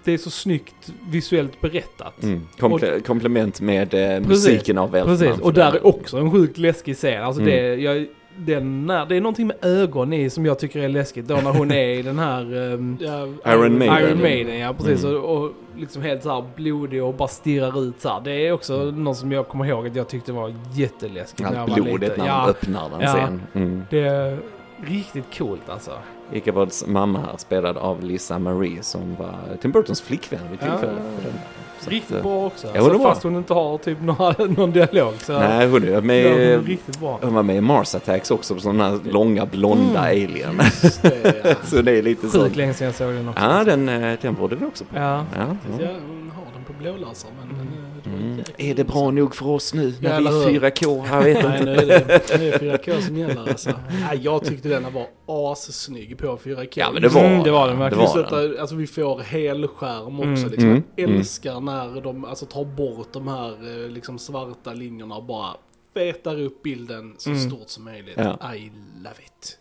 det 0.04 0.12
är 0.12 0.18
så 0.18 0.30
snyggt 0.30 0.94
visuellt 1.10 1.62
berättat. 1.62 2.24
Mm. 2.24 2.48
Komple- 2.58 3.02
komplement 3.02 3.62
med 3.62 3.94
eh, 3.94 4.20
musiken 4.28 4.78
av 4.78 4.96
Elfman. 4.96 5.18
Precis, 5.18 5.40
och 5.42 5.54
där 5.54 5.72
är 5.76 5.86
också 5.86 6.18
en 6.18 6.32
sjukt 6.32 6.58
läskig 6.58 6.96
scen. 6.96 7.24
Alltså 7.24 7.42
Mm. 7.42 7.54
det, 7.54 7.76
jag, 7.76 8.06
den 8.38 8.86
när, 8.86 9.06
det 9.06 9.15
är 9.17 9.22
någonting 9.22 9.48
med 9.48 9.58
ögon 9.62 10.13
i 10.13 10.30
som 10.30 10.46
jag 10.46 10.60
tycker 10.60 10.80
är 10.80 10.89
läskigt. 10.89 11.28
Då 11.28 11.36
när 11.36 11.54
hon 11.54 11.72
är 11.72 11.89
i 11.89 12.02
den 12.02 12.20
här 12.20 12.41
ja, 13.44 13.52
Iron 13.54 13.78
Maiden. 13.78 13.98
Iron 14.10 14.22
Maiden, 14.22 14.60
ja 14.60 14.74
precis. 14.74 15.04
Mm. 15.04 15.17
Och, 15.24 15.38
och 15.44 15.52
liksom 15.78 16.02
helt 16.02 16.24
så 16.24 16.30
här 16.30 16.44
blodig 16.56 17.04
och 17.04 17.13
bara 17.13 17.28
stirrar 17.28 17.82
ut 17.84 18.02
så 18.02 18.10
här. 18.10 18.22
Det 18.24 18.32
är 18.48 18.52
också 18.52 18.74
något 18.78 19.17
som 19.17 19.32
jag 19.32 19.48
kommer 19.48 19.65
ihåg 19.65 19.88
att 19.88 19.96
jag 19.96 20.08
tyckte 20.08 20.32
var 20.32 20.54
jätteläskigt 20.74 21.39
när 21.50 21.54
jag 21.54 21.62
Allt 21.62 21.70
var 21.70 21.76
blodet 21.86 22.02
liten. 22.02 22.17
när 22.20 22.26
Ja, 22.28 22.34
han 22.34 22.50
öppnar 22.50 22.89
den 22.89 23.02
Ja. 23.02 23.13
sen. 23.13 23.41
Mm. 23.54 23.84
det 23.89 24.00
är 24.00 24.38
riktigt 24.86 25.38
coolt 25.38 25.70
alltså. 25.70 25.91
Ichabods 26.34 26.88
mamma 26.88 27.20
här 27.20 27.38
spelad 27.38 27.78
av 27.78 28.04
Lisa 28.04 28.39
Marie 28.39 28.84
som 28.84 29.15
var 29.15 29.36
Tim 29.62 29.72
Burtons 29.72 30.02
flickvän 30.02 30.39
vid 30.52 30.60
Ja. 30.62 30.65
tillfället. 30.72 30.98
Att, 31.00 31.61
Riktigt 31.88 32.15
eh, 32.15 32.22
bra 32.24 32.46
också. 32.46 32.67
är 32.67 32.72
Alltså, 32.78 32.89
bra. 32.89 33.00
fast 33.10 33.24
hon 33.24 33.36
inte 33.36 33.54
har 33.54 33.78
typ 33.78 34.02
några, 34.02 34.36
någon 34.58 34.72
dialog. 34.72 35.13
Så 35.24 35.39
Nej, 35.39 35.67
hon 35.70 35.84
är 35.84 35.88
ja, 35.88 35.96
hon 35.96 36.06
med, 36.08 36.26
är 36.26 36.60
riktigt 36.62 37.00
bra. 37.00 37.20
hon 37.22 37.34
var 37.34 37.44
med 37.44 37.56
i 37.56 37.62
Mars 37.62 37.96
Attacks 37.96 38.32
också, 38.32 38.56
på 38.56 38.62
sådana 38.62 38.89
här 38.89 39.00
långa 39.12 39.46
blonda 39.46 40.00
Mm. 40.12 40.26
alien. 40.30 40.58
Det, 41.02 41.41
ja. 41.44 41.56
så 41.63 41.82
det 41.82 41.91
är 41.98 42.02
lite 42.04 42.30
så. 42.30 42.39
Sjukt 42.44 42.56
länge 42.56 42.74
sedan 42.74 42.86
jag 42.86 42.96
såg 42.96 43.13
den 43.13 43.30
också. 43.30 43.44
Ja, 43.44 43.63
den, 43.63 43.89
eh, 43.89 44.17
den 44.22 44.34
borde 44.36 44.56
vi 44.56 44.65
också 44.65 44.84
på. 44.86 44.96
Ja. 44.98 45.02
Ja, 45.02 45.24
Ja, 45.38 45.46
ja. 45.80 45.88
hon 46.08 46.32
har 46.36 46.46
den 46.54 46.63
på 46.67 46.74
blåläsare 46.80 47.32
men 47.39 47.50
eh, 47.60 47.65
det 47.65 47.82
var 47.82 47.90
Mm. 48.06 48.44
Är 48.58 48.76
det 48.76 48.84
bra 48.84 49.12
nog 49.12 49.36
för 49.36 49.48
oss 49.48 49.74
nu 49.74 49.94
när 50.02 50.22
vi 50.22 50.28
är 50.28 50.32
hur? 50.52 50.60
4K? 50.60 51.08
Jag 51.08 51.24
vet 51.24 51.44
Nej, 51.44 51.60
inte. 51.60 51.66
nu 51.66 51.72
är 51.72 51.86
det, 51.86 52.38
nu 52.40 52.48
är 52.48 52.60
det 52.60 52.78
4K 52.78 53.02
som 53.02 53.18
gäller 53.18 53.50
alltså. 53.50 53.70
Nej, 54.02 54.20
jag 54.24 54.46
tyckte 54.46 54.70
denna 54.70 54.90
var 54.90 55.08
assnygg 55.52 56.18
på 56.18 56.38
4K. 56.38 56.68
Ja, 56.76 56.92
men 56.92 57.02
det 57.02 57.08
var, 57.08 57.26
Mm, 57.26 57.44
det 57.44 57.52
var 57.52 57.68
den 57.68 57.76
Det 57.78 57.84
verkligen. 57.84 58.06
var 58.08 58.14
Plus 58.14 58.30
den. 58.32 58.54
att 58.54 58.60
alltså, 58.60 58.76
vi 58.76 58.88
får 58.88 59.20
helskärm 59.20 60.20
också. 60.20 60.26
Mm. 60.28 60.50
Liksom. 60.52 60.70
Mm, 60.70 60.84
Jag 60.96 61.04
mm. 61.10 61.20
älskar 61.20 61.60
när 61.60 62.02
de 62.02 62.26
alltså, 62.26 62.46
tar 62.46 62.66
bort 62.66 63.08
de 63.14 63.28
här 63.28 63.84
eh, 63.86 63.90
liksom, 63.92 64.20
svarta 64.20 64.74
linjerna 64.74 65.16
och 65.16 65.24
bara 65.24 65.54
fetar 65.94 66.40
upp 66.42 66.64
bilden 66.64 67.16
så 67.18 67.30
Mm. 67.30 67.42
stort 67.50 67.70
som 67.70 67.84
möjligt. 67.84 68.14
Ja. 68.18 68.56
I 68.56 68.72
love 69.04 69.16
it. 69.26 69.58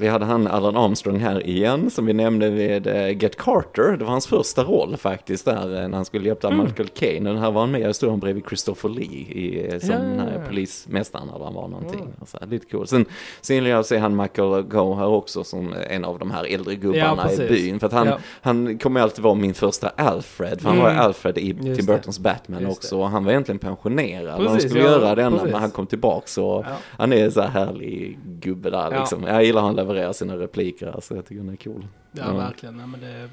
Vi 0.00 0.08
hade 0.08 0.24
han 0.24 0.46
Alan 0.46 0.76
Armstrong 0.76 1.18
här 1.20 1.46
igen, 1.46 1.90
som 1.90 2.06
vi 2.06 2.12
nämnde 2.12 2.50
vid 2.50 2.86
eh, 2.86 3.22
Get 3.22 3.36
Carter. 3.36 3.96
Det 3.96 4.04
var 4.04 4.10
hans 4.12 4.26
första 4.26 4.64
roll 4.64 4.96
faktiskt 4.96 5.44
där, 5.44 5.82
eh, 5.82 5.88
när 5.88 5.96
han 5.96 6.04
skulle 6.04 6.28
hjälpa 6.28 6.48
Mm. 6.48 6.64
Michael 6.66 6.88
Caine. 6.88 7.26
Och 7.26 7.34
den 7.34 7.42
här 7.42 7.50
var 7.50 7.60
han 7.60 7.70
med 7.70 7.88
och 7.88 7.96
stod 7.96 8.10
han 8.10 8.20
bredvid 8.20 8.44
Christopher 8.48 8.88
Lee 8.88 9.04
i, 9.04 9.68
eh, 9.72 9.78
som 9.80 9.90
Ja, 9.90 9.96
den 9.98 10.14
ja, 10.18 10.22
här 10.22 10.32
ja. 10.42 10.48
polismästaren 10.48 11.28
eller 11.28 11.44
han 11.44 11.54
var 11.54 11.68
någonting. 11.68 12.00
Mm. 12.00 12.12
Så 12.26 12.38
här, 12.40 12.46
lite 12.46 12.66
cool. 12.66 12.86
Sen, 12.86 13.04
sen 13.40 13.56
gillar 13.56 13.70
jag 13.70 13.78
att 13.80 13.86
se 13.86 13.98
han 13.98 14.16
Michael 14.16 14.62
Goh 14.62 14.98
här 14.98 15.06
också 15.06 15.44
som 15.44 15.74
en 15.90 16.04
av 16.04 16.18
de 16.18 16.30
här 16.30 16.44
äldre 16.54 16.72
Ja, 16.74 16.78
gubbarna 16.80 17.32
i 17.32 17.36
precis. 17.36 17.48
byn. 17.48 17.80
För 17.80 17.86
att 17.86 17.92
han, 17.92 18.06
Ja. 18.06 18.18
han 18.40 18.78
kommer 18.78 19.00
alltid 19.00 19.24
vara 19.24 19.34
min 19.34 19.54
första 19.54 19.88
Alfred, 19.88 20.60
för 20.60 20.68
han 20.68 20.78
Mm. 20.78 20.94
var 20.96 21.02
Alfred 21.04 21.38
i 21.38 21.46
Just 21.46 21.62
Tim 21.62 21.74
det. 21.86 21.92
Burtons 21.96 22.18
Batman 22.18 22.62
Just 22.62 22.78
också. 22.78 22.98
Och 22.98 23.10
han 23.10 23.24
var 23.24 23.30
egentligen 23.32 23.58
pensionerad 23.58 24.36
Precis, 24.46 24.70
skulle 24.70 24.84
ja, 24.84 24.90
göra 24.90 25.14
denna, 25.14 25.30
precis. 25.36 25.52
men 25.52 25.60
han 25.60 25.70
kom 25.70 25.86
tillbaks 25.86 26.38
och 26.38 26.44
Ja. 26.44 26.64
han 26.98 27.12
är 27.12 27.30
så 27.30 27.40
här 27.40 27.48
härlig 27.48 28.18
gubbe 28.40 28.70
där 28.70 28.92
Ja. 28.92 28.98
liksom. 29.00 29.24
Jag 29.40 29.46
gillar 29.46 29.62
han 29.62 29.76
levererar 29.76 30.12
sina 30.12 30.36
repliker, 30.36 30.86
alltså 30.86 31.14
jag 31.14 31.26
tycker 31.26 31.42
den 31.42 31.52
är 31.52 31.56
cool. 31.56 31.86
Ja, 32.12 32.22
Ja. 32.26 32.32
verkligen. 32.36 32.78
Ja, 32.78 32.86
men 32.86 33.00
det, 33.00 33.28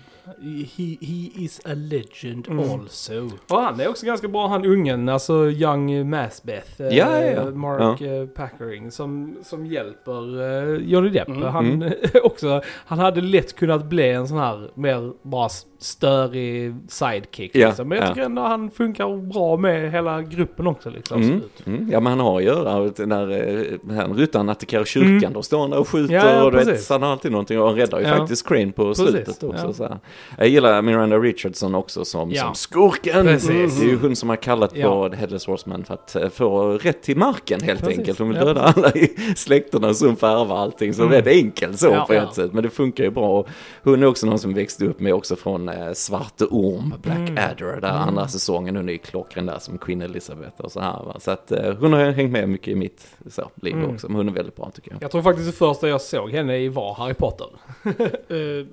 he, 0.78 0.98
he 1.02 1.44
is 1.44 1.62
a 1.66 1.70
legend 1.74 2.48
Mm. 2.50 2.60
also. 2.82 3.30
Och 3.50 3.62
han 3.62 3.80
är 3.80 3.88
också 3.90 4.06
ganska 4.06 4.28
bra, 4.28 4.48
han 4.48 4.66
ungen, 4.66 5.10
alltså 5.10 5.50
Young 5.50 6.10
Masbeth. 6.10 6.82
eh, 6.82 6.88
Ja, 6.88 7.22
ja, 7.22 7.26
ja. 7.26 7.52
Mark 7.52 8.02
eh, 8.02 8.26
Packering, 8.26 8.92
som, 8.92 9.38
som 9.44 9.66
hjälper 9.66 10.42
eh, 10.42 10.76
Johnny 10.90 11.10
Depp. 11.10 11.28
Mm. 11.28 11.42
Han 11.44 11.92
också, 12.24 12.62
han 12.86 13.00
hade 13.00 13.22
lätt 13.22 13.56
kunnat 13.56 13.86
bli 13.86 14.10
en 14.12 14.28
sån 14.28 14.38
här 14.38 14.70
mer 14.74 15.12
bara 15.22 15.50
störig 15.80 16.76
sidekick. 16.88 17.52
Ja, 17.56 17.68
liksom. 17.68 17.88
Men 17.88 17.98
jag 17.98 18.06
ja. 18.08 18.14
tycker 18.14 18.26
ändå 18.26 18.42
han 18.42 18.72
funkar 18.72 19.18
bra 19.34 19.58
med 19.58 19.92
hela 19.92 20.22
gruppen 20.22 20.68
också. 20.68 20.90
Liksom. 20.90 21.22
Mm. 21.22 21.36
Absolut. 21.36 21.68
Mm. 21.68 21.90
Ja 21.92 22.00
men 22.00 22.10
han 22.12 22.20
har 22.20 22.38
att 22.38 22.44
göra, 22.44 22.80
när 23.06 23.96
han 24.02 24.14
ryttaren 24.18 24.50
attackerar 24.50 24.86
kyrkan, 24.86 25.18
Mm. 25.18 25.34
då 25.34 25.42
står 25.44 25.60
han 25.62 25.70
där 25.70 25.80
och 25.80 25.88
skjuter 25.90 26.14
Ja, 26.14 26.26
ja, 26.34 26.44
och 26.44 26.52
du 26.52 26.58
vet, 26.64 26.90
han 26.90 27.04
har 27.04 27.10
alltid 27.12 27.32
någonting 27.32 27.60
och 27.60 27.68
han 27.68 27.76
räddar 27.76 28.00
ju 28.00 28.06
Ja. 28.08 28.16
faktiskt 28.18 28.48
Crane 28.48 28.67
på 28.72 28.84
Precis, 28.84 29.10
slutet 29.10 29.44
också. 29.44 29.66
ja. 29.68 29.74
Så 29.74 29.84
här. 29.84 30.00
Jag 30.38 30.48
gillar 30.48 30.82
Miranda 30.82 31.18
Richardson 31.18 31.76
också 31.76 32.06
som, 32.06 32.32
Ja. 32.32 32.44
som 32.44 32.56
skurken. 32.56 33.26
Precis. 33.26 33.50
Mm. 33.50 33.70
Det 33.80 33.86
är 33.86 33.90
ju 33.90 33.98
hon 34.00 34.16
som 34.16 34.30
har 34.30 34.36
kallat 34.36 34.72
på 34.74 34.78
Ja. 34.80 35.10
The 35.10 35.16
Headless 35.16 35.46
Horseman 35.48 35.84
för 35.84 35.94
att 35.94 36.16
eh, 36.16 36.30
få 36.30 36.72
rätt 36.72 37.02
till 37.04 37.18
marken 37.18 37.62
helt 37.62 37.80
Precis. 37.80 37.98
enkelt. 38.00 38.20
Hon 38.20 38.28
vill 38.30 38.38
döda 38.38 38.62
alla 38.62 38.92
i 38.92 39.08
släkterna 39.36 39.94
som 39.94 40.16
får 40.16 40.28
ärva 40.28 40.56
allting. 40.58 40.94
Så 40.94 41.02
Mm. 41.02 41.14
rätt 41.14 41.28
enkelt 41.28 41.80
så 41.80 42.06
på 42.08 42.14
ett 42.14 42.34
sätt. 42.34 42.54
Men 42.54 42.64
det 42.64 42.70
funkar 42.70 43.04
ju 43.04 43.10
bra. 43.10 43.40
Och 43.40 43.48
hon 43.84 44.04
är 44.04 44.08
också 44.08 44.26
någon 44.28 44.40
som 44.40 44.54
växte 44.54 44.86
upp 44.86 45.00
med 45.00 45.14
också 45.14 45.36
från 45.36 45.70
eh, 45.70 45.94
Svarte 45.94 46.46
Orm, 46.46 46.94
Black 47.02 47.18
Mm. 47.18 47.38
Adder, 47.52 47.82
där 47.82 47.90
Mm. 47.90 48.02
andra 48.02 48.28
säsongen. 48.28 48.76
Hon 48.76 48.90
är 48.90 48.94
ju 48.94 48.98
klockren 49.00 49.46
där 49.46 49.60
som 49.60 49.78
Queen 49.78 50.02
Elizabeth 50.02 50.62
och 50.62 50.72
så 50.72 50.80
här. 50.80 51.04
Va? 51.06 51.16
Så 51.20 51.32
att 51.32 51.52
eh, 51.52 51.74
hon 51.80 51.94
har 51.94 52.12
hängt 52.12 52.32
med 52.32 52.50
mycket 52.50 52.68
i 52.68 52.76
mitt 52.76 53.08
så, 53.30 53.50
liv 53.56 53.74
Mm. 53.76 53.90
också. 53.96 54.08
Men 54.08 54.16
hon 54.16 54.30
är 54.30 54.34
väldigt 54.34 54.56
bra 54.56 54.72
tycker 54.76 54.92
jag. 54.92 55.04
Jag 55.04 55.12
tror 55.12 55.22
faktiskt 55.22 55.48
det 55.52 55.58
första 55.58 55.88
jag 55.90 56.02
såg 56.02 56.32
henne 56.32 56.58
i 56.58 56.70
var 56.70 56.94
Harry 56.94 57.14
Potter. 57.14 57.48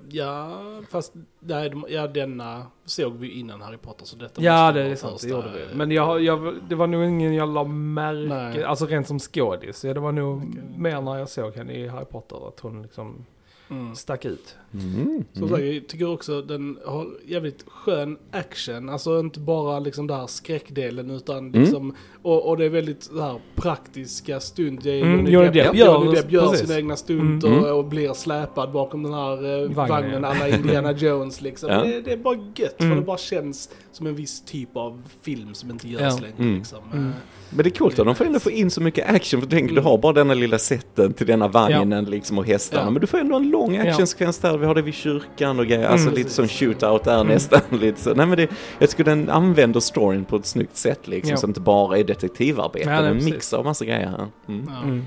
Ja, 0.08 0.60
fast 0.90 1.12
nej, 1.40 1.70
de, 1.70 1.84
ja, 1.88 2.06
denna 2.06 2.66
såg 2.84 3.12
vi 3.16 3.28
innan 3.30 3.62
Harry 3.62 3.76
Potter. 3.76 4.04
Så 4.04 4.16
detta 4.16 4.42
Ja, 4.42 4.72
det 4.72 4.82
är 4.82 4.96
sant, 4.96 5.20
det 5.22 5.28
gjorde 5.28 5.50
vi. 5.54 5.62
eh, 5.62 5.76
Men 5.76 5.90
jag, 5.90 6.22
jag, 6.22 6.54
det 6.68 6.74
var 6.74 6.86
nog 6.86 7.04
ingen 7.04 7.34
jag 7.34 7.48
la 7.48 7.64
märke, 7.64 8.28
Nej. 8.34 8.64
alltså 8.64 8.86
rent 8.86 9.06
som 9.08 9.18
skådis. 9.18 9.80
Det 9.82 9.94
var 10.00 10.12
nog 10.12 10.36
Okej. 10.38 10.62
mer 10.78 11.00
när 11.00 11.16
jag 11.18 11.28
såg 11.28 11.54
henne 11.56 11.72
i 11.72 11.88
Harry 11.88 12.04
Potter, 12.04 12.48
att 12.48 12.60
hon 12.60 12.82
liksom 12.82 13.24
mm. 13.70 13.94
stack 13.94 14.24
ut. 14.24 14.56
Mm. 14.74 15.24
Som 15.32 15.48
sagt, 15.48 15.62
jag 15.64 15.88
tycker 15.88 16.08
också 16.12 16.42
den 16.42 16.78
har 16.86 17.06
jävligt 17.26 17.64
skön 17.68 18.18
action. 18.30 18.88
Alltså 18.88 19.20
inte 19.20 19.40
bara 19.40 19.78
liksom 19.78 20.06
där 20.06 20.26
skräckdelen 20.26 21.10
utan 21.10 21.38
Mm. 21.38 21.60
liksom, 21.62 21.94
och, 22.22 22.48
och 22.48 22.56
det 22.56 22.64
är 22.64 22.68
väldigt 22.68 23.02
så 23.02 23.20
här 23.20 23.40
praktiska 23.56 24.40
stund. 24.40 24.86
Mm, 24.86 25.26
Johnny, 25.26 25.48
Depp, 25.50 25.74
gör- 25.74 26.14
Depp 26.14 26.32
gör 26.32 26.52
sina 26.54 26.76
egna 26.76 26.96
stunter 26.96 27.48
Mm. 27.48 27.64
och 27.64 27.84
blir 27.84 28.12
släpad 28.12 28.72
bakom 28.72 29.02
den 29.02 29.12
här 29.14 29.32
eh, 29.62 29.68
Vagnen, 29.70 29.74
vagnen, 29.88 30.22
ja. 30.22 30.28
alla 30.28 30.48
Indiana 30.48 30.92
Jones 30.98 31.40
liksom. 31.40 31.70
Ja. 31.70 31.82
Det, 31.84 32.00
det 32.00 32.12
är 32.12 32.16
bara 32.16 32.36
gött 32.56 32.80
Mm. 32.80 32.92
för 32.92 33.00
det 33.00 33.06
bara 33.06 33.18
känns 33.18 33.70
som 33.92 34.06
en 34.06 34.14
viss 34.14 34.40
typ 34.44 34.76
av 34.76 35.02
film 35.22 35.54
som 35.54 35.70
inte 35.70 35.88
görs 35.88 36.00
Ja. 36.02 36.18
längre 36.22 36.34
Mm. 36.38 36.54
liksom. 36.58 36.78
Mm. 36.92 37.06
Eh, 37.06 37.12
Men 37.50 37.62
det 37.64 37.68
är 37.68 37.78
coolt 37.78 37.98
att 37.98 38.06
de 38.06 38.14
får 38.14 38.24
ändå 38.24 38.38
få 38.40 38.50
in 38.50 38.70
så 38.70 38.80
mycket 38.80 39.10
action. 39.14 39.40
För 39.40 39.48
tänk, 39.48 39.74
du 39.74 39.80
har 39.80 39.98
bara 39.98 40.12
denna 40.12 40.34
lilla 40.34 40.58
sätten 40.58 41.12
till 41.12 41.26
denna 41.26 41.48
vagnen 41.48 42.04
liksom 42.04 42.38
och 42.38 42.46
hästarna. 42.46 42.82
Ja. 42.82 42.90
Men 42.90 43.00
du 43.00 43.06
får 43.06 43.18
ändå 43.18 43.36
en 43.36 43.50
lång 43.50 43.63
actionsekvens 43.72 44.38
där. 44.38 44.58
Vi 44.58 44.66
har 44.66 44.74
det 44.74 44.82
vid 44.82 44.94
kyrkan 44.94 45.58
och 45.58 45.66
grejer. 45.66 45.88
Alltså 45.88 46.06
Mm. 46.06 46.18
lite 46.18 46.30
som 46.30 46.48
shootout 46.48 47.04
där 47.04 47.14
Mm. 47.20 47.26
nästan. 47.26 47.60
Lite 47.80 48.00
så. 48.00 48.14
Nej 48.14 48.26
men 48.26 48.36
det, 48.36 48.50
jag 48.78 48.90
tycker 48.90 49.04
den 49.04 49.30
använder 49.30 49.80
storyn 49.80 50.24
på 50.24 50.36
ett 50.36 50.46
snyggt 50.46 50.76
sätt 50.76 51.08
liksom. 51.08 51.30
Ja. 51.30 51.36
Så 51.36 51.46
inte 51.46 51.60
bara 51.60 51.98
är 51.98 52.04
detektivarbete. 52.04 52.88
Ja, 52.90 53.00
nej, 53.00 53.10
en 53.10 53.16
precis. 53.16 53.32
mix 53.32 53.52
av 53.52 53.64
massa 53.64 53.84
grejer 53.84 54.08
här. 54.08 54.26
Mm. 54.48 54.70
Ja. 54.74 54.82
Mm. 54.82 55.04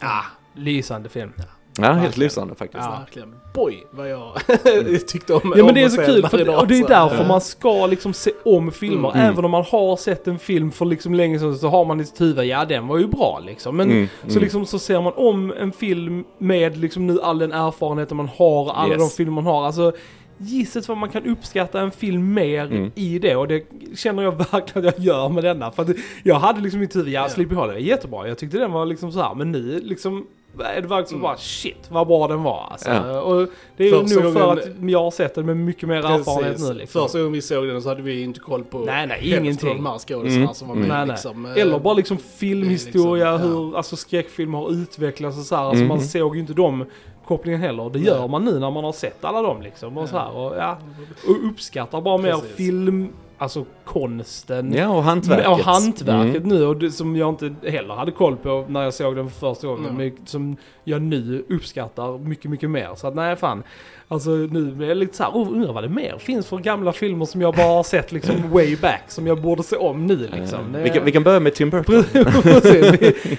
Ah, 0.00 0.24
lysande 0.54 1.08
film. 1.08 1.32
Ja, 1.82 1.92
helt 1.92 2.04
Verkligen. 2.06 2.24
lysande 2.26 2.54
faktiskt. 2.54 2.84
Ja. 2.84 2.98
Verkligen. 2.98 3.34
Boy, 3.54 3.84
vad 3.90 4.10
jag 4.10 4.32
tyckte 5.08 5.34
om 5.34 5.54
Ja 5.56 5.64
men 5.64 5.74
det 5.74 5.82
är 5.82 5.88
så 5.88 6.02
kul, 6.02 6.26
för, 6.28 6.58
och 6.60 6.66
det 6.66 6.78
är 6.78 6.88
därför 6.88 7.26
man 7.26 7.40
ska 7.40 7.86
liksom 7.86 8.12
se 8.12 8.30
om 8.44 8.72
filmer. 8.72 9.10
Mm. 9.14 9.26
Även 9.32 9.44
om 9.44 9.50
man 9.50 9.64
har 9.64 9.96
sett 9.96 10.28
en 10.28 10.38
film 10.38 10.70
för 10.72 10.84
liksom 10.84 11.14
länge 11.14 11.38
sedan 11.38 11.58
så 11.58 11.68
har 11.68 11.84
man 11.84 12.00
i 12.00 12.04
sitt 12.04 12.20
huvud, 12.20 12.44
ja 12.44 12.64
den 12.64 12.86
var 12.86 12.98
ju 12.98 13.06
bra 13.06 13.40
liksom. 13.46 13.76
Men 13.76 13.90
Mm, 13.90 14.08
så 14.22 14.30
mm. 14.30 14.42
liksom 14.42 14.66
så 14.66 14.78
ser 14.78 15.00
man 15.00 15.12
om 15.16 15.52
en 15.58 15.72
film 15.72 16.24
med 16.38 16.76
liksom 16.76 17.06
nu 17.06 17.20
all 17.20 17.38
den 17.38 17.52
erfarenheten 17.52 18.16
man 18.16 18.28
har, 18.36 18.72
alla 18.72 18.94
Yes. 18.94 18.98
de 18.98 19.16
filmer 19.16 19.32
man 19.32 19.46
har. 19.46 19.66
Alltså 19.66 19.92
Gisset 20.42 20.88
vad 20.88 20.96
man 20.96 21.08
kan 21.08 21.26
uppskatta 21.26 21.80
en 21.80 21.90
film 21.90 22.34
mer 22.34 22.64
Mm. 22.64 22.92
i 22.94 23.18
det 23.18 23.36
och 23.36 23.48
det 23.48 23.64
känner 23.96 24.22
jag 24.22 24.32
verkligen 24.52 24.88
att 24.88 24.94
jag 24.98 25.06
gör 25.06 25.28
med 25.28 25.44
denna. 25.44 25.70
För 25.70 25.82
att 25.82 25.88
jag 26.22 26.34
hade 26.34 26.60
liksom 26.60 26.78
i 26.78 26.80
mitt 26.80 26.96
huvud, 26.96 27.12
Ja. 27.12 27.28
Sleepy 27.28 27.54
Hollow 27.54 27.74
är 27.74 27.78
jättebra, 27.78 28.28
jag 28.28 28.38
tyckte 28.38 28.58
den 28.58 28.72
var 28.72 28.86
liksom 28.86 29.12
så 29.12 29.20
här 29.22 29.34
men 29.34 29.52
nu 29.52 29.80
liksom 29.84 30.26
det 30.56 30.64
verkligen 30.64 31.06
Mm. 31.08 31.20
bara 31.22 31.36
shit 31.36 31.86
vad 31.88 32.06
bra 32.06 32.28
den 32.28 32.42
var 32.42 32.68
alltså. 32.70 32.90
Ja. 32.90 33.20
Och 33.20 33.48
det 33.76 33.84
är 33.84 33.88
ju 33.88 34.00
Första 34.00 34.20
nog 34.20 34.32
för 34.32 34.40
gången- 34.40 34.58
att 34.84 34.90
jag 34.90 35.02
har 35.02 35.10
sett 35.10 35.34
den 35.34 35.46
med 35.46 35.56
mycket 35.56 35.88
mer 35.88 35.96
erfarenhet 35.96 36.52
Precis. 36.52 36.68
nu 36.68 36.74
liksom. 36.74 37.02
Första 37.02 37.18
gången 37.18 37.32
vi 37.32 37.42
såg 37.42 37.66
den 37.66 37.82
så 37.82 37.88
hade 37.88 38.02
vi 38.02 38.22
inte 38.22 38.40
koll 38.40 38.64
på 38.64 38.78
Nej, 38.78 39.06
nej, 39.06 39.20
ingenting. 39.38 39.70
av 39.70 39.76
de 39.76 39.86
här 39.86 39.98
skådisarna 39.98 40.42
Mm. 40.42 40.54
som 40.54 40.68
var 40.68 40.74
Mm. 40.74 40.88
med. 40.88 40.96
Nej, 40.96 41.06
nej. 41.06 41.14
Liksom. 41.14 41.46
Eh, 41.46 41.52
Eller 41.62 41.78
bara 41.78 41.94
liksom 41.94 42.18
filmhistoria, 42.18 43.32
liksom, 43.32 43.50
hur 43.52 43.76
alltså, 43.76 43.96
skräckfilmer 43.96 44.58
har 44.58 44.70
utvecklats 44.72 45.38
och 45.38 45.44
så 45.44 45.56
här. 45.56 45.62
Alltså 45.62 45.78
Mhm. 45.84 45.88
man 45.88 46.00
såg 46.00 46.34
ju 46.34 46.40
inte 46.40 46.52
de 46.54 46.84
kopplingen 47.26 47.60
heller. 47.60 47.90
Det 47.90 47.98
Nej. 47.98 48.08
gör 48.08 48.28
man 48.28 48.44
nu 48.44 48.58
när 48.58 48.70
man 48.70 48.84
har 48.84 48.92
sett 48.92 49.24
alla 49.24 49.42
dem 49.42 49.62
liksom. 49.62 49.96
Och, 49.98 50.02
Ja. 50.04 50.06
så 50.08 50.18
här, 50.18 50.36
och, 50.36 50.56
ja, 50.56 50.78
och 51.28 51.50
uppskattar 51.50 52.00
bara 52.00 52.18
mer 52.18 52.32
Precis. 52.32 52.56
film, 52.56 53.08
alltså 53.40 53.64
konsten. 53.84 54.72
Ja, 54.74 54.88
och 54.88 55.02
hantverket. 55.02 55.48
Och 55.48 55.58
hantverket 55.58 56.36
Mm. 56.44 56.48
nu 56.48 56.66
och 56.66 56.76
det, 56.76 56.90
som 56.90 57.16
jag 57.16 57.28
inte 57.28 57.54
heller 57.70 57.94
hade 57.94 58.10
koll 58.12 58.36
på 58.36 58.64
när 58.68 58.82
jag 58.82 58.94
såg 58.94 59.16
den 59.16 59.30
för 59.30 59.38
första 59.40 59.66
gången. 59.66 59.84
Mm. 59.84 59.96
Men 59.96 60.26
som 60.26 60.56
jag 60.84 61.02
nu 61.02 61.44
uppskattar 61.48 62.18
mycket, 62.18 62.50
mycket 62.50 62.70
mer. 62.70 62.88
Så 62.96 63.06
att 63.06 63.14
nej 63.14 63.36
fan. 63.36 63.62
Alltså 64.12 64.30
nu 64.30 64.84
är 64.84 64.88
jag 64.88 64.96
lite 64.96 65.16
såhär, 65.16 65.30
oh, 65.30 65.48
undrar 65.52 65.72
vad 65.72 65.84
det 65.84 65.88
mer 65.88 66.18
finns 66.18 66.46
för 66.46 66.58
gamla 66.58 66.92
filmer 66.92 67.24
som 67.24 67.40
jag 67.40 67.54
bara 67.54 67.66
har 67.66 67.82
sett 67.82 68.12
liksom 68.12 68.34
way 68.52 68.76
back. 68.76 69.02
Som 69.08 69.26
jag 69.26 69.40
borde 69.42 69.62
se 69.62 69.76
om 69.76 70.06
nu 70.06 70.16
liksom. 70.16 70.58
Eh, 70.58 70.72
Det- 70.72 70.82
vi, 70.82 70.90
kan, 70.90 71.04
vi 71.04 71.12
kan 71.12 71.22
börja 71.22 71.40
med 71.40 71.54
Tim 71.54 71.70
Burton. 71.70 72.04
precis, 72.42 72.92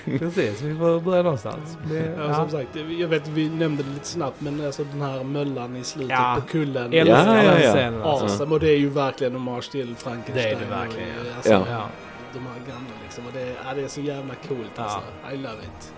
vi, 0.05 0.19
precis, 0.19 0.61
vi 0.61 0.75
får 0.75 0.99
börja 0.99 1.23
någonstans. 1.23 1.77
Det, 1.89 1.95
Ja, 2.17 2.23
ja. 2.27 2.35
som 2.35 2.49
sagt, 2.49 2.69
jag 2.99 3.07
vet 3.07 3.27
vi 3.27 3.49
nämnde 3.49 3.83
det 3.83 3.89
lite 3.93 4.07
snabbt 4.07 4.41
men 4.41 4.65
alltså 4.65 4.83
den 4.91 5.01
här 5.01 5.23
möllan 5.23 5.75
i 5.75 5.83
slutet 5.83 6.09
Ja. 6.11 6.37
på 6.41 6.47
kullen. 6.47 6.93
Älskar 6.93 7.35
Ja, 7.35 7.43
ja, 7.43 7.51
den 7.51 7.61
ja. 7.63 7.73
scenen 7.73 8.01
alltså. 8.01 8.25
Awesome, 8.25 8.53
och 8.53 8.59
det 8.59 8.69
är 8.69 8.77
ju 8.77 8.89
verkligen 8.89 9.33
hommage 9.33 9.71
till 9.71 9.90
Frankenstein. 9.95 10.35
Det 10.35 10.49
är 10.65 10.69
det 10.69 10.75
verkligen, 10.75 11.09
och, 11.09 11.25
ja. 11.27 11.35
Alltså, 11.35 11.51
Ja. 11.51 11.63
Ja. 11.69 11.83
De 12.33 12.39
här 12.39 12.59
gamla 12.73 12.89
liksom. 13.03 13.25
Och 13.25 13.31
det, 13.33 13.47
ja, 13.67 13.73
det 13.75 13.81
är 13.83 13.87
så 13.87 14.01
jävla 14.01 14.33
coolt 14.47 14.71
Ja. 14.75 14.83
alltså. 14.83 14.99
I 15.33 15.37
love 15.37 15.53
it. 15.63 15.93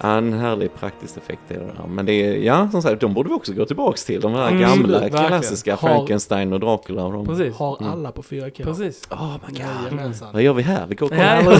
Ja, 0.00 0.08
en 0.16 0.32
härlig 0.32 0.74
praktisk 0.74 1.16
effekt 1.16 1.40
är 1.48 1.54
det 1.54 1.64
där. 1.66 1.86
Men 1.88 2.06
det 2.06 2.12
är, 2.12 2.36
ja 2.36 2.68
som 2.70 2.82
sagt, 2.82 3.00
de 3.00 3.14
borde 3.14 3.28
vi 3.28 3.34
också 3.34 3.52
gå 3.52 3.64
tillbaks 3.66 4.04
till. 4.04 4.20
De 4.20 4.32
här 4.34 4.48
Mm, 4.48 4.60
gamla 4.62 4.98
verkligen. 5.00 5.26
klassiska 5.26 5.72
Har- 5.74 5.78
Frankenstein 5.88 6.52
och 6.52 6.60
Dracula 6.60 7.04
och 7.04 7.12
de. 7.12 7.26
Precis. 7.26 7.54
Har 7.56 7.76
Mm. 7.80 7.92
alla 7.92 8.12
på 8.12 8.22
4K. 8.22 8.64
Precis. 8.64 9.02
Oh 9.10 9.36
my 9.48 9.58
Jajamensan. 9.58 10.28
Vad 10.32 10.42
gör 10.42 10.52
vi 10.54 10.62
här? 10.62 10.86
Vi 10.88 10.94
går 10.94 11.06
och 11.06 11.10
kollar 11.12 11.24
ja, 11.34 11.38
alla. 11.40 11.54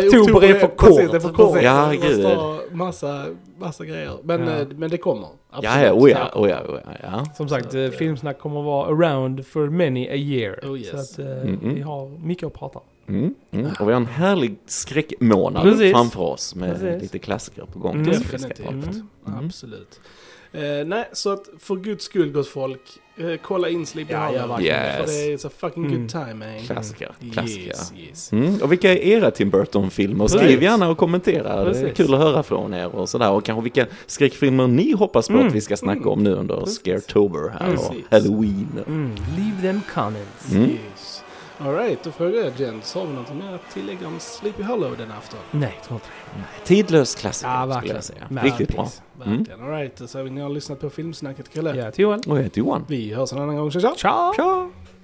Oktober 0.00 0.44
är 0.44 0.54
för 0.60 0.66
kort. 0.76 0.88
Precis, 0.88 1.10
det 1.10 1.16
är 1.16 1.20
för 1.20 1.32
kort. 1.32 1.62
Ja, 1.62 1.92
gud. 2.02 2.26
massa, 2.76 3.24
massa 3.58 3.84
grejer. 3.84 4.18
Men, 4.22 4.46
Ja. 4.46 4.58
eh, 4.60 4.66
men 4.76 4.90
det 4.90 4.96
kommer. 4.98 5.28
Ja, 5.50 5.58
Absolut. 5.58 5.86
ja, 5.86 5.92
oh 5.92 6.10
ja, 6.10 6.30
oh 6.34 6.48
ja, 6.48 6.62
oh 6.68 6.80
ja, 6.86 6.92
ja. 7.02 7.24
Som 7.36 7.48
sagt, 7.48 7.72
Så 7.72 7.78
att, 7.78 7.92
eh, 7.92 7.98
filmsnack 7.98 8.38
kommer 8.38 8.60
att 8.60 8.66
vara 8.66 8.86
around 8.88 9.46
for 9.46 9.66
many 9.70 10.08
a 10.08 10.14
year. 10.14 10.60
Oh, 10.62 10.78
yes. 10.80 10.90
Så 10.90 10.96
att 10.96 11.18
eh, 11.28 11.32
Mm, 11.42 11.58
mm. 11.62 11.74
vi 11.74 11.80
har 11.80 12.08
mycket 12.08 12.46
att 12.46 12.54
prata 12.54 12.78
om. 12.78 12.84
Mm, 13.08 13.34
mm. 13.50 13.66
Och 13.80 13.88
vi 13.88 13.92
har 13.92 14.00
en 14.00 14.06
härlig 14.06 14.56
skräckmånad 14.66 15.62
Precis. 15.62 15.92
framför 15.92 16.20
oss 16.20 16.54
med 16.54 16.80
Precis. 16.80 17.02
lite 17.02 17.18
klassiker 17.18 17.64
på 17.72 17.78
gång. 17.78 17.94
Mm. 17.94 18.06
Definitivt. 18.06 18.66
om. 18.68 18.74
Mm. 18.74 19.44
Absolut. 19.46 20.00
Eh, 20.52 20.60
nej, 20.86 21.08
så 21.12 21.32
att 21.32 21.48
för 21.58 21.76
guds 21.76 22.04
skull 22.04 22.32
gott 22.32 22.48
folk, 22.48 22.80
eh, 23.16 23.26
kolla 23.42 23.68
in 23.68 23.86
Sleepy 23.86 24.12
Ja, 24.12 24.18
Hollow. 24.26 24.48
verkligen. 24.48 24.96
För 24.96 25.06
det 25.06 25.12
Yes. 25.12 25.26
är 25.28 25.36
så 25.36 25.48
fucking 25.48 25.84
Mm. 25.84 26.00
good 26.00 26.10
time 26.10 26.34
man. 26.34 26.58
Klassiker, 26.66 27.12
klassiker. 27.32 27.66
Yes, 27.66 27.92
yes. 28.08 28.32
Mm. 28.32 28.62
Och 28.62 28.72
vilka 28.72 28.92
är 28.92 28.96
era 28.96 29.30
Tim 29.30 29.50
Burton-filmer? 29.50 30.26
Skriv 30.28 30.40
Precis. 30.40 30.62
gärna 30.62 30.88
och 30.90 30.98
kommentera. 30.98 31.56
Det 31.56 31.70
är 31.70 31.72
Precis. 31.82 31.96
kul 31.96 32.14
att 32.14 32.20
höra 32.20 32.42
från 32.42 32.74
er 32.74 32.94
och 32.96 33.08
sådär. 33.08 33.30
Och 33.30 33.44
kanske 33.44 33.62
vilka 33.62 33.86
skräckfilmer 34.06 34.66
ni 34.66 34.92
hoppas 34.92 35.28
på 35.28 35.34
Mm. 35.34 35.46
att 35.46 35.52
vi 35.54 35.60
ska 35.60 35.76
snacka 35.76 36.08
om 36.08 36.22
nu 36.24 36.32
under 36.34 36.56
Precis. 36.60 36.78
Scaretober 36.78 37.48
här 37.60 37.68
och 37.74 37.74
Precis. 37.88 38.04
Halloween. 38.10 38.84
Mm. 38.86 39.10
Leave 39.36 39.62
them 39.62 39.80
comments. 39.94 40.52
Mm. 40.52 40.70
yes. 40.70 41.20
Alright, 41.58 42.02
då 42.04 42.10
frågar 42.10 42.40
jag 42.40 42.52
Jens, 42.60 42.94
har 42.94 43.06
vi 43.06 43.12
något 43.12 43.34
mer 43.34 43.54
att 43.54 43.70
tillägga 43.74 44.06
om 44.06 44.16
Sleepy 44.20 44.62
Hollow 44.62 44.96
den 44.98 45.10
afton? 45.12 45.40
Nej, 45.50 45.80
tror 45.86 45.94
inte 45.96 46.06
det. 46.36 46.64
Tidlös 46.66 47.14
klassiker 47.14 47.50
Ja, 47.50 47.78
skulle 47.78 47.94
jag 47.94 48.04
säga. 48.04 48.26
Riktigt 48.42 48.68
bra. 48.76 48.88
Verkligen. 49.18 49.60
Alright, 49.62 50.10
så 50.10 50.22
ni 50.22 50.40
har 50.40 50.48
lyssnat 50.48 50.80
på 50.80 50.90
Filmsnacket 50.90 51.54
Kalle. 51.54 51.76
Ja, 51.76 51.90
till 51.90 52.02
Johan. 52.02 52.20
Och 52.26 52.38
jag 52.38 52.42
heter 52.42 52.58
Johan. 52.58 52.84
Vi 52.88 53.14
hörs 53.14 53.32
en 53.32 53.38
annan 53.38 53.56
gång, 53.56 53.70
tja 53.70 53.80
tja! 53.80 54.32
Ciao! 54.34 54.70